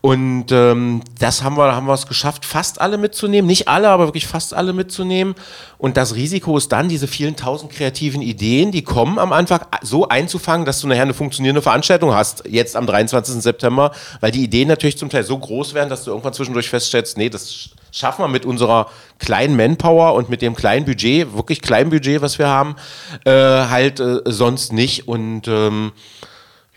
[0.00, 3.48] Und ähm, das haben wir, haben wir es geschafft, fast alle mitzunehmen.
[3.48, 5.34] Nicht alle, aber wirklich fast alle mitzunehmen.
[5.76, 10.08] Und das Risiko ist dann, diese vielen tausend kreativen Ideen, die kommen am Anfang so
[10.08, 13.42] einzufangen, dass du nachher eine funktionierende Veranstaltung hast, jetzt am 23.
[13.42, 13.90] September,
[14.20, 17.28] weil die Ideen natürlich zum Teil so groß werden, dass du irgendwann zwischendurch feststellst, nee,
[17.28, 22.20] das schaffen wir mit unserer kleinen Manpower und mit dem kleinen Budget, wirklich kleinen Budget,
[22.22, 22.76] was wir haben,
[23.24, 25.08] äh, halt äh, sonst nicht.
[25.08, 25.92] Und ähm,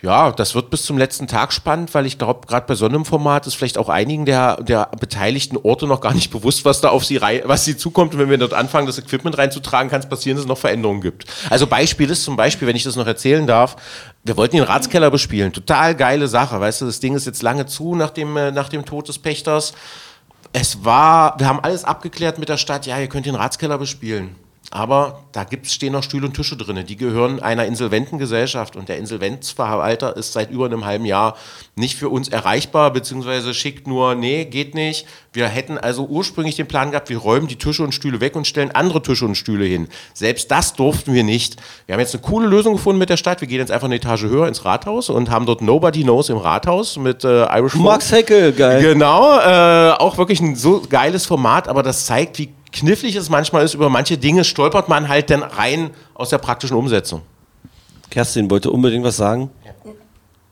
[0.02, 3.04] Ja, das wird bis zum letzten Tag spannend, weil ich glaube, gerade bei so einem
[3.04, 6.88] Format ist vielleicht auch einigen der, der beteiligten Orte noch gar nicht bewusst, was da
[6.88, 8.14] auf sie rei was sie zukommt.
[8.14, 11.02] Und wenn wir dort anfangen, das Equipment reinzutragen, kann es passieren, dass es noch Veränderungen
[11.02, 11.26] gibt.
[11.50, 13.76] Also Beispiel ist zum Beispiel, wenn ich das noch erzählen darf,
[14.24, 15.52] wir wollten den Ratskeller bespielen.
[15.52, 16.62] Total geile Sache.
[16.62, 19.20] Weißt du, das Ding ist jetzt lange zu nach dem, äh, nach dem Tod des
[19.20, 19.74] Pächters.
[20.52, 24.36] Es war, wir haben alles abgeklärt mit der Stadt, ja, ihr könnt den Ratskeller bespielen.
[24.72, 26.86] Aber da gibt's, stehen noch Stühle und Tische drin.
[26.86, 31.36] Die gehören einer insolventen Gesellschaft und der Insolvenzverwalter ist seit über einem halben Jahr
[31.76, 35.08] nicht für uns erreichbar, beziehungsweise schickt nur, nee, geht nicht.
[35.34, 38.46] Wir hätten also ursprünglich den Plan gehabt, wir räumen die Tische und Stühle weg und
[38.46, 39.88] stellen andere Tische und Stühle hin.
[40.14, 41.56] Selbst das durften wir nicht.
[41.86, 43.42] Wir haben jetzt eine coole Lösung gefunden mit der Stadt.
[43.42, 46.38] Wir gehen jetzt einfach eine Etage höher ins Rathaus und haben dort Nobody Knows im
[46.38, 47.76] Rathaus mit äh, Irish.
[47.76, 48.82] Max Heckel, geil.
[48.82, 53.64] Genau, äh, auch wirklich ein so geiles Format, aber das zeigt, wie knifflig es manchmal
[53.64, 53.74] ist.
[53.74, 57.22] Über manche Dinge stolpert man halt dann rein aus der praktischen Umsetzung.
[58.10, 59.50] Kerstin wollte unbedingt was sagen.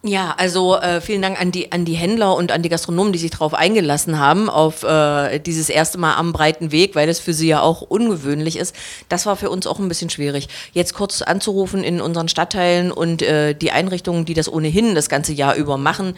[0.03, 3.19] Ja, also äh, vielen Dank an die, an die Händler und an die Gastronomen, die
[3.19, 7.33] sich darauf eingelassen haben, auf äh, dieses erste Mal am breiten Weg, weil das für
[7.33, 8.75] sie ja auch ungewöhnlich ist.
[9.09, 10.47] Das war für uns auch ein bisschen schwierig.
[10.71, 15.33] Jetzt kurz anzurufen in unseren Stadtteilen und äh, die Einrichtungen, die das ohnehin das ganze
[15.33, 16.15] Jahr über machen,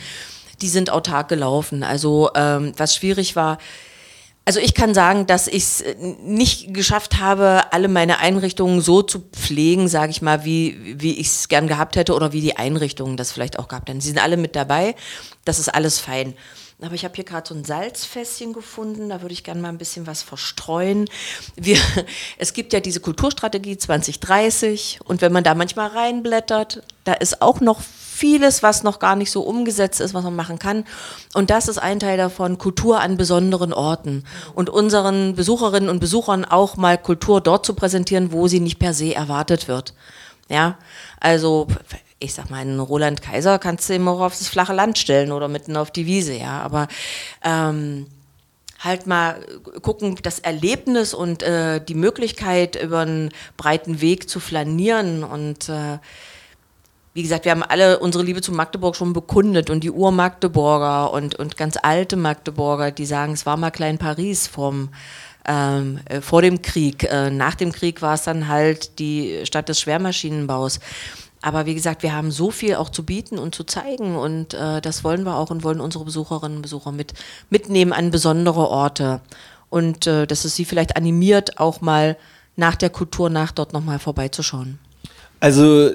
[0.61, 1.81] die sind autark gelaufen.
[1.81, 3.57] Also ähm, was schwierig war,
[4.49, 5.83] also ich kann sagen, dass ich es
[6.23, 11.27] nicht geschafft habe, alle meine Einrichtungen so zu pflegen, sage ich mal, wie, wie ich
[11.27, 14.01] es gern gehabt hätte oder wie die Einrichtungen das vielleicht auch gehabt hätten.
[14.01, 14.95] Sie sind alle mit dabei,
[15.45, 16.33] das ist alles fein.
[16.81, 19.77] Aber ich habe hier gerade so ein Salzfässchen gefunden, da würde ich gerne mal ein
[19.77, 21.07] bisschen was verstreuen.
[21.55, 21.77] Wir,
[22.39, 27.59] es gibt ja diese Kulturstrategie 2030 und wenn man da manchmal reinblättert, da ist auch
[27.59, 27.81] noch
[28.19, 30.85] vieles, was noch gar nicht so umgesetzt ist, was man machen kann.
[31.33, 36.43] Und das ist ein Teil davon, Kultur an besonderen Orten und unseren Besucherinnen und Besuchern
[36.43, 39.93] auch mal Kultur dort zu präsentieren, wo sie nicht per se erwartet wird.
[40.49, 40.77] Ja,
[41.19, 41.67] also
[42.19, 45.47] ich sag mal, einen Roland Kaiser kannst du immer auf das flache Land stellen oder
[45.47, 46.87] mitten auf die Wiese, ja, aber
[47.43, 48.07] ähm,
[48.79, 49.39] halt mal
[49.81, 55.99] gucken, das Erlebnis und äh, die Möglichkeit, über einen breiten Weg zu flanieren und äh,
[57.13, 61.35] wie gesagt, wir haben alle unsere Liebe zu Magdeburg schon bekundet und die Ur-Magdeburger und,
[61.35, 64.89] und ganz alte Magdeburger, die sagen, es war mal Klein Paris vom,
[65.47, 67.03] ähm, äh, vor dem Krieg.
[67.03, 70.79] Äh, nach dem Krieg war es dann halt die Stadt des Schwermaschinenbaus.
[71.41, 74.81] Aber wie gesagt, wir haben so viel auch zu bieten und zu zeigen und äh,
[74.81, 77.13] das wollen wir auch und wollen unsere Besucherinnen und Besucher mit,
[77.49, 79.21] mitnehmen an besondere Orte.
[79.69, 82.17] Und äh, dass es sie vielleicht animiert, auch mal
[82.55, 84.79] nach der Kulturnacht dort nochmal vorbeizuschauen.
[85.39, 85.91] Also,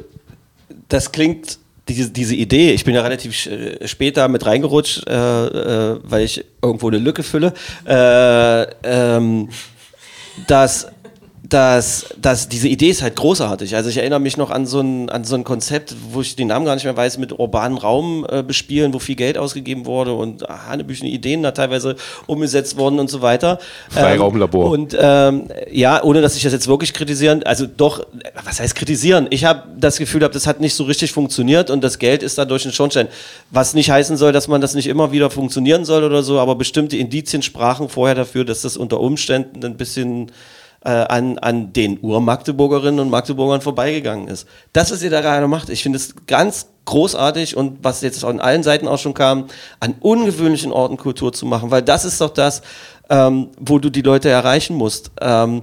[0.89, 1.59] das klingt,
[1.89, 6.25] diese, diese Idee, ich bin ja relativ äh, spät da mit reingerutscht, äh, äh, weil
[6.25, 7.53] ich irgendwo eine Lücke fülle,
[7.87, 9.51] äh, ähm,
[10.47, 10.89] dass
[11.47, 13.77] dass, dass diese Idee ist halt großartig.
[13.77, 16.49] Also ich erinnere mich noch an so ein, an so ein Konzept, wo ich den
[16.49, 20.15] Namen gar nicht mehr weiß, mit urbanen Raum äh, bespielen, wo viel Geld ausgegeben wurde
[20.15, 23.59] und hanebüchene Ideen da teilweise umgesetzt wurden und so weiter.
[23.91, 24.65] Freiraumlabor.
[24.65, 28.07] Ähm, und ähm, ja, ohne dass ich das jetzt wirklich kritisieren, also doch,
[28.43, 29.27] was heißt kritisieren?
[29.29, 32.39] Ich habe das Gefühl, gehabt, das hat nicht so richtig funktioniert und das Geld ist
[32.39, 33.09] da durch den Schornstein.
[33.51, 36.55] Was nicht heißen soll, dass man das nicht immer wieder funktionieren soll oder so, aber
[36.55, 40.33] bestimmte Indizien sprachen vorher dafür, dass das unter Umständen ein bisschen
[40.85, 44.47] äh, an, an den Ur-Magdeburgerinnen und Magdeburgern vorbeigegangen ist.
[44.73, 48.41] Das, was ihr da gerade macht, ich finde es ganz großartig und was jetzt an
[48.41, 49.47] allen Seiten auch schon kam,
[49.81, 52.63] an ungewöhnlichen Orten Kultur zu machen, weil das ist doch das,
[53.09, 55.11] ähm, wo du die Leute erreichen musst.
[55.21, 55.63] Ähm,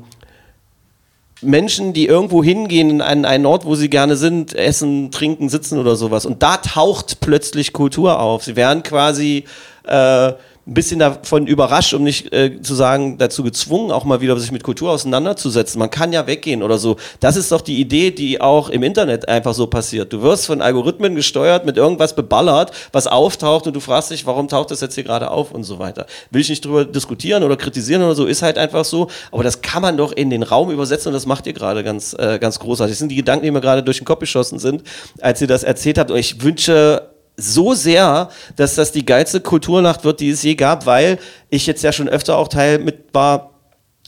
[1.44, 5.96] Menschen, die irgendwo hingehen an einen Ort, wo sie gerne sind, essen, trinken, sitzen oder
[5.96, 6.26] sowas.
[6.26, 8.44] Und da taucht plötzlich Kultur auf.
[8.44, 9.46] Sie werden quasi
[9.84, 10.34] äh,
[10.68, 14.52] ein bisschen davon überrascht, um nicht äh, zu sagen, dazu gezwungen, auch mal wieder sich
[14.52, 15.80] mit Kultur auseinanderzusetzen.
[15.80, 16.98] Man kann ja weggehen oder so.
[17.20, 20.14] Das ist doch die Idee, die auch im Internet einfach so passiert.
[20.14, 24.48] Du wirst von Algorithmen gesteuert, mit irgendwas beballert, was auftaucht und du fragst dich, warum
[24.48, 26.06] taucht das jetzt hier gerade auf und so weiter.
[26.30, 29.08] Will ich nicht drüber diskutieren oder kritisieren oder so, ist halt einfach so.
[29.32, 32.14] Aber das kann man doch in den Raum übersetzen und das macht ihr gerade ganz,
[32.14, 32.94] äh, ganz großartig.
[32.94, 34.84] Das sind die Gedanken, die mir gerade durch den Kopf geschossen sind,
[35.22, 36.12] als ihr das erzählt habt.
[36.12, 37.11] Und ich wünsche
[37.42, 41.20] so sehr, dass das die geilste Kulturnacht wird, die es je gab, weil
[41.50, 43.52] ich jetzt ja schon öfter auch Teil mit war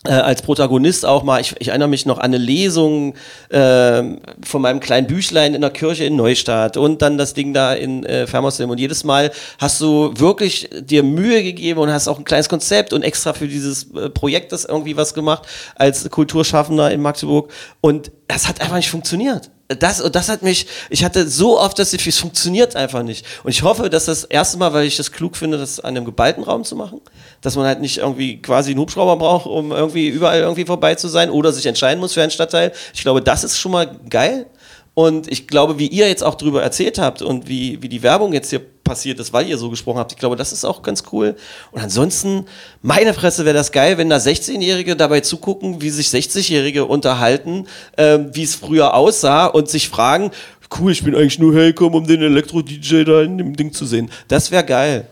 [0.06, 3.14] äh, als Protagonist auch mal, ich, ich erinnere mich noch an eine Lesung
[3.48, 4.02] äh,
[4.44, 8.04] von meinem kleinen Büchlein in der Kirche in Neustadt und dann das Ding da in
[8.04, 12.24] äh, Fermoslim und jedes Mal hast du wirklich dir Mühe gegeben und hast auch ein
[12.24, 17.00] kleines Konzept und extra für dieses äh, Projekt das irgendwie was gemacht als Kulturschaffender in
[17.00, 17.50] Magdeburg.
[17.80, 21.78] Und das hat einfach nicht funktioniert das, und das hat mich, ich hatte so oft
[21.78, 23.24] das Gefühl, es funktioniert einfach nicht.
[23.44, 26.04] Und ich hoffe, dass das erste Mal, weil ich das klug finde, das an einem
[26.04, 27.00] geballten Raum zu machen,
[27.40, 31.08] dass man halt nicht irgendwie quasi einen Hubschrauber braucht, um irgendwie überall irgendwie vorbei zu
[31.08, 32.72] sein oder sich entscheiden muss für einen Stadtteil.
[32.92, 34.46] Ich glaube, das ist schon mal geil.
[34.94, 38.32] Und ich glaube, wie ihr jetzt auch drüber erzählt habt und wie, wie die Werbung
[38.32, 41.02] jetzt hier passiert ist, weil ihr so gesprochen habt, ich glaube, das ist auch ganz
[41.10, 41.34] cool.
[41.72, 42.46] Und ansonsten,
[42.80, 47.66] meine Fresse wäre das geil, wenn da 16-Jährige dabei zugucken, wie sich 60-Jährige unterhalten,
[47.96, 50.30] ähm, wie es früher aussah und sich fragen,
[50.78, 54.10] cool, ich bin eigentlich nur hergekommen, um den Elektro-DJ da in dem Ding zu sehen.
[54.28, 55.08] Das wäre geil.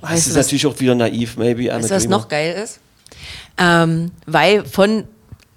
[0.00, 1.68] Das Weißt ist du, was- natürlich auch wieder naiv, maybe.
[1.68, 2.80] Weißt du, was noch geil ist?
[3.58, 5.04] Ähm, weil von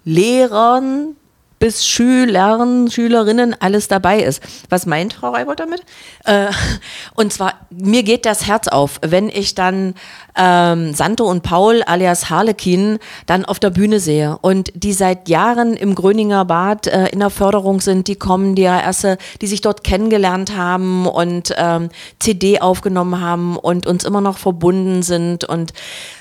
[0.04, 1.16] Lehrern
[1.58, 4.42] bis Schülern, Schülerinnen alles dabei ist.
[4.68, 5.82] Was meint Frau Reibold damit?
[6.24, 6.46] Äh,
[7.14, 9.94] und zwar, mir geht das Herz auf, wenn ich dann
[10.36, 15.74] ähm, Santo und Paul alias Harlekin dann auf der Bühne sehe und die seit Jahren
[15.74, 19.60] im Gröninger Bad äh, in der Förderung sind, die kommen, die ja erste, die sich
[19.60, 21.88] dort kennengelernt haben und ähm,
[22.18, 25.72] CD aufgenommen haben und uns immer noch verbunden sind und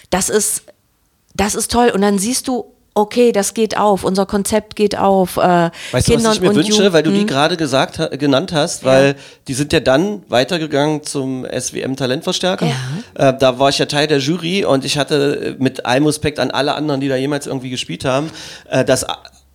[0.09, 0.63] das ist
[1.35, 1.91] das ist toll.
[1.93, 2.65] Und dann siehst du,
[2.95, 5.35] okay, das geht auf, unser Konzept geht auf.
[5.37, 7.27] Äh, Weißt du, Kindern was ich mir wünsche, Jugend- weil du die Hm.
[7.27, 9.15] gerade gesagt genannt hast, weil
[9.47, 12.67] die sind ja dann weitergegangen zum SWM Talentverstärker.
[13.15, 16.39] Äh, da war ich ja Teil der Jury und ich hatte äh, mit allem Respekt
[16.39, 18.31] an alle anderen, die da jemals irgendwie gespielt haben,
[18.69, 19.05] äh, das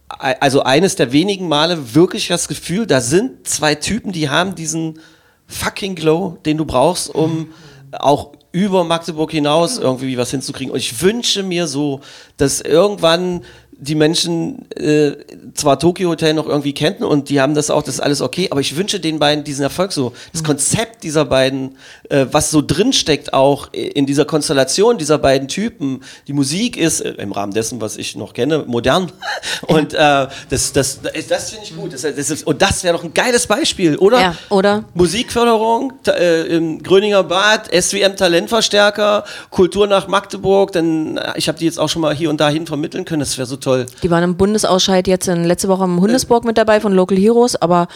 [0.09, 4.99] also eines der wenigen Male wirklich das Gefühl, da sind zwei Typen, die haben diesen
[5.47, 7.49] fucking Glow, den du brauchst, um
[7.93, 10.72] auch über Magdeburg hinaus irgendwie was hinzukriegen.
[10.72, 12.01] Und ich wünsche mir so,
[12.36, 13.42] dass irgendwann
[13.81, 15.12] die Menschen äh,
[15.55, 18.49] zwar Tokyo Hotel noch irgendwie kennen und die haben das auch, das ist alles okay,
[18.51, 20.12] aber ich wünsche den beiden diesen Erfolg so.
[20.33, 21.76] Das Konzept dieser beiden,
[22.11, 26.03] äh, was so drinsteckt auch in dieser Konstellation dieser beiden Typen.
[26.28, 29.11] Die Musik ist äh, im Rahmen dessen, was ich noch kenne, modern.
[29.66, 31.95] Und äh, das, das, das, das finde ich gut.
[31.95, 34.20] Das, das ist, und das wäre doch ein geiles Beispiel, oder?
[34.20, 34.85] Ja, oder?
[34.95, 41.64] Musikförderung äh, im Gröninger Bad, SWM Talentverstärker, Kultur nach Magdeburg, denn äh, ich habe die
[41.64, 43.70] jetzt auch schon mal hier und dahin vermitteln können, das wäre so toll.
[44.03, 47.57] Die waren im Bundesausscheid jetzt in, letzte Woche im Hundesburg mit dabei von Local Heroes,
[47.57, 47.89] aber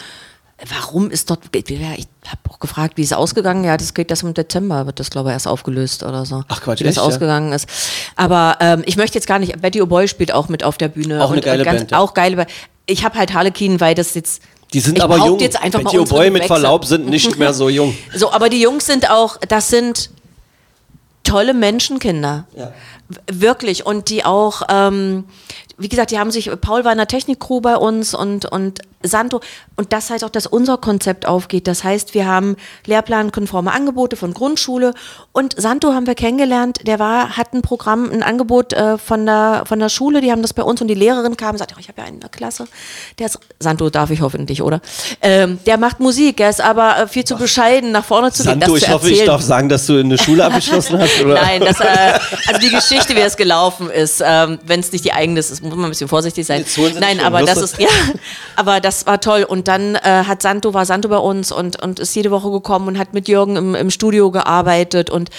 [0.69, 1.79] warum ist dort, ich
[2.27, 3.63] habe auch gefragt, wie ist es ausgegangen?
[3.63, 6.43] Ja, das geht das im Dezember, wird das glaube ich erst aufgelöst oder so.
[6.47, 7.03] Ach Quatsch, wie das echt, ja?
[7.03, 7.67] ausgegangen ist.
[8.15, 11.23] Aber ähm, ich möchte jetzt gar nicht, Betty O'Boy spielt auch mit auf der Bühne.
[11.23, 11.99] Auch eine geile ganz, Band, ja.
[11.99, 12.49] Auch geile Band.
[12.85, 14.41] Ich habe halt Harlequin, weil das jetzt
[14.73, 15.39] Die sind ich aber jung.
[15.39, 16.45] jetzt einfach Betty O'Boy mit.
[16.45, 17.95] Verlaub sind nicht mehr so jung.
[18.15, 20.09] So, aber die Jungs sind auch, das sind
[21.23, 22.45] tolle Menschenkinder.
[22.55, 22.71] Ja.
[23.31, 23.85] Wirklich.
[23.85, 25.25] Und die auch, ähm,
[25.77, 29.41] wie gesagt, die haben sich, Paul war in der Technikcrew bei uns und, und Santo.
[29.75, 31.67] Und das heißt auch, dass unser Konzept aufgeht.
[31.67, 32.55] Das heißt, wir haben
[32.85, 34.93] lehrplankonforme Angebote von Grundschule.
[35.31, 39.63] Und Santo haben wir kennengelernt, der war, hat ein Programm, ein Angebot äh, von, der,
[39.65, 41.79] von der Schule, die haben das bei uns und die Lehrerin kam und sagte, oh,
[41.79, 42.65] ich habe ja einen in der Klasse.
[43.19, 44.81] Der ist, Santo darf ich hoffentlich, oder?
[45.21, 48.61] Ähm, der macht Musik, er ist aber äh, viel zu bescheiden, nach vorne zu gehen.
[48.61, 51.21] Santo, ich hoffe, ich darf sagen, dass du eine Schule abgeschlossen hast.
[51.21, 51.33] Oder?
[51.41, 51.85] Nein, das, äh,
[52.47, 55.77] also die Geschichte, wie es gelaufen ist, ähm, wenn es nicht die eigene ist, muss
[55.77, 56.65] man ein bisschen vorsichtig sein.
[56.99, 57.87] Nein, aber das ist ja,
[58.55, 59.43] aber das war toll.
[59.43, 62.87] Und dann äh, hat Santo war Santo bei uns und und ist jede Woche gekommen
[62.87, 65.29] und hat mit Jürgen im, im Studio gearbeitet und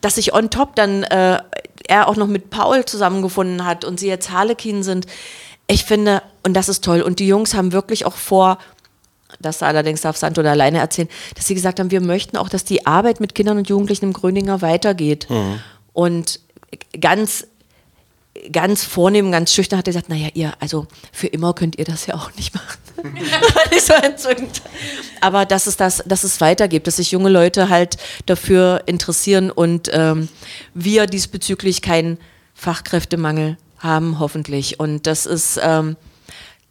[0.00, 1.38] dass sich on top dann äh,
[1.88, 5.06] er auch noch mit Paul zusammengefunden hat und sie jetzt Harlekin sind.
[5.66, 7.02] Ich finde, und das ist toll.
[7.02, 8.58] Und die Jungs haben wirklich auch vor,
[9.40, 12.64] das allerdings darf Santo da alleine erzählen, dass sie gesagt haben, wir möchten auch, dass
[12.64, 15.26] die Arbeit mit Kindern und Jugendlichen im Gröninger weitergeht.
[15.92, 16.40] Und
[17.00, 17.46] ganz,
[18.52, 22.06] ganz vornehm, ganz schüchtern hat er gesagt, naja, ihr, also für immer könnt ihr das
[22.06, 22.78] ja auch nicht machen.
[23.70, 24.60] Nicht so entzückend.
[25.20, 29.88] Aber dass es das, dass es weitergeht, dass sich junge Leute halt dafür interessieren und
[29.92, 30.28] ähm,
[30.74, 32.18] wir diesbezüglich keinen
[32.54, 34.80] Fachkräftemangel haben, hoffentlich.
[34.80, 35.96] Und das ist ähm,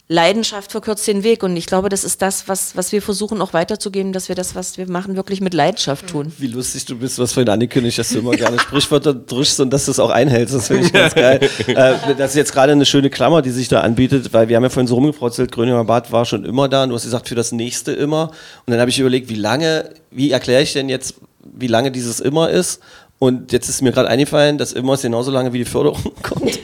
[0.09, 1.43] Leidenschaft verkürzt den Weg.
[1.43, 4.55] Und ich glaube, das ist das, was, was wir versuchen auch weiterzugeben, dass wir das,
[4.55, 6.31] was wir machen, wirklich mit Leidenschaft tun.
[6.37, 9.85] Wie lustig du bist, was vorhin angekündigt, dass du immer gerne Sprichwörter drückst und dass
[9.85, 10.55] du es auch einhältst.
[10.55, 11.41] Das finde ich ganz geil.
[11.67, 14.63] äh, das ist jetzt gerade eine schöne Klammer, die sich da anbietet, weil wir haben
[14.63, 17.35] ja vorhin so rumgefrotzelt, Gröninger Bad war schon immer da und du hast gesagt, für
[17.35, 18.31] das nächste immer.
[18.65, 22.21] Und dann habe ich überlegt, wie lange, wie erkläre ich denn jetzt, wie lange dieses
[22.21, 22.79] immer ist?
[23.19, 26.59] Und jetzt ist mir gerade eingefallen, dass immer ist genauso lange wie die Förderung kommt.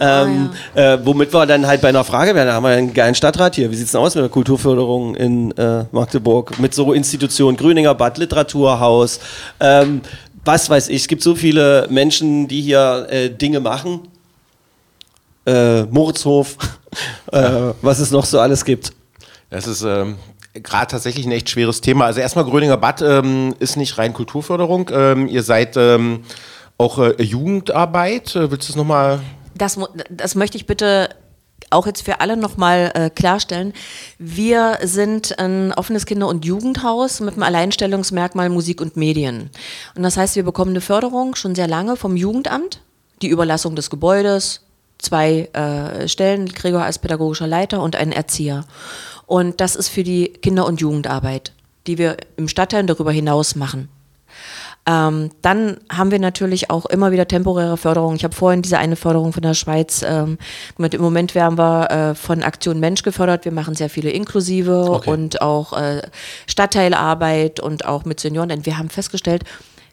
[0.00, 3.14] Ähm, äh, womit wir dann halt bei einer Frage werden, da haben wir einen geilen
[3.14, 3.70] Stadtrat hier.
[3.70, 6.58] Wie sieht's denn aus mit der Kulturförderung in äh, Magdeburg?
[6.58, 9.20] Mit so Institutionen, Gröninger Bad, Literaturhaus,
[9.60, 10.00] ähm,
[10.44, 11.02] was weiß ich.
[11.02, 14.00] Es gibt so viele Menschen, die hier äh, Dinge machen.
[15.44, 16.56] Äh, Moritzhof,
[17.32, 18.92] äh, was es noch so alles gibt.
[19.50, 20.16] Das ist ähm,
[20.62, 22.06] gerade tatsächlich ein echt schweres Thema.
[22.06, 24.90] Also erstmal Gröninger Bad ähm, ist nicht rein Kulturförderung.
[24.92, 26.24] Ähm, ihr seid ähm,
[26.76, 28.36] auch äh, Jugendarbeit.
[28.36, 29.20] Äh, willst du es nochmal?
[29.58, 29.78] das,
[30.10, 31.10] das möchte ich bitte
[31.70, 33.74] auch jetzt für alle nochmal äh, klarstellen.
[34.18, 39.50] Wir sind ein offenes Kinder- und Jugendhaus mit dem Alleinstellungsmerkmal Musik und Medien.
[39.94, 42.80] Und das heißt, wir bekommen eine Förderung schon sehr lange vom Jugendamt,
[43.20, 44.62] die Überlassung des Gebäudes,
[44.98, 48.64] zwei äh, Stellen, Gregor als pädagogischer Leiter und einen Erzieher.
[49.28, 51.52] Und das ist für die Kinder- und Jugendarbeit,
[51.86, 53.88] die wir im Stadtteil und darüber hinaus machen.
[54.86, 58.14] Ähm, dann haben wir natürlich auch immer wieder temporäre Förderung.
[58.14, 60.02] Ich habe vorhin diese eine Förderung von der Schweiz.
[60.02, 60.38] Ähm,
[60.78, 63.44] mit, Im Moment werden wir äh, von Aktion Mensch gefördert.
[63.44, 65.10] Wir machen sehr viele inklusive Okay.
[65.10, 66.00] und auch äh,
[66.46, 68.48] Stadtteilarbeit und auch mit Senioren.
[68.48, 69.44] Denn wir haben festgestellt,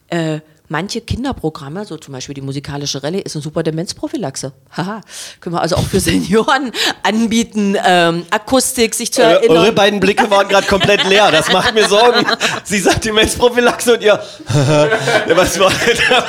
[0.07, 0.39] äh,
[0.69, 4.51] manche Kinderprogramme, so zum Beispiel die musikalische Rallye, ist eine super Demenzprophylaxe.
[4.75, 5.01] Haha.
[5.41, 6.71] Können wir also auch für Senioren
[7.03, 9.57] anbieten, ähm, Akustik, sich zu Eure, erinnern.
[9.57, 11.31] eure beiden Blicke waren gerade komplett leer.
[11.31, 12.25] Das macht mir Sorgen.
[12.63, 14.19] Sie sagt Demenzprophylaxe und ihr.
[15.35, 15.71] was, war,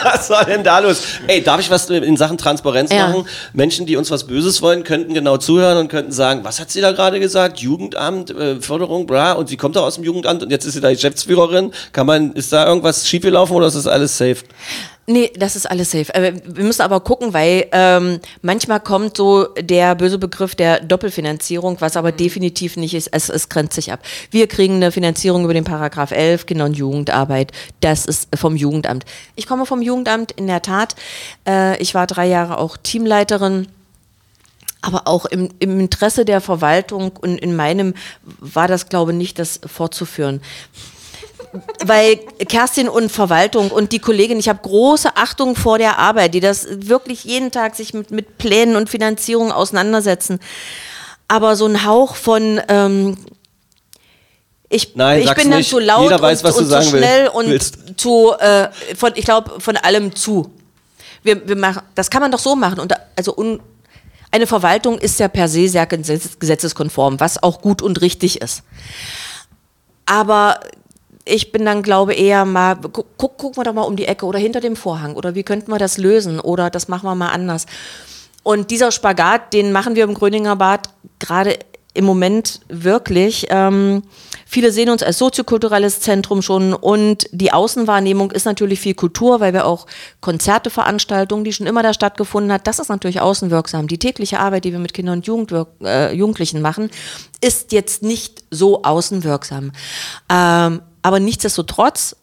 [0.03, 1.03] was war denn da los?
[1.27, 3.09] Ey, darf ich was in Sachen Transparenz Ja.
[3.09, 3.27] machen?
[3.53, 6.81] Menschen, die uns was Böses wollen, könnten genau zuhören und könnten sagen, was hat sie
[6.81, 7.59] da gerade gesagt?
[7.61, 9.33] Jugendamt, äh, Förderung, bla.
[9.33, 11.73] Und sie kommt doch aus dem Jugendamt und jetzt ist sie da Geschäftsführerin.
[11.93, 14.26] Kann man, ist da irgendwas schiefgelaufen oder ist das alles safe?
[15.09, 16.13] Nee, das ist alles safe.
[16.45, 21.97] Wir müssen aber gucken, weil ähm, manchmal kommt so der böse Begriff der Doppelfinanzierung, was
[21.97, 23.07] aber definitiv nicht ist.
[23.13, 24.01] Es, es grenzt sich ab.
[24.33, 27.53] Wir kriegen eine Finanzierung über den Paragraph 11, Kinder- und Jugendarbeit.
[27.81, 29.05] Das ist vom Jugendamt.
[29.37, 30.97] Ich komme vom Jugendamt, in der Tat.
[31.47, 33.69] Äh, ich war drei Jahre auch Teamleiterin.
[34.83, 39.39] Aber auch im, im Interesse der Verwaltung und in meinem war das, glaube ich, nicht
[39.39, 40.41] das fortzuführen
[41.85, 42.17] weil
[42.49, 46.67] Kerstin und Verwaltung und die Kollegin, ich habe große Achtung vor der Arbeit, die das
[46.71, 50.41] wirklich jeden Tag sich mit, mit Plänen und Finanzierung auseinandersetzen.
[51.29, 53.17] Aber so ein Hauch von ähm,
[54.69, 55.71] ich, Nein, ich bin dann nicht.
[55.71, 57.77] zu laut Jeder weiß, und, was du und sagen zu schnell und willst.
[57.97, 60.51] zu äh, von ich glaube von allem zu.
[61.23, 63.61] Wir, wir machen, das kann man doch so machen und da- also un,
[64.33, 68.63] eine Verwaltung ist ja per se sehr gesetz- gesetzeskonform, was auch gut und richtig ist.
[70.05, 70.61] Aber
[71.27, 74.25] ich bin dann, glaube eher mal, gu guck, gucken wir doch mal um die Ecke
[74.25, 77.31] oder hinter dem Vorhang oder wie könnten wir das lösen oder das machen wir mal
[77.31, 77.67] anders.
[78.43, 80.89] Und dieser Spagat, den machen wir im Gröninger Bad
[81.19, 81.59] gerade
[81.95, 83.47] im Moment wirklich.
[83.49, 84.03] Ähm,
[84.47, 89.53] viele sehen uns als soziokulturelles Zentrum schon und die Außenwahrnehmung ist natürlich viel Kultur, weil
[89.53, 89.87] wir auch
[90.21, 93.89] Konzerte, Veranstaltungen, die schon immer da stattgefunden hat, das ist natürlich außenwirksam.
[93.89, 96.91] Die tägliche Arbeit, die wir mit Kindern und Jugendwirk äh, Jugendlichen machen,
[97.41, 99.73] ist jetzt nicht so außenwirksam.
[100.31, 102.17] Ähm, aber nichtsdestotrotz,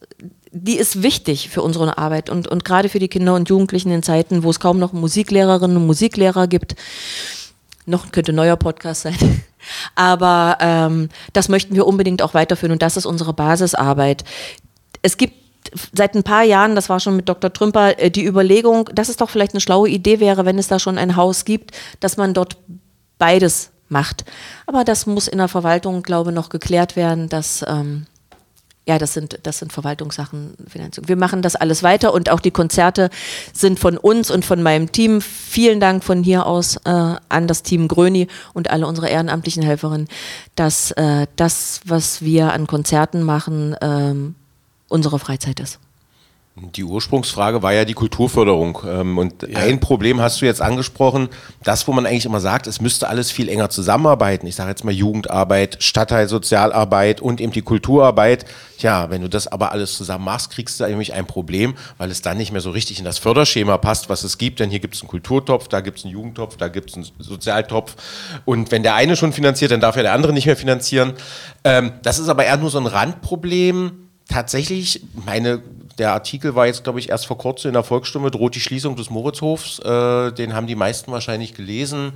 [0.52, 4.02] die ist wichtig für unsere Arbeit und, und gerade für die Kinder und Jugendlichen in
[4.02, 6.76] Zeiten, wo es kaum noch Musiklehrerinnen und Musiklehrer gibt.
[7.86, 9.16] Noch könnte ein neuer Podcast sein.
[9.94, 14.22] Aber ähm, das möchten wir unbedingt auch weiterführen und das ist unsere Basisarbeit.
[15.00, 15.32] Es gibt
[15.94, 17.54] seit ein paar Jahren, das war schon mit Dr.
[17.54, 20.78] Trümper, äh, die Überlegung, dass es doch vielleicht eine schlaue Idee wäre, wenn es da
[20.78, 21.70] schon ein Haus gibt,
[22.00, 22.58] dass man dort
[23.16, 24.26] beides macht.
[24.66, 28.04] Aber das muss in der Verwaltung, glaube ich, noch geklärt werden, dass ähm,
[28.86, 31.08] ja, das sind, das sind Verwaltungssachen, Finanzierung.
[31.08, 33.08] Wir machen das alles weiter und auch die Konzerte
[33.52, 35.22] sind von uns und von meinem Team.
[35.22, 40.08] Vielen Dank von hier aus äh, an das Team Gröni und alle unsere ehrenamtlichen Helferinnen,
[40.54, 44.34] dass äh, das, was wir an Konzerten machen, ähm,
[44.88, 45.78] unsere Freizeit ist.
[46.56, 48.78] Die Ursprungsfrage war ja die Kulturförderung.
[48.86, 51.28] Ähm, Und ein Problem hast du jetzt angesprochen,
[51.64, 54.46] das, wo man eigentlich immer sagt, es müsste alles viel enger zusammenarbeiten.
[54.46, 58.44] Ich sage jetzt mal Jugendarbeit, Stadtteilsozialarbeit und eben die Kulturarbeit.
[58.78, 62.22] Tja, wenn du das aber alles zusammen machst, kriegst du nämlich ein Problem, weil es
[62.22, 64.60] dann nicht mehr so richtig in das Förderschema passt, was es gibt.
[64.60, 67.06] Denn hier gibt es einen Kulturtopf, da gibt es einen Jugendtopf, da gibt es einen
[67.18, 67.96] Sozialtopf.
[68.44, 71.14] Und wenn der eine schon finanziert, dann darf ja der andere nicht mehr finanzieren.
[71.64, 75.62] Ähm, das ist aber eher nur so ein Randproblem tatsächlich, meine,
[75.98, 78.96] der Artikel war jetzt, glaube ich, erst vor kurzem in der Volksstimme, droht die Schließung
[78.96, 79.78] des Moritzhofs.
[79.80, 82.12] Äh, den haben die meisten wahrscheinlich gelesen.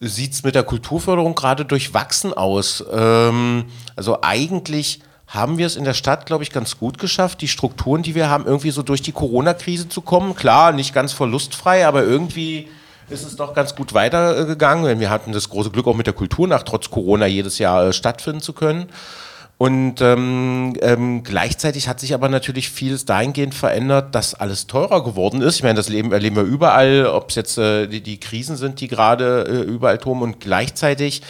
[0.00, 2.84] Sieht es mit der Kulturförderung gerade durchwachsen aus?
[2.92, 3.66] Ähm,
[3.96, 8.02] also eigentlich haben wir es in der Stadt, glaube ich, ganz gut geschafft, die Strukturen,
[8.02, 10.34] die wir haben, irgendwie so durch die Corona-Krise zu kommen.
[10.34, 12.68] Klar, nicht ganz verlustfrei, aber irgendwie
[13.08, 15.00] ist es doch ganz gut weitergegangen.
[15.00, 18.40] Wir hatten das große Glück, auch mit der Kulturnacht trotz Corona jedes Jahr äh, stattfinden
[18.40, 18.88] zu können.
[19.56, 25.42] Und ähm, ähm, gleichzeitig hat sich aber natürlich vieles dahingehend verändert, dass alles teurer geworden
[25.42, 25.56] ist.
[25.56, 28.80] Ich meine, das Leben erleben wir überall, ob es jetzt äh, die, die Krisen sind,
[28.80, 31.22] die gerade äh, überall toben und gleichzeitig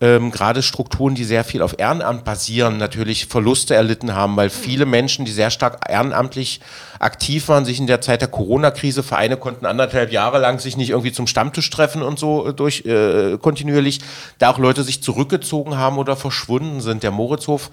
[0.00, 4.86] ähm, gerade Strukturen, die sehr viel auf Ehrenamt basieren, natürlich Verluste erlitten haben, weil viele
[4.86, 6.60] Menschen, die sehr stark ehrenamtlich
[7.00, 10.90] aktiv waren, sich in der Zeit der Corona-Krise, Vereine konnten anderthalb Jahre lang sich nicht
[10.90, 14.00] irgendwie zum Stammtisch treffen und so äh, durch äh, kontinuierlich,
[14.38, 17.02] da auch Leute sich zurückgezogen haben oder verschwunden sind.
[17.02, 17.70] Der Moritzhof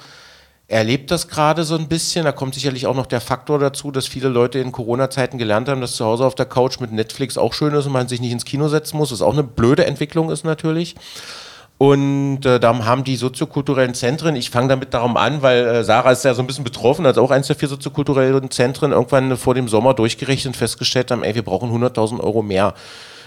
[0.68, 2.26] erlebt das gerade so ein bisschen.
[2.26, 5.82] Da kommt sicherlich auch noch der Faktor dazu, dass viele Leute in Corona-Zeiten gelernt haben,
[5.82, 8.32] dass zu Hause auf der Couch mit Netflix auch schön ist und man sich nicht
[8.32, 9.10] ins Kino setzen muss.
[9.10, 10.96] Das auch eine blöde Entwicklung ist natürlich.
[11.78, 16.12] Und äh, da haben die soziokulturellen Zentren, ich fange damit darum an, weil äh, Sarah
[16.12, 19.56] ist ja so ein bisschen betroffen, hat auch eins der vier soziokulturellen Zentren irgendwann vor
[19.56, 22.76] dem Sommer durchgerechnet und festgestellt haben, ey, wir brauchen 100.000 Euro mehr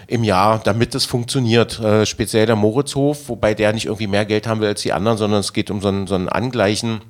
[0.06, 1.78] im Jahr, damit es funktioniert.
[1.80, 5.18] Äh, speziell der Moritzhof, wobei der nicht irgendwie mehr Geld haben will als die anderen,
[5.18, 7.02] sondern es geht um so ein, so ein Angleichen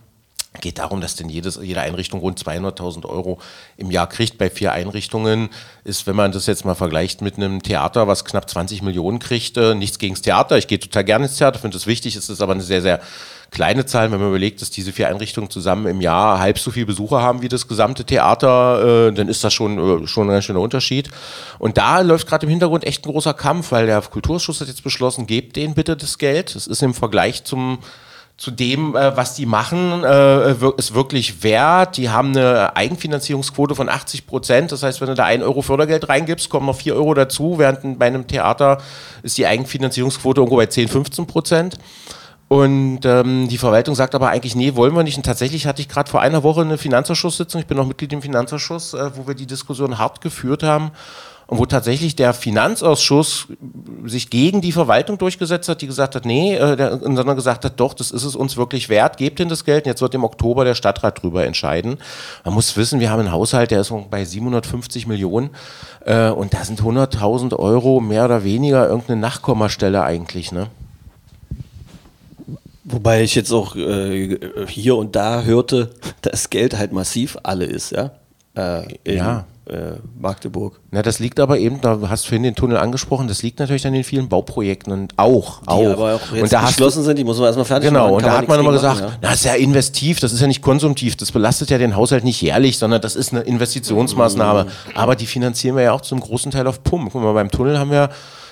[0.60, 3.38] geht darum, dass denn jedes, jede Einrichtung rund 200.000 Euro
[3.76, 4.38] im Jahr kriegt.
[4.38, 5.48] Bei vier Einrichtungen
[5.84, 9.56] ist, wenn man das jetzt mal vergleicht mit einem Theater, was knapp 20 Millionen kriegt,
[9.56, 10.58] äh, nichts gegen das Theater.
[10.58, 12.16] Ich gehe total gerne ins Theater, finde das wichtig.
[12.16, 13.00] Es ist aber eine sehr, sehr
[13.50, 16.86] kleine Zahl, wenn man überlegt, dass diese vier Einrichtungen zusammen im Jahr halb so viel
[16.86, 20.44] Besucher haben wie das gesamte Theater, äh, dann ist das schon, äh, schon ein ganz
[20.44, 21.08] schöner Unterschied.
[21.58, 24.84] Und da läuft gerade im Hintergrund echt ein großer Kampf, weil der Kulturausschuss hat jetzt
[24.84, 26.54] beschlossen, gebt denen bitte das Geld.
[26.54, 27.78] Das ist im Vergleich zum
[28.38, 31.96] zu dem, äh, was die machen, äh, ist wirklich wert.
[31.96, 34.70] Die haben eine Eigenfinanzierungsquote von 80 Prozent.
[34.70, 37.98] Das heißt, wenn du da 1 Euro Fördergeld reingibst, kommen noch 4 Euro dazu, während
[37.98, 38.78] bei einem Theater
[39.24, 41.78] ist die Eigenfinanzierungsquote irgendwo bei 10, 15 Prozent.
[42.46, 45.16] Und ähm, die Verwaltung sagt aber eigentlich, nee, wollen wir nicht.
[45.16, 48.22] Und tatsächlich hatte ich gerade vor einer Woche eine Finanzausschusssitzung, ich bin auch Mitglied im
[48.22, 50.92] Finanzausschuss, äh, wo wir die Diskussion hart geführt haben
[51.48, 53.48] und wo tatsächlich der Finanzausschuss
[54.04, 57.80] sich gegen die Verwaltung durchgesetzt hat, die gesagt hat, nee, äh, der, sondern gesagt hat,
[57.80, 60.24] doch, das ist es uns wirklich wert, gebt ihnen das Geld und jetzt wird im
[60.24, 61.96] Oktober der Stadtrat drüber entscheiden.
[62.44, 65.48] Man muss wissen, wir haben einen Haushalt, der ist bei 750 Millionen
[66.04, 70.66] äh, und da sind 100.000 Euro mehr oder weniger irgendeine Nachkommastelle eigentlich, ne?
[72.84, 77.92] Wobei ich jetzt auch äh, hier und da hörte, dass Geld halt massiv alle ist,
[77.92, 78.10] ja.
[78.58, 79.44] Äh, in, Ja.
[79.68, 80.80] Äh, Magdeburg.
[80.92, 83.86] Na, das liegt aber eben, da hast du vorhin den Tunnel angesprochen, das liegt natürlich
[83.86, 85.86] an den vielen Bauprojekten und auch, Die auch.
[85.92, 88.14] aber auch jetzt und da geschlossen sind, die muss man erstmal fertig Genau, machen.
[88.14, 90.40] und kann da hat man immer gesagt, machen, na, das ist ja investiv, das ist
[90.40, 94.64] ja nicht konsumtiv, das belastet ja den Haushalt nicht jährlich, sondern das ist eine Investitionsmaßnahme.
[94.64, 94.68] Mhm.
[94.94, 97.10] Aber die finanzieren wir ja auch zum großen Teil auf Pump.
[97.12, 98.08] Guck mal, beim Tunnel haben wir,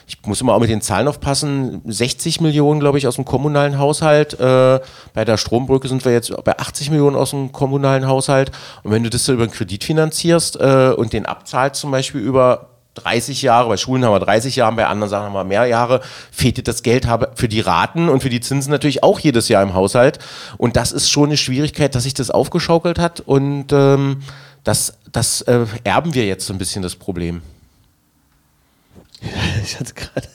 [0.07, 3.78] ich muss immer auch mit den Zahlen aufpassen, 60 Millionen, glaube ich, aus dem kommunalen
[3.78, 4.39] Haushalt.
[4.39, 4.81] Äh,
[5.15, 8.53] bei der Strombrücke sind wir jetzt bei 80 Millionen aus dem kommunalen Haushalt.
[8.85, 12.20] Und wenn du das so über einen Kredit finanzierst äh, und den abzahlst zum Beispiel
[12.20, 15.66] über 30 Jahre, bei Schulen haben wir 30 Jahre, bei anderen Sachen haben wir mehr
[15.66, 16.01] Jahre,
[16.31, 19.62] fehlt dir das Geld für die Raten und für die Zinsen natürlich auch jedes Jahr
[19.62, 20.20] im Haushalt.
[20.57, 24.23] Und das ist schon eine Schwierigkeit, dass sich das aufgeschaukelt hat und ähm,
[24.65, 27.43] das, das äh, erben wir jetzt so ein bisschen das Problem.
[29.62, 30.28] Ich hatte gerade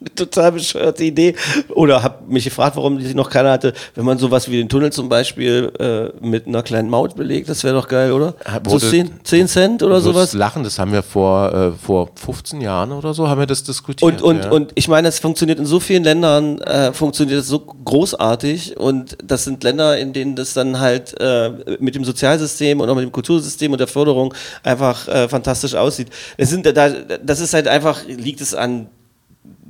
[0.00, 1.34] eine total bescheuerte Idee
[1.68, 4.92] oder habe mich gefragt, warum die noch keiner hatte, wenn man sowas wie den Tunnel
[4.92, 8.34] zum Beispiel äh, mit einer kleinen Maut belegt, das wäre doch geil, oder?
[8.64, 10.32] So Wurde- 10, 10 Cent oder sowas?
[10.32, 14.02] lachen, das haben wir vor, äh, vor 15 Jahren oder so, haben wir das diskutiert.
[14.02, 14.50] Und, und, ja.
[14.50, 19.18] und ich meine, es funktioniert in so vielen Ländern, äh, funktioniert es so großartig und
[19.24, 23.04] das sind Länder, in denen das dann halt äh, mit dem Sozialsystem und auch mit
[23.04, 24.32] dem Kultursystem und der Förderung
[24.62, 26.08] einfach äh, fantastisch aussieht.
[26.36, 28.88] Es sind, da, das ist halt einfach, liegt es an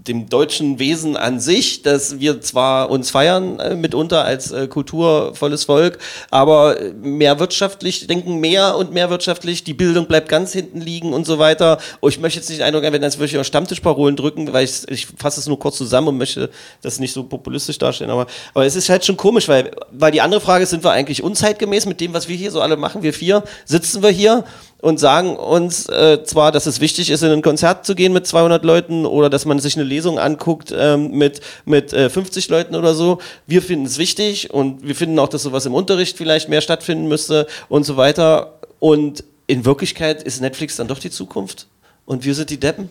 [0.07, 5.65] dem deutschen Wesen an sich, dass wir zwar uns feiern äh, mitunter als äh, kulturvolles
[5.65, 5.99] Volk,
[6.31, 11.13] aber äh, mehr wirtschaftlich denken mehr und mehr wirtschaftlich, die Bildung bleibt ganz hinten liegen
[11.13, 11.79] und so weiter.
[12.01, 14.65] Oh, ich möchte jetzt nicht den Eindruck haben, wenn das wirklich auch Stammtischparolen drücken, weil
[14.65, 16.51] ich, ich fasse es nur kurz zusammen und möchte
[16.83, 20.23] das nicht so populistisch darstellen, aber, aber es ist halt schon komisch, weil, weil die
[20.23, 23.03] andere Frage ist, sind wir eigentlich unzeitgemäß mit dem, was wir hier so alle machen?
[23.03, 24.45] Wir vier sitzen wir hier
[24.81, 28.27] und sagen uns äh, zwar, dass es wichtig ist, in ein Konzert zu gehen mit
[28.27, 32.75] 200 Leuten oder dass man sich eine Lesung anguckt ähm, mit, mit äh, 50 Leuten
[32.75, 33.19] oder so.
[33.47, 37.09] Wir finden es wichtig und wir finden auch, dass sowas im Unterricht vielleicht mehr stattfinden
[37.09, 38.59] müsste und so weiter.
[38.79, 41.67] Und in Wirklichkeit ist Netflix dann doch die Zukunft
[42.07, 42.89] und wir sind die Deppen.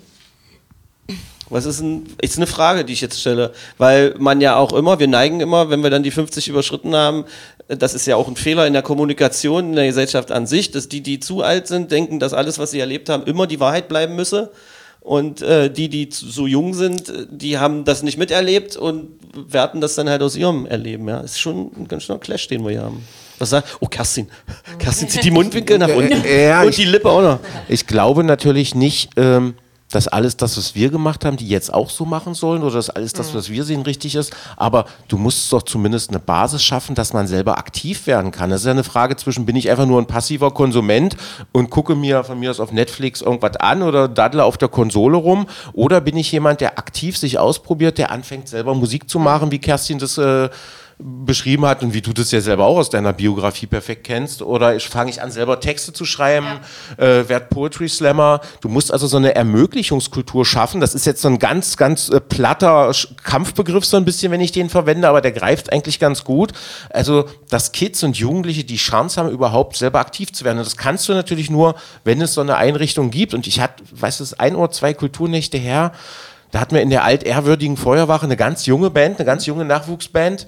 [1.51, 4.99] Was ist, ein, ist eine Frage, die ich jetzt stelle, weil man ja auch immer,
[4.99, 7.25] wir neigen immer, wenn wir dann die 50 überschritten haben,
[7.67, 10.89] das ist ja auch ein Fehler in der Kommunikation in der Gesellschaft an sich, dass
[10.89, 13.87] die, die zu alt sind, denken, dass alles, was sie erlebt haben, immer die Wahrheit
[13.87, 14.51] bleiben müsse.
[15.01, 19.81] Und äh, die, die zu- so jung sind, die haben das nicht miterlebt und werten
[19.81, 21.07] das dann halt aus ihrem Erleben.
[21.07, 23.01] Ja, ist schon ein ganz schöner Clash, den wir hier haben.
[23.39, 23.77] Was sagt?
[23.79, 24.27] Oh, Kerstin.
[24.77, 26.21] Kerstin zieht die Mundwinkel nach unten.
[26.27, 27.39] Ja, und die Lippe auch noch.
[27.69, 29.55] Ich glaube natürlich nicht, ähm,
[29.91, 32.89] dass alles das, was wir gemacht haben, die jetzt auch so machen sollen oder dass
[32.89, 34.35] alles das, was wir sehen, richtig ist.
[34.55, 38.49] Aber du musst doch zumindest eine Basis schaffen, dass man selber aktiv werden kann.
[38.49, 41.17] Das ist ja eine Frage zwischen, bin ich einfach nur ein passiver Konsument
[41.51, 45.17] und gucke mir von mir aus auf Netflix irgendwas an oder daddle auf der Konsole
[45.17, 49.51] rum oder bin ich jemand, der aktiv sich ausprobiert, der anfängt selber Musik zu machen,
[49.51, 50.49] wie Kerstin das äh,
[51.01, 54.41] beschrieben hat und wie du das ja selber auch aus deiner Biografie perfekt kennst.
[54.41, 56.59] Oder ich fange ich an, selber Texte zu schreiben,
[56.97, 58.41] äh, werd Poetry Slammer.
[58.59, 60.81] Du musst also so eine Ermöglichungskultur schaffen.
[60.81, 62.91] Das ist jetzt so ein ganz, ganz äh, platter
[63.23, 66.51] Kampfbegriff so ein bisschen, wenn ich den verwende, aber der greift eigentlich ganz gut.
[66.89, 70.57] Also, dass Kids und Jugendliche die Chance haben, überhaupt selber aktiv zu werden.
[70.57, 73.33] Und das kannst du natürlich nur, wenn es so eine Einrichtung gibt.
[73.33, 75.93] Und ich hatte, weißt du, ein oder zwei Kulturnächte her,
[76.51, 80.47] da hatten wir in der altehrwürdigen Feuerwache eine ganz junge Band, eine ganz junge Nachwuchsband.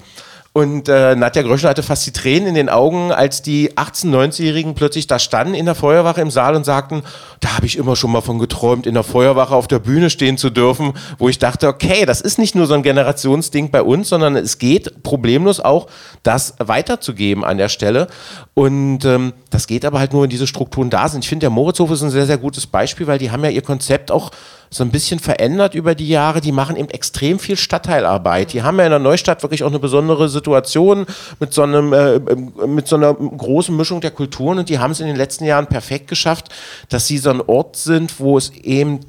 [0.53, 4.76] Und äh, Nadja Gröschel hatte fast die Tränen in den Augen, als die 18-, 19-Jährigen
[4.76, 7.03] plötzlich da standen in der Feuerwache im Saal und sagten,
[7.40, 10.38] da habe ich immer schon mal von geträumt, in der Feuerwache auf der Bühne stehen
[10.38, 14.10] zu dürfen, wo ich dachte, okay, das ist nicht nur so ein Generationsding bei uns,
[14.10, 15.88] sondern es geht problemlos auch,
[16.23, 18.07] das weiterzugeben an der Stelle.
[18.53, 21.23] Und ähm, das geht aber halt nur, wenn diese Strukturen da sind.
[21.23, 23.61] Ich finde, der Moritzhof ist ein sehr, sehr gutes Beispiel, weil die haben ja ihr
[23.61, 24.32] Konzept auch
[24.73, 26.40] so ein bisschen verändert über die Jahre.
[26.40, 28.53] Die machen eben extrem viel Stadtteilarbeit.
[28.53, 32.19] Die haben ja in der Neustadt wirklich auch eine besondere Situation mit so, einem, äh,
[32.68, 35.68] mit so einer großen Mischung der Kulturen und die haben es in den letzten Jahren
[35.68, 36.49] perfekt geschafft,
[36.89, 38.99] dass sie so ein Ort sind, wo es eben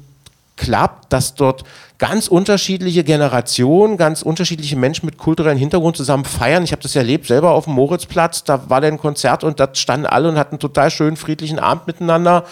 [0.55, 1.63] klappt, dass dort
[1.97, 6.63] ganz unterschiedliche Generationen, ganz unterschiedliche Menschen mit kulturellem Hintergrund zusammen feiern.
[6.63, 10.05] Ich habe das erlebt, selber auf dem Moritzplatz, da war ein Konzert und da standen
[10.05, 12.43] alle und hatten einen total schönen, friedlichen Abend miteinander.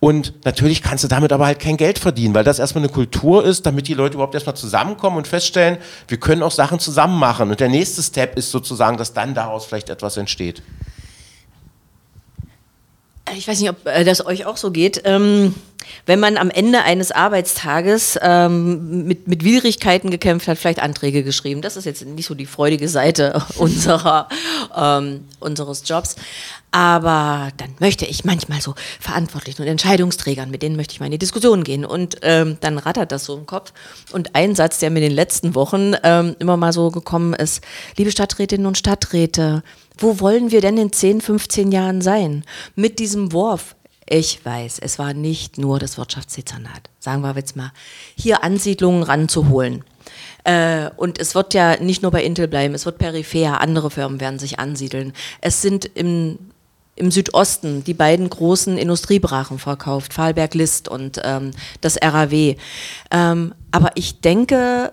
[0.00, 3.44] Und natürlich kannst du damit aber halt kein Geld verdienen, weil das erstmal eine Kultur
[3.44, 7.50] ist, damit die Leute überhaupt erstmal zusammenkommen und feststellen, wir können auch Sachen zusammen machen.
[7.50, 10.62] Und der nächste Step ist sozusagen, dass dann daraus vielleicht etwas entsteht.
[13.36, 15.02] Ich weiß nicht, ob äh, das euch auch so geht.
[15.04, 15.54] Ähm,
[16.06, 21.62] wenn man am Ende eines Arbeitstages ähm, mit, mit Widrigkeiten gekämpft hat, vielleicht Anträge geschrieben.
[21.62, 24.28] Das ist jetzt nicht so die freudige Seite unserer,
[24.76, 26.16] ähm, unseres Jobs.
[26.70, 31.12] Aber dann möchte ich manchmal so Verantwortlichen und Entscheidungsträgern, mit denen möchte ich mal in
[31.12, 31.84] die Diskussion gehen.
[31.84, 33.72] Und ähm, dann rattert das so im Kopf.
[34.12, 37.62] Und ein Satz, der mir in den letzten Wochen ähm, immer mal so gekommen ist,
[37.96, 39.62] liebe Stadträtinnen und Stadträte,
[39.96, 42.44] wo wollen wir denn in 10, 15 Jahren sein?
[42.74, 43.74] Mit diesem Wurf.
[44.10, 47.72] Ich weiß, es war nicht nur das Wirtschaftsdezernat, sagen wir jetzt mal,
[48.16, 49.84] hier Ansiedlungen ranzuholen.
[50.44, 54.18] Äh, und es wird ja nicht nur bei Intel bleiben, es wird peripher, andere Firmen
[54.18, 55.12] werden sich ansiedeln.
[55.42, 56.38] Es sind im,
[56.98, 62.56] im Südosten die beiden großen Industriebrachen verkauft, Fahlberg-List und ähm, das RAW.
[63.10, 64.92] Ähm, aber ich denke,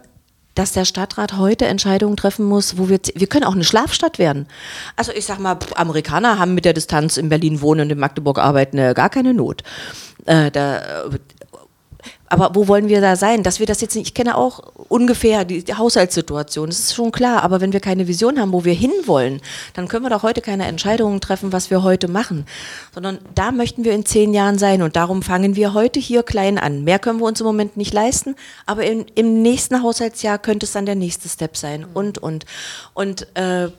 [0.56, 4.48] dass der Stadtrat heute Entscheidungen treffen muss, wo wir, wir können auch eine Schlafstadt werden.
[4.96, 8.40] Also ich sag mal, Amerikaner haben mit der Distanz in Berlin wohnen und in Magdeburg
[8.40, 9.64] arbeiten äh, gar keine Not.
[10.26, 11.06] Äh, da,
[12.36, 13.44] aber wo wollen wir da sein?
[13.44, 14.60] Dass wir das jetzt nicht, ich kenne auch
[14.90, 18.66] ungefähr die, die, Haushaltssituation, das ist schon klar, aber wenn wir keine Vision haben, wo
[18.66, 19.42] wir hinwollen,
[19.74, 22.46] dann können wir doch heute keine Entscheidungen treffen, was wir heute machen,
[22.94, 26.58] sondern da möchten wir in zehn Jahren sein und darum fangen wir heute hier klein
[26.58, 26.84] an.
[26.84, 28.36] Mehr können wir uns im Moment nicht leisten,
[28.66, 32.46] aber in, im nächsten Haushaltsjahr könnte es dann der nächste Step sein und, und.
[32.94, 33.70] Und äh,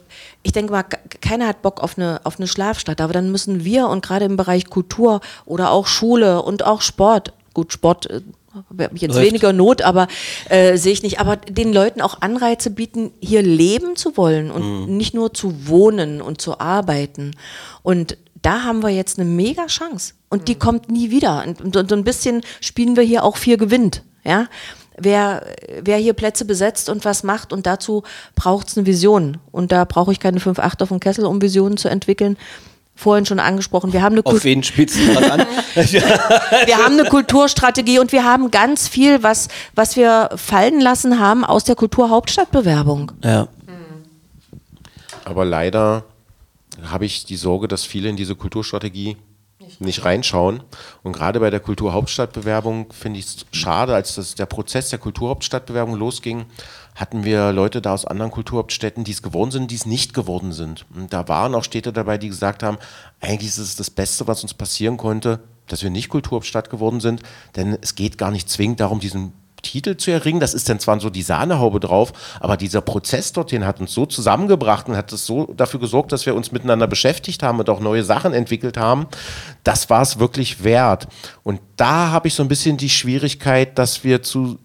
[0.43, 0.85] ich denke mal,
[1.21, 4.39] keiner hat Bock auf eine, auf eine Schlafstadt, aber dann müssen wir und gerade im
[4.39, 8.21] Bereich Kultur oder auch Schule und auch Sport gut, Sport äh,
[8.95, 9.27] jetzt Läuft.
[9.27, 10.09] weniger Not, aber
[10.49, 11.21] äh, sehe ich nicht.
[11.21, 14.97] Aber den Leuten auch Anreize bieten, hier leben zu wollen und mhm.
[14.97, 17.35] nicht nur zu wohnen und zu arbeiten.
[17.83, 20.15] Und da haben wir jetzt eine mega Chance.
[20.29, 20.45] Und mhm.
[20.47, 21.45] die kommt nie wieder.
[21.47, 24.03] Und, und, so ein bisschen spielen wir hier auch vier gewinnt.
[24.25, 24.47] Ja?
[24.99, 25.47] Wer,
[25.83, 28.03] wer hier Plätze besetzt und was macht und dazu
[28.35, 29.39] braucht es eine Vision.
[29.53, 32.37] Und da brauche ich keine 5-8 auf dem Kessel, um Visionen zu entwickeln
[32.97, 33.93] vorhin schon angesprochen.
[33.93, 35.41] Wir haben eine Auf wen spitzen wir an?
[35.75, 41.45] wir haben eine Kulturstrategie und wir haben ganz viel, was, was wir fallen lassen haben
[41.45, 43.13] aus der Kulturhauptstadtbewerbung.
[43.23, 43.49] Ja.
[45.25, 46.05] Aber leider
[46.85, 49.17] habe ich die Sorge, dass viele in diese Kulturstrategie
[49.79, 50.63] nicht reinschauen.
[51.03, 55.97] Und gerade bei der Kulturhauptstadtbewerbung finde ich es schade, als das, der Prozess der Kulturhauptstadtbewerbung
[55.97, 56.47] losging,
[56.97, 60.53] hatten wir Leute da aus anderen Kulturhauptstädten, die es geworden sind, die es nicht geworden
[60.53, 60.87] sind.
[60.95, 62.79] Und da waren auch Städte dabei, die gesagt haben,
[63.21, 67.23] eigentlich ist es das Beste, was uns passieren konnte, dass wir nicht Kulturhauptstadt geworden sind,
[67.55, 69.33] denn es geht gar nicht zwingend darum, diesen
[69.63, 70.41] Titel zu erringen.
[70.41, 74.07] Das ist dann zwar so die Sahnehaube drauf, aber dieser Prozess dorthin hat uns so
[74.07, 77.81] zusammengebracht und hat es so dafür gesorgt, dass wir uns miteinander beschäftigt haben und auch
[77.81, 79.07] neue Sachen entwickelt haben.
[79.65, 81.09] Das war es wirklich wert.
[81.43, 84.59] Und da habe ich so ein bisschen die Schwierigkeit, dass wir zu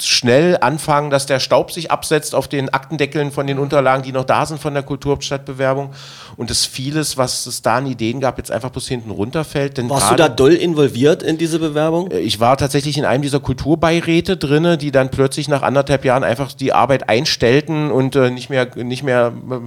[0.00, 4.24] schnell anfangen, dass der Staub sich absetzt auf den Aktendeckeln von den Unterlagen, die noch
[4.24, 5.90] da sind von der Kulturhauptstadtbewerbung
[6.36, 9.78] und dass vieles, was es da an Ideen gab, jetzt einfach bis hinten runterfällt.
[9.78, 12.10] Denn Warst du da doll involviert in diese Bewerbung?
[12.10, 16.24] Äh, ich war tatsächlich in einem dieser Kulturbeiräte drinne, die dann plötzlich nach anderthalb Jahren
[16.24, 19.58] einfach die Arbeit einstellten und äh, nicht mehr, nicht mehr äh,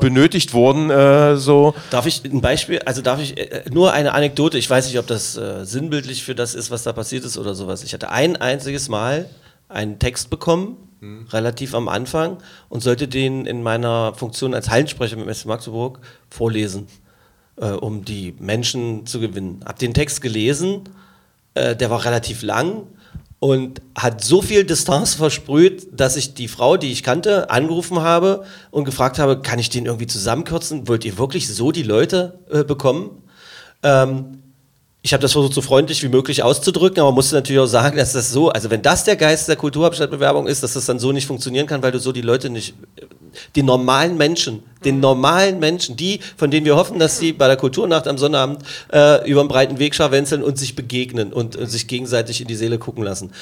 [0.00, 0.90] benötigt wurden.
[0.90, 1.74] Äh, so.
[1.90, 5.06] Darf ich ein Beispiel, also darf ich äh, nur eine Anekdote, ich weiß nicht, ob
[5.06, 7.82] das äh, sinnbildlich für das ist, was da passiert ist oder sowas.
[7.82, 9.28] Ich hatte ein einziges Mal
[9.68, 11.26] einen Text bekommen, mhm.
[11.30, 12.38] relativ am Anfang,
[12.68, 16.00] und sollte den in meiner Funktion als Hallensprecher mit SC Magdeburg
[16.30, 16.86] vorlesen,
[17.56, 19.60] äh, um die Menschen zu gewinnen.
[19.64, 20.82] Hab den Text gelesen,
[21.54, 22.84] äh, der war relativ lang
[23.40, 28.44] und hat so viel Distanz versprüht, dass ich die Frau, die ich kannte, angerufen habe
[28.70, 30.88] und gefragt habe, kann ich den irgendwie zusammenkürzen?
[30.88, 33.22] Wollt ihr wirklich so die Leute äh, bekommen?
[33.82, 34.42] Ähm,
[35.02, 38.12] ich habe das versucht, so freundlich wie möglich auszudrücken, aber musste natürlich auch sagen, dass
[38.12, 41.26] das so, also wenn das der Geist der Kulturhauptstadtbewerbung ist, dass das dann so nicht
[41.26, 42.74] funktionieren kann, weil du so die Leute nicht,
[43.54, 47.56] die normalen Menschen, den normalen Menschen, die, von denen wir hoffen, dass sie bei der
[47.56, 48.62] Kulturnacht am Sonnabend
[48.92, 52.56] äh, über den breiten Weg scharwenzeln und sich begegnen und äh, sich gegenseitig in die
[52.56, 53.32] Seele gucken lassen.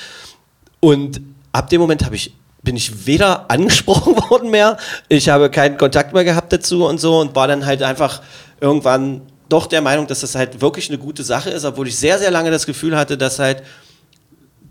[0.81, 1.23] Und
[1.53, 4.77] ab dem Moment habe ich bin ich weder angesprochen worden mehr,
[5.09, 8.21] ich habe keinen Kontakt mehr gehabt dazu und so und war dann halt einfach
[8.61, 12.19] irgendwann doch der Meinung, dass das halt wirklich eine gute Sache ist, obwohl ich sehr,
[12.19, 13.63] sehr lange das Gefühl hatte, dass halt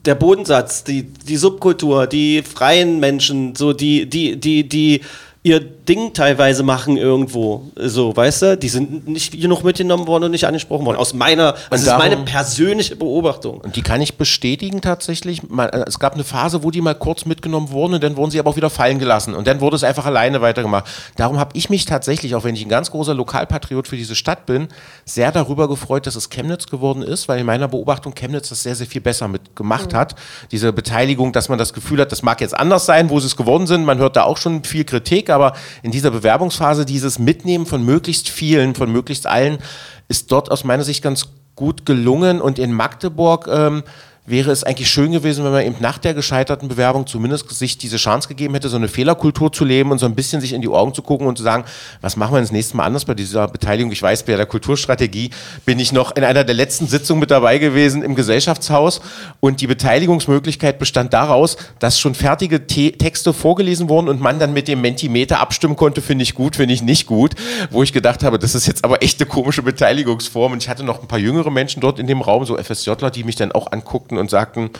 [0.05, 5.01] der Bodensatz, die, die Subkultur, die freien Menschen, so die, die, die, die
[5.43, 10.31] ihr Ding teilweise machen irgendwo, so, weißt du, die sind nicht genug mitgenommen worden und
[10.31, 10.97] nicht angesprochen worden.
[10.97, 13.59] Aus meiner, das ist darum- meine persönliche Beobachtung.
[13.61, 15.41] Und die kann ich bestätigen tatsächlich.
[15.43, 18.39] Äh, Es gab eine Phase, wo die mal kurz mitgenommen wurden und dann wurden sie
[18.39, 19.33] aber auch wieder fallen gelassen.
[19.35, 20.85] Und dann wurde es einfach alleine weitergemacht.
[21.15, 24.45] Darum habe ich mich tatsächlich, auch wenn ich ein ganz großer Lokalpatriot für diese Stadt
[24.45, 24.67] bin,
[25.05, 28.75] sehr darüber gefreut, dass es Chemnitz geworden ist, weil in meiner Beobachtung Chemnitz das sehr,
[28.75, 30.15] sehr viel besser mitgemacht hat.
[30.51, 33.35] Diese Beteiligung, dass man das Gefühl hat, das mag jetzt anders sein, wo sie es
[33.35, 33.85] geworden sind.
[33.85, 35.53] Man hört da auch schon viel Kritik, aber
[35.83, 39.59] in dieser Bewerbungsphase dieses Mitnehmen von möglichst vielen, von möglichst allen,
[40.07, 42.41] ist dort aus meiner Sicht ganz gut gelungen.
[42.41, 43.83] Und in Magdeburg ähm,
[44.27, 47.97] wäre es eigentlich schön gewesen, wenn man eben nach der gescheiterten Bewerbung zumindest sich diese
[47.97, 50.67] Chance gegeben hätte, so eine Fehlerkultur zu leben und so ein bisschen sich in die
[50.67, 51.63] Augen zu gucken und zu sagen,
[52.01, 53.91] was machen wir das nächste Mal anders bei dieser Beteiligung?
[53.91, 55.29] Ich weiß, bei der Kulturstrategie
[55.65, 58.99] bin ich noch in einer der letzten Sitzungen mit dabei gewesen im Gesellschaftshaus
[59.41, 64.53] und die Beteiligungsmöglichkeit bestand daraus, dass schon fertige Te Texte vorgelesen wurden und man dann
[64.53, 67.35] mit dem Mentimeter abstimmen konnte, finde ich gut, finde ich nicht gut,
[67.69, 70.83] wo ich gedacht habe, das ist jetzt aber echt eine komische Beteiligungsform und ich hatte
[70.83, 73.71] noch ein paar jüngere Menschen dort in dem Raum, so FSJler, die mich dann auch
[73.71, 74.71] anguckten und sagten,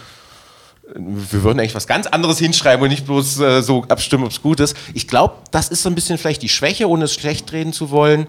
[0.94, 4.41] wir würden eigentlich was ganz anderes hinschreiben und nicht bloß äh, so abstimmen, ob es
[4.41, 4.76] gut ist.
[4.94, 7.90] Ich glaube, das ist so ein bisschen vielleicht die Schwäche, ohne es schlecht reden zu
[7.90, 8.28] wollen,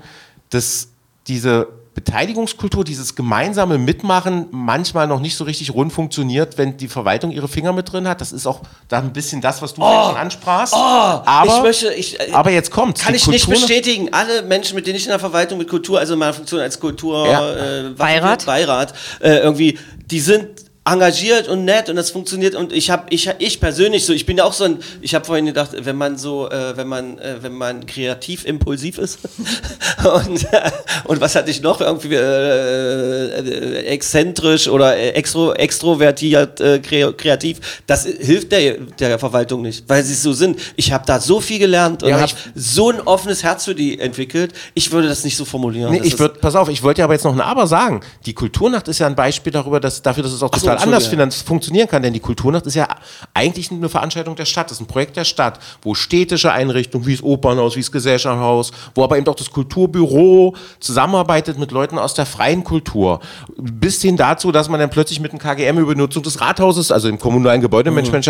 [0.50, 0.88] dass
[1.26, 7.30] diese Beteiligungskultur, dieses gemeinsame Mitmachen manchmal noch nicht so richtig rund funktioniert, wenn die Verwaltung
[7.30, 8.20] ihre Finger mit drin hat.
[8.20, 10.74] Das ist auch dann ein bisschen das, was du vorhin schon ansprachst.
[10.74, 14.12] aber, ich möchte, ich, äh, aber jetzt kommt Kann ich nicht bestätigen.
[14.12, 16.78] Alle Menschen, mit denen ich in der Verwaltung mit Kultur, also in meiner Funktion als
[16.78, 17.54] Kultur Ja.
[17.54, 18.44] äh, Beirat?
[18.44, 19.78] Beirat äh, irgendwie,
[20.10, 24.12] die sind engagiert und nett und das funktioniert und ich habe ich ich persönlich so
[24.12, 26.86] ich bin ja auch so ein ich habe vorhin gedacht wenn man so äh, wenn
[26.86, 29.18] man äh, wenn man kreativ impulsiv ist
[30.26, 30.70] und äh,
[31.04, 37.82] und was hatte ich noch irgendwie äh, äh, exzentrisch oder extro, extrovertiert äh, kre kreativ
[37.86, 40.58] das hilft der der Verwaltung nicht weil sie so sind.
[40.76, 43.98] Ich habe da so viel gelernt und Ja, habe so ein offenes Herz für die
[43.98, 45.92] entwickelt ich würde das nicht so formulieren.
[45.92, 48.00] Nee, ich würde, pass auf, ich wollte ja aber jetzt noch ein Aber sagen.
[48.24, 51.42] Die Kulturnacht ist ja ein Beispiel darüber, dass, dafür, dass es auch so, total anders
[51.42, 52.02] funktionieren kann.
[52.02, 52.88] Denn die Kulturnacht ist ja
[53.34, 54.70] eigentlich eine Veranstaltung der Stadt.
[54.70, 58.72] Das ist ein Projekt der Stadt, wo städtische Einrichtungen, wie das Opernhaus, wie das Gesellschaftshaus,
[58.94, 63.20] wo aber eben auch das Kulturbüro zusammenarbeitet mit Leuten aus der freien Kultur.
[63.56, 66.90] Bis hin dazu, dass man dann plötzlich mit dem KGM über die Nutzung des Rathauses,
[66.92, 68.26] also im kommunalen Gebäudemanagement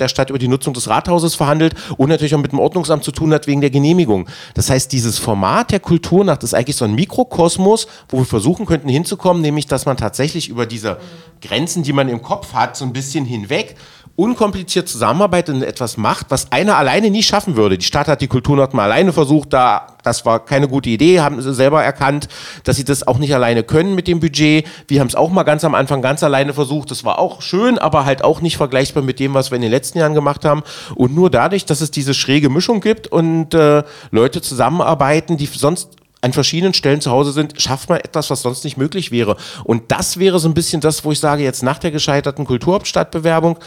[0.00, 3.12] der Stadt über die Nutzung des Rathauses verhandelt und natürlich auch mit dem Ordnungsamt zu
[3.12, 4.28] tun hat wegen der Genehmigung.
[4.54, 8.88] Das heißt, dieses Format der Kulturnacht ist eigentlich so ein Mikrokosmos, wo wir versuchen könnten
[8.88, 10.98] hinzukommen, nämlich dass man tatsächlich über diese
[11.40, 13.76] Grenzen, die man im Kopf hat, so ein bisschen hinweg
[14.18, 17.78] unkompliziert zusammenarbeitet und etwas macht, was einer alleine nie schaffen würde.
[17.78, 21.40] Die Stadt hat die Kulturnacht mal alleine versucht, da das war keine gute Idee, haben
[21.40, 22.26] sie selber erkannt,
[22.64, 24.66] dass sie das auch nicht alleine können mit dem Budget.
[24.88, 26.90] Wir haben es auch mal ganz am Anfang ganz alleine versucht.
[26.90, 29.70] Das war auch schön, aber halt auch nicht vergleichbar mit dem, was wir in den
[29.70, 30.64] letzten Jahren gemacht haben.
[30.96, 35.90] Und nur dadurch, dass es diese schräge Mischung gibt und äh, Leute zusammenarbeiten, die sonst
[36.20, 39.36] an verschiedenen Stellen zu Hause sind, schafft man etwas, was sonst nicht möglich wäre.
[39.64, 43.58] Und das wäre so ein bisschen das, wo ich sage, jetzt nach der gescheiterten Kulturhauptstadtbewerbung,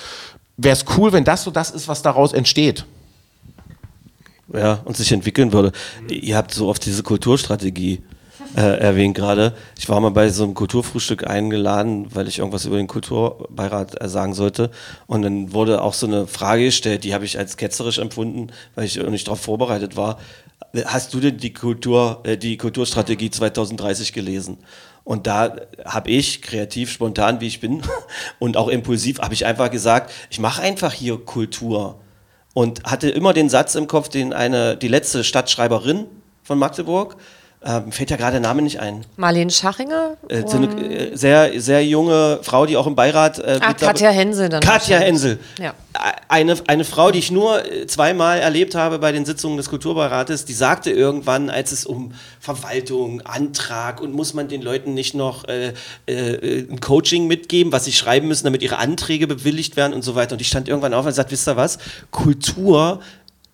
[0.57, 2.85] wäre es cool, wenn das so das ist, was daraus entsteht.
[4.53, 5.71] ja, und sich entwickeln würde.
[6.09, 8.01] Ihr habt so oft diese Kulturstrategie
[8.55, 9.53] äh, erwähnt gerade.
[9.77, 14.09] Ich war mal bei so einem Kulturfrühstück eingeladen, weil ich irgendwas über den Kulturbeirat äh,
[14.09, 14.71] sagen sollte.
[15.07, 18.85] Und dann wurde auch so eine Frage gestellt, die habe ich als ketzerisch empfunden, weil
[18.85, 20.17] ich nicht darauf vorbereitet war.
[20.85, 24.57] Hast du denn die Kultur, äh, die Kulturstrategie 2030 gelesen?
[25.03, 27.81] Und da habe ich, kreativ, spontan wie ich bin
[28.39, 31.99] und auch impulsiv, habe ich einfach gesagt, ich mache einfach hier Kultur
[32.53, 36.05] und hatte immer den Satz im Kopf, den eine, die letzte Stadtschreiberin
[36.43, 37.17] von Magdeburg,
[37.63, 40.17] ähm, fällt ja gerade der Name nicht ein, Marlene Schachinger?
[40.29, 43.37] äh, so eine äh, sehr, sehr junge Frau, die auch im Beirat.
[43.39, 44.97] Äh, Ah, Katja Hensel dann Katja.
[44.97, 45.39] Hensel.
[45.59, 45.73] Ja.
[46.27, 50.45] Eine, eine Frau, die ich nur äh, zweimal erlebt habe bei den Sitzungen des Kulturbeirates,
[50.45, 55.43] die sagte irgendwann, als es um Verwaltung, Antrag und muss man den Leuten nicht noch
[55.47, 55.73] äh,
[56.07, 60.15] äh, ein Coaching mitgeben, was sie schreiben müssen, damit ihre Anträge bewilligt werden und so
[60.15, 60.31] weiter.
[60.33, 61.77] Und die stand irgendwann auf und sagt, wisst ihr was,
[62.09, 63.01] Kultur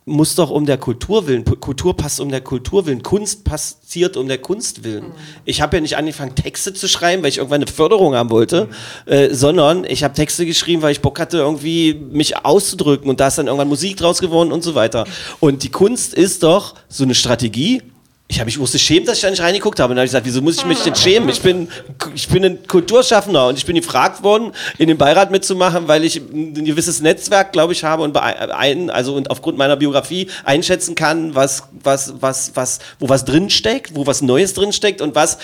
[0.07, 4.27] muss doch um der Kultur willen, Kultur passt um der Kultur willen, Kunst passiert um
[4.29, 5.11] der Kunst willen.
[5.43, 8.69] Ich habe ja nicht angefangen, Texte zu schreiben, weil ich irgendwann eine Förderung haben wollte,
[9.05, 13.27] äh, sondern ich habe Texte geschrieben, weil ich Bock hatte, irgendwie mich auszudrücken und da
[13.27, 15.05] ist dann irgendwann Musik draus geworden und so weiter.
[15.41, 17.81] Und die Kunst ist doch so eine Strategie,
[18.29, 19.91] ich habe mich musste schämen, dass ich da nicht reingeguckt habe.
[19.91, 21.29] Und dann habe ich gesagt, wieso muss ich mich denn schämen?
[21.29, 21.69] Ich bin,
[22.13, 26.17] ich bin ein Kulturschaffender und ich bin gefragt worden, in den Beirat mitzumachen, weil ich
[26.17, 31.35] ein gewisses Netzwerk, glaube ich, habe und ein, also und aufgrund meiner Biografie einschätzen kann,
[31.35, 35.37] was, was, was, was, wo was drinsteckt, wo was Neues drinsteckt und was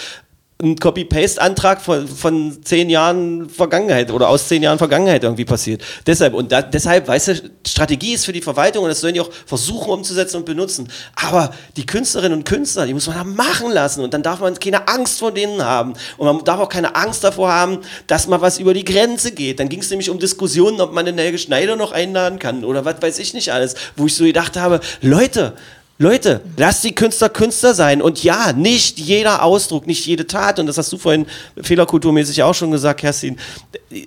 [0.64, 5.84] ein Copy-Paste-Antrag von, von zehn Jahren Vergangenheit oder aus zehn Jahren Vergangenheit irgendwie passiert.
[6.08, 9.22] Deshalb, und da, deshalb, weißt du, Strategie ist für die Verwaltung und das sollen die
[9.22, 10.88] auch versuchen umzusetzen und benutzen.
[11.16, 14.58] Aber die Künstlerinnen und Künstler, die muss man da machen lassen und dann darf man
[14.58, 15.94] keine Angst vor denen haben.
[16.18, 19.60] Und man darf auch keine Angst davor haben, dass mal was über die Grenze geht.
[19.60, 22.86] Dann ging es nämlich um Diskussionen, ob man den Helge Schneider noch einladen kann oder
[22.86, 25.54] was weiß ich nicht alles, wo ich so gedacht habe, Leute,
[26.00, 28.02] Leute, lasst die Künstler Künstler sein.
[28.02, 31.28] Und ja, nicht jeder Ausdruck, nicht jede Tat, und das hast du vorhin
[31.62, 33.38] fehlerkulturmäßig auch schon gesagt, Kerstin,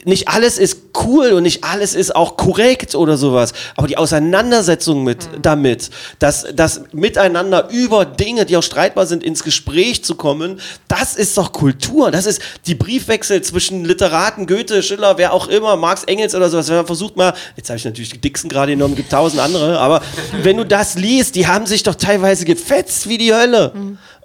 [0.04, 3.52] nicht alles ist cool und nicht alles ist auch korrekt oder sowas.
[3.76, 9.44] Aber die Auseinandersetzung mit, damit, das, das Miteinander über Dinge, die auch streitbar sind, ins
[9.44, 12.10] Gespräch zu kommen, das ist doch Kultur.
[12.10, 16.68] Das ist die Briefwechsel zwischen Literaten, Goethe, Schiller, wer auch immer, Marx Engels oder sowas.
[16.68, 19.78] Wenn man versucht mal, jetzt habe ich natürlich die Dixon gerade genommen, gibt tausend andere,
[19.78, 20.02] aber
[20.42, 23.72] wenn du das liest, die haben sich doch teilweise gefetzt wie die Hölle.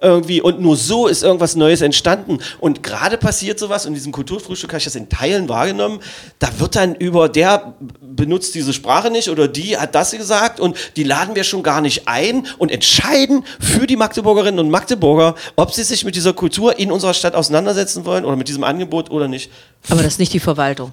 [0.00, 0.40] Irgendwie.
[0.40, 2.38] Und nur so ist irgendwas Neues entstanden.
[2.58, 6.00] Und gerade passiert sowas, und in diesem Kulturfrühstück habe ich das in Teilen wahrgenommen,
[6.40, 10.76] da wird dann über der benutzt diese Sprache nicht oder die hat das gesagt und
[10.96, 15.72] die laden wir schon gar nicht ein und entscheiden für die Magdeburgerinnen und Magdeburger, ob
[15.72, 19.28] sie sich mit dieser Kultur in unserer Stadt auseinandersetzen wollen oder mit diesem Angebot oder
[19.28, 19.50] nicht.
[19.88, 20.92] Aber das ist nicht die Verwaltung.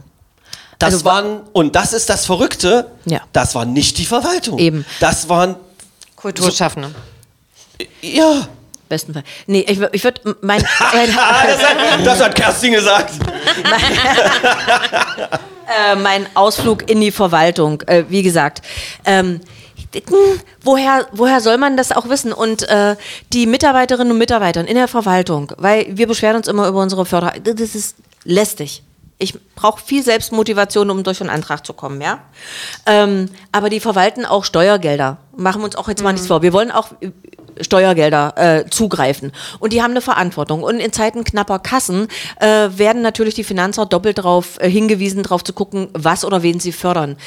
[0.78, 3.20] Das Also- waren, und das ist das Verrückte, Ja.
[3.34, 4.58] das war nicht die Verwaltung.
[4.60, 4.86] Eben.
[5.02, 5.56] Das waren,
[6.20, 6.94] Kulturschaffende.
[8.02, 8.48] ja.
[8.90, 9.24] Besten Fall.
[9.46, 10.64] Nee, ich, ich würde mein,
[10.94, 13.14] mein, Ah, das, hat, das hat Kerstin gesagt.
[15.92, 18.66] äh, mein Ausflug in die Verwaltung, äh, wie gesagt.
[19.06, 19.42] Ähm,
[19.94, 22.34] hm, woher, woher soll man das auch wissen?
[22.34, 22.96] Und äh,
[23.32, 27.34] die Mitarbeiterinnen und Mitarbeiter in der Verwaltung, weil wir beschweren uns immer über unsere Förder,
[27.44, 28.82] das ist lästig.
[29.22, 32.24] Ich brauche viel Selbstmotivation, um durch einen Antrag zu kommen, ja.
[32.86, 35.18] Ähm, aber die verwalten auch Steuergelder.
[35.36, 36.42] Machen wir uns auch jetzt mal nichts vor.
[36.42, 37.12] Wir wollen auch äh,
[37.62, 39.34] Steuergelder äh, zugreifen.
[39.60, 40.64] Und die haben eine Verantwortung.
[40.64, 42.08] Und in Zeiten knapper Kassen
[42.40, 46.62] äh, werden natürlich die Finanzer doppelt darauf äh, hingewiesen, darauf zu gucken, was oder wen
[46.62, 47.18] sie fördern.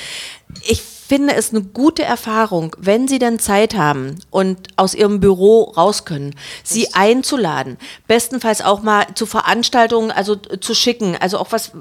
[0.63, 0.83] Ich
[1.13, 6.07] finde es eine gute Erfahrung, wenn Sie denn Zeit haben und aus Ihrem Büro raus
[6.07, 6.35] können,
[6.65, 7.77] Sie einzuladen,
[8.09, 11.73] bestenfalls auch mal zu Veranstaltungen, also äh, zu schicken, also auch was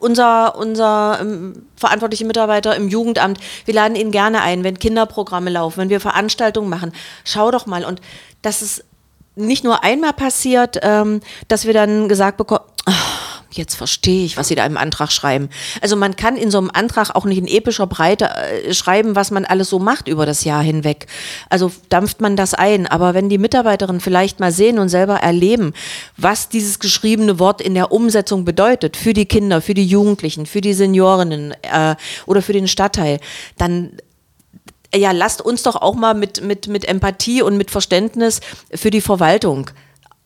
[0.00, 5.78] unser, unser ähm, verantwortliche Mitarbeiter im Jugendamt, wir laden ihn gerne ein, wenn Kinderprogramme laufen,
[5.78, 6.92] wenn wir Veranstaltungen machen.
[7.24, 7.86] Schau doch mal.
[7.86, 8.02] Und
[8.42, 8.84] das ist
[9.34, 12.92] nicht nur einmal passiert, ähm, dass wir dann gesagt bekommen, "Ah,
[13.52, 15.48] jetzt verstehe ich, was Sie da im Antrag schreiben.
[15.80, 19.30] Also man kann in so einem Antrag auch nicht in epischer Breite äh, schreiben, was
[19.30, 21.06] man alles so macht über das Jahr hinweg.
[21.50, 22.86] Also dampft man das ein.
[22.86, 25.72] Aber wenn die Mitarbeiterinnen vielleicht mal sehen und selber erleben,
[26.16, 30.60] was dieses geschriebene Wort in der Umsetzung bedeutet für die Kinder, für die Jugendlichen, für
[30.60, 31.96] die Seniorinnen äh,
[32.26, 33.20] oder für den Stadtteil,
[33.58, 33.92] dann
[34.94, 38.40] ja, lasst uns doch auch mal mit, mit, mit Empathie und mit Verständnis
[38.74, 39.70] für die Verwaltung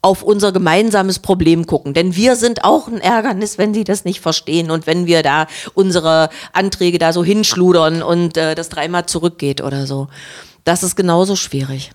[0.02, 1.94] auf unser gemeinsames Problem gucken.
[1.94, 5.46] Denn wir sind auch ein Ärgernis, wenn sie das nicht verstehen und wenn wir da
[5.74, 10.08] unsere Anträge da so hinschludern und äh, das dreimal zurückgeht oder so.
[10.64, 11.90] Das ist genauso schwierig.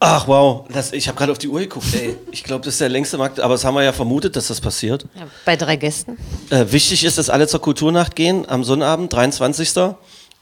[0.00, 2.16] Ach wow, das, ich habe gerade auf die Uhr geguckt, ey.
[2.30, 4.60] Ich glaube, das ist der längste Markt, aber das haben wir ja vermutet, dass das
[4.60, 5.06] passiert.
[5.16, 6.16] Ja, bei drei Gästen.
[6.50, 9.70] Äh, wichtig ist, dass alle zur Kulturnacht gehen am Sonnabend, 23.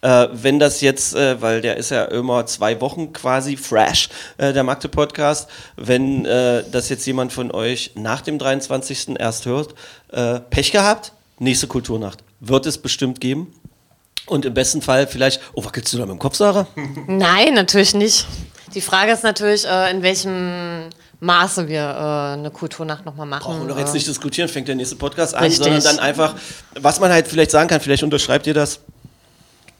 [0.06, 4.08] Äh, wenn das jetzt, äh, weil der ist ja immer zwei Wochen quasi fresh,
[4.38, 9.18] äh, der Magde Podcast, wenn äh, das jetzt jemand von euch nach dem 23.
[9.18, 9.74] erst hört,
[10.12, 11.10] äh, Pech gehabt,
[11.40, 12.22] nächste Kulturnacht.
[12.38, 13.52] Wird es bestimmt geben.
[14.26, 16.68] Und im besten Fall vielleicht, oh, wackelst du da mit dem Kopf, Sarah?
[17.08, 18.28] Nein, natürlich nicht.
[18.76, 23.42] Die Frage ist natürlich, äh, in welchem Maße wir äh, eine Kulturnacht nochmal machen.
[23.42, 25.64] Brauchen wir doch jetzt nicht diskutieren, fängt der nächste Podcast an, Richtig.
[25.64, 26.36] sondern dann einfach,
[26.78, 28.80] was man halt vielleicht sagen kann, vielleicht unterschreibt ihr das,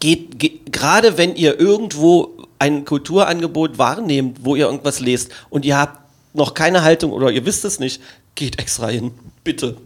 [0.01, 5.77] geht, geht gerade wenn ihr irgendwo ein Kulturangebot wahrnehmt, wo ihr irgendwas lest und ihr
[5.77, 6.01] habt
[6.35, 8.01] noch keine Haltung oder ihr wisst es nicht,
[8.35, 9.13] geht extra hin,
[9.45, 9.77] bitte.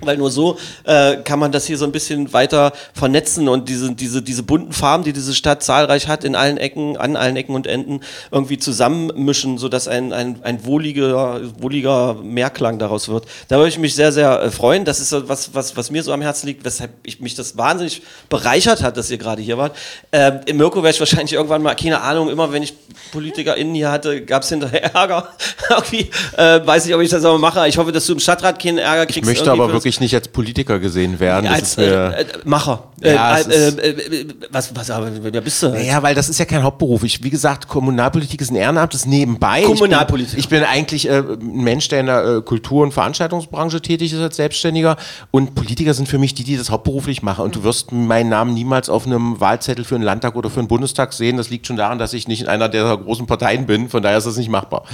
[0.00, 3.92] Weil nur so äh, kann man das hier so ein bisschen weiter vernetzen und diese,
[3.92, 7.54] diese, diese bunten Farben, die diese Stadt zahlreich hat, in allen Ecken, an allen Ecken
[7.54, 8.00] und Enden
[8.30, 13.26] irgendwie zusammenmischen, sodass ein, ein, ein wohliger, wohliger Mehrklang daraus wird.
[13.48, 14.84] Da würde ich mich sehr, sehr äh, freuen.
[14.84, 17.56] Das ist so was, was, was mir so am Herzen liegt, weshalb ich mich das
[17.56, 19.76] wahnsinnig bereichert hat, dass ihr gerade hier wart.
[20.12, 22.74] Ähm, Im Mirko wäre ich wahrscheinlich irgendwann mal, keine Ahnung, immer wenn ich
[23.10, 25.28] PolitikerInnen hier hatte, gab es hinterher Ärger.
[25.68, 27.66] Irgendwie äh, weiß nicht, ob ich das aber mache.
[27.66, 29.18] Ich hoffe, dass du im Stadtrat keinen Ärger kriegst.
[29.18, 31.46] Ich möchte aber für das- wirklich nicht als Politiker gesehen werden.
[31.46, 31.84] Als äh,
[32.22, 32.84] äh, Macher.
[33.02, 33.88] Ja, äh, äh, äh,
[34.20, 35.68] äh, was, was, aber wer bist du?
[35.68, 37.02] Ja, weil das ist ja kein Hauptberuf.
[37.02, 39.62] Ich, wie gesagt, Kommunalpolitik ist ein Ehrenamt, das ist nebenbei.
[39.62, 40.38] Kommunalpolitik.
[40.38, 43.80] Ich bin, ich bin eigentlich äh, ein Mensch, der in der äh, Kultur- und Veranstaltungsbranche
[43.80, 44.96] tätig ist als Selbstständiger.
[45.30, 47.44] Und Politiker sind für mich die, die das hauptberuflich machen.
[47.44, 50.68] Und du wirst meinen Namen niemals auf einem Wahlzettel für einen Landtag oder für einen
[50.68, 51.36] Bundestag sehen.
[51.36, 53.88] Das liegt schon daran, dass ich nicht in einer der großen Parteien bin.
[53.88, 54.84] Von daher ist das nicht machbar.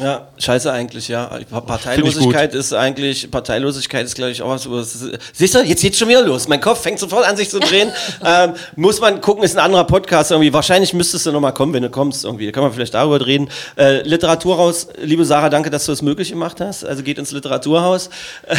[0.00, 1.26] Ja, scheiße eigentlich, ja.
[1.50, 4.70] Parteilosigkeit ist eigentlich, Parteilosigkeit ist, glaube ich, auch was.
[4.70, 6.46] was siehst du, jetzt geht's schon wieder los.
[6.46, 7.90] Mein Kopf fängt sofort an, sich zu drehen.
[8.24, 10.52] ähm, muss man gucken, ist ein anderer Podcast irgendwie.
[10.52, 12.46] Wahrscheinlich müsstest du nochmal kommen, wenn du kommst irgendwie.
[12.46, 13.48] Da kann man vielleicht darüber reden.
[13.76, 16.84] Äh, Literaturhaus, liebe Sarah, danke, dass du es möglich gemacht hast.
[16.84, 18.10] Also geht ins Literaturhaus.
[18.46, 18.54] Äh,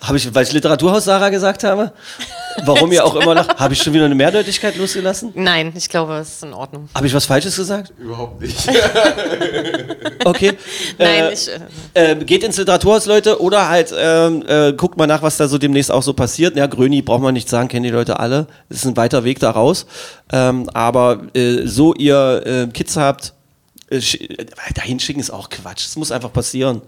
[0.00, 1.92] habe ich, weil ich Literaturhaus Sarah gesagt habe?
[2.64, 3.48] Warum ihr auch immer noch.
[3.58, 5.32] Habe ich schon wieder eine Mehrdeutigkeit losgelassen?
[5.34, 6.88] Nein, ich glaube, es ist in Ordnung.
[6.94, 7.92] Habe ich was Falsches gesagt?
[7.98, 8.68] Überhaupt nicht.
[10.24, 10.52] Okay.
[10.98, 11.48] Nein, Äh, ich.
[11.94, 15.48] Äh, äh, geht ins Literaturhaus, Leute, oder halt ähm, äh, guckt mal nach, was da
[15.48, 16.56] so demnächst auch so passiert.
[16.56, 18.46] Ja, Gröni braucht man nicht sagen, kennen die Leute alle.
[18.68, 19.86] Das ist ein weiter Weg da raus.
[20.32, 23.32] Ähm, aber äh, so ihr äh, Kids habt,
[23.90, 25.86] äh, äh, dahin schicken ist auch Quatsch.
[25.86, 26.82] Es muss einfach passieren.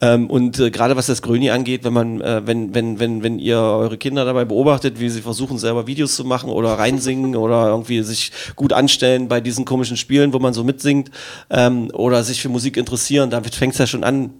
[0.00, 3.38] Ähm, und äh, gerade was das Gröni angeht, wenn man, äh, wenn, wenn, wenn, wenn
[3.38, 7.68] ihr eure Kinder dabei beobachtet, wie sie versuchen, selber Videos zu machen oder reinsingen oder
[7.68, 11.10] irgendwie sich gut anstellen bei diesen komischen Spielen, wo man so mitsingt,
[11.48, 14.30] ähm, oder sich für Musik interessieren, damit fängt es ja schon an,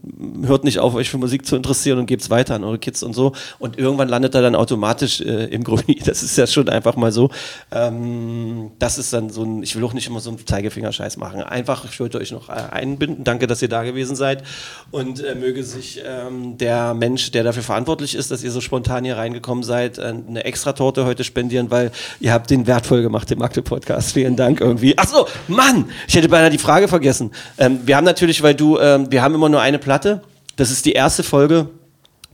[0.45, 3.03] hört nicht auf, euch für Musik zu interessieren und gebt es weiter an eure Kids
[3.03, 3.33] und so.
[3.59, 5.97] Und irgendwann landet er dann automatisch äh, im Gröni.
[6.07, 7.31] Das ist ja schon einfach mal so.
[7.73, 11.43] Ähm, das ist dann so ein, ich will auch nicht immer so einen Zeigefingerscheiß machen.
[11.43, 13.25] Einfach, ich wollte euch noch äh, einbinden.
[13.25, 14.45] Danke, dass ihr da gewesen seid.
[14.93, 19.05] Und äh, möge sich ähm, der Mensch, der dafür verantwortlich ist, dass ihr so spontan
[19.05, 23.31] hier reingekommen seid, äh, eine extra Torte heute spendieren, weil ihr habt den wertvoll gemacht,
[23.31, 24.13] den Magde-Podcast.
[24.13, 24.95] Vielen Dank irgendwie.
[24.97, 27.31] Ach so, Mann, ich hätte beinahe die Frage vergessen.
[27.59, 30.21] Ähm, wir haben natürlich, weil du, ähm, wir haben immer nur eine Platte.
[30.57, 31.69] Das ist die erste Folge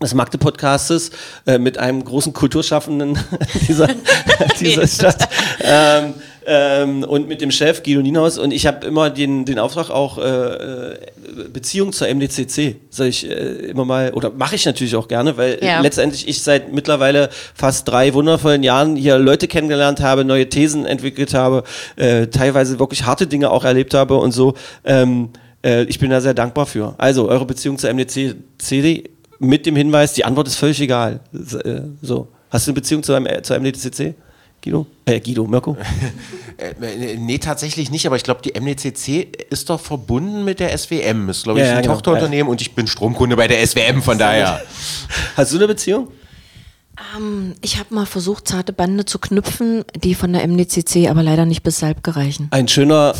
[0.01, 1.11] des Magde-Podcastes
[1.47, 3.19] äh, mit einem großen Kulturschaffenden
[3.69, 3.89] dieser,
[4.61, 5.29] dieser Stadt.
[5.65, 6.15] Ähm,
[6.47, 8.39] ähm, und mit dem Chef Guido Nienhaus.
[8.39, 10.97] Und ich habe immer den, den Auftrag auch äh, äh,
[11.53, 13.35] Beziehung zur MDCC soll ich äh,
[13.71, 15.81] immer mal oder mache ich natürlich auch gerne weil Ja.
[15.81, 21.35] letztendlich ich seit mittlerweile fast drei wundervollen Jahren hier Leute kennengelernt habe neue Thesen entwickelt
[21.35, 21.65] habe
[21.97, 24.55] äh, teilweise wirklich harte Dinge auch erlebt habe und so.
[24.85, 25.31] Ähm,
[25.65, 26.95] äh, ich bin da sehr dankbar für.
[26.99, 29.09] Also eure Beziehung zur MDCC
[29.39, 31.21] mit dem Hinweis die Antwort ist völlig egal.
[31.33, 32.29] Äh, so.
[32.51, 34.15] Hast du eine Beziehung zu einem, zur MDCC
[34.63, 35.77] Guido äh, Guido Mirko
[36.59, 41.29] Äh, nee, tatsächlich nicht, aber ich glaube, die MDCC ist doch verbunden mit der SWM.
[41.31, 41.95] Ist, glaube ich, Ja, ja, ein genau.
[41.95, 44.63] Tochterunternehmen und ich bin Stromkunde bei der SWM, von daher.
[45.37, 46.09] hast du eine Beziehung
[47.63, 51.63] Ich habe mal versucht, zarte Bande zu knüpfen, die von der MDCC aber leider nicht
[51.63, 52.49] bis Salb gereichen.
[52.51, 53.15] ein schöner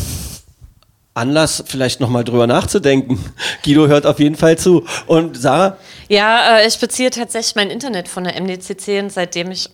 [1.15, 3.19] Anlass, vielleicht nochmal drüber nachzudenken.
[3.63, 4.85] Guido hört auf jeden Fall zu.
[5.05, 5.77] Und Sarah?
[6.09, 9.69] ja, äh, ich beziehe tatsächlich mein Internet von der MDCC und seitdem ich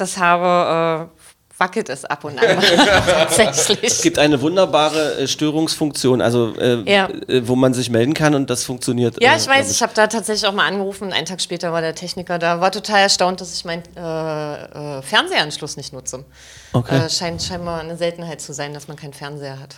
[0.00, 1.20] das habe, äh,
[1.58, 2.58] wackelt es ab und an.
[3.36, 3.82] tatsächlich.
[3.82, 7.08] Es gibt eine wunderbare äh, Störungsfunktion, also äh, Ja.
[7.28, 9.22] äh, wo man sich melden kann und das funktioniert.
[9.22, 11.04] Ja, äh, ich weiß, ich habe da tatsächlich auch mal angerufen.
[11.08, 12.62] und Einen Tag später war der Techniker da.
[12.62, 16.24] War total erstaunt, dass ich meinen äh, äh, Fernsehanschluss nicht nutze.
[16.72, 16.96] Okay.
[17.04, 19.76] Äh, scheint scheinbar eine Seltenheit zu sein, dass man keinen Fernseher hat.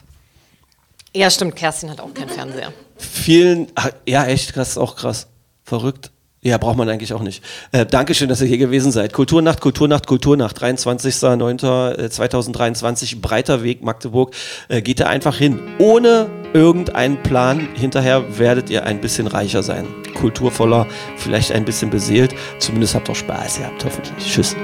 [1.15, 2.73] Ja, stimmt, Kerstin hat auch keinen Fernseher.
[2.97, 3.67] Vielen,
[4.07, 5.27] ja echt, das ist auch krass.
[5.65, 6.12] Verrückt.
[6.45, 7.41] Ja, braucht man eigentlich auch nicht.
[7.71, 9.13] Äh, Dankeschön, dass ihr hier gewesen seid.
[9.13, 14.35] Kulturnacht, Kulturnacht, Kulturnacht, 23.09.2023, Breiter Weg, Magdeburg.
[14.69, 15.61] Äh, geht da einfach hin.
[15.79, 17.69] Ohne irgendeinen Plan.
[17.75, 19.87] Hinterher werdet ihr ein bisschen reicher sein.
[20.15, 22.35] Kulturvoller, vielleicht ein bisschen beseelt.
[22.59, 23.61] Zumindest habt ihr Spaß.
[23.61, 24.27] Ihr habt hoffentlich.
[24.27, 24.57] Tschüss.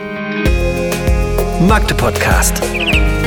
[1.61, 2.61] Magde Podcast.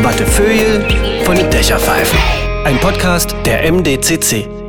[0.01, 0.85] Wattefeuille
[1.23, 2.19] von den Dächerpfeifen.
[2.65, 4.60] Ein Podcast der MDCC.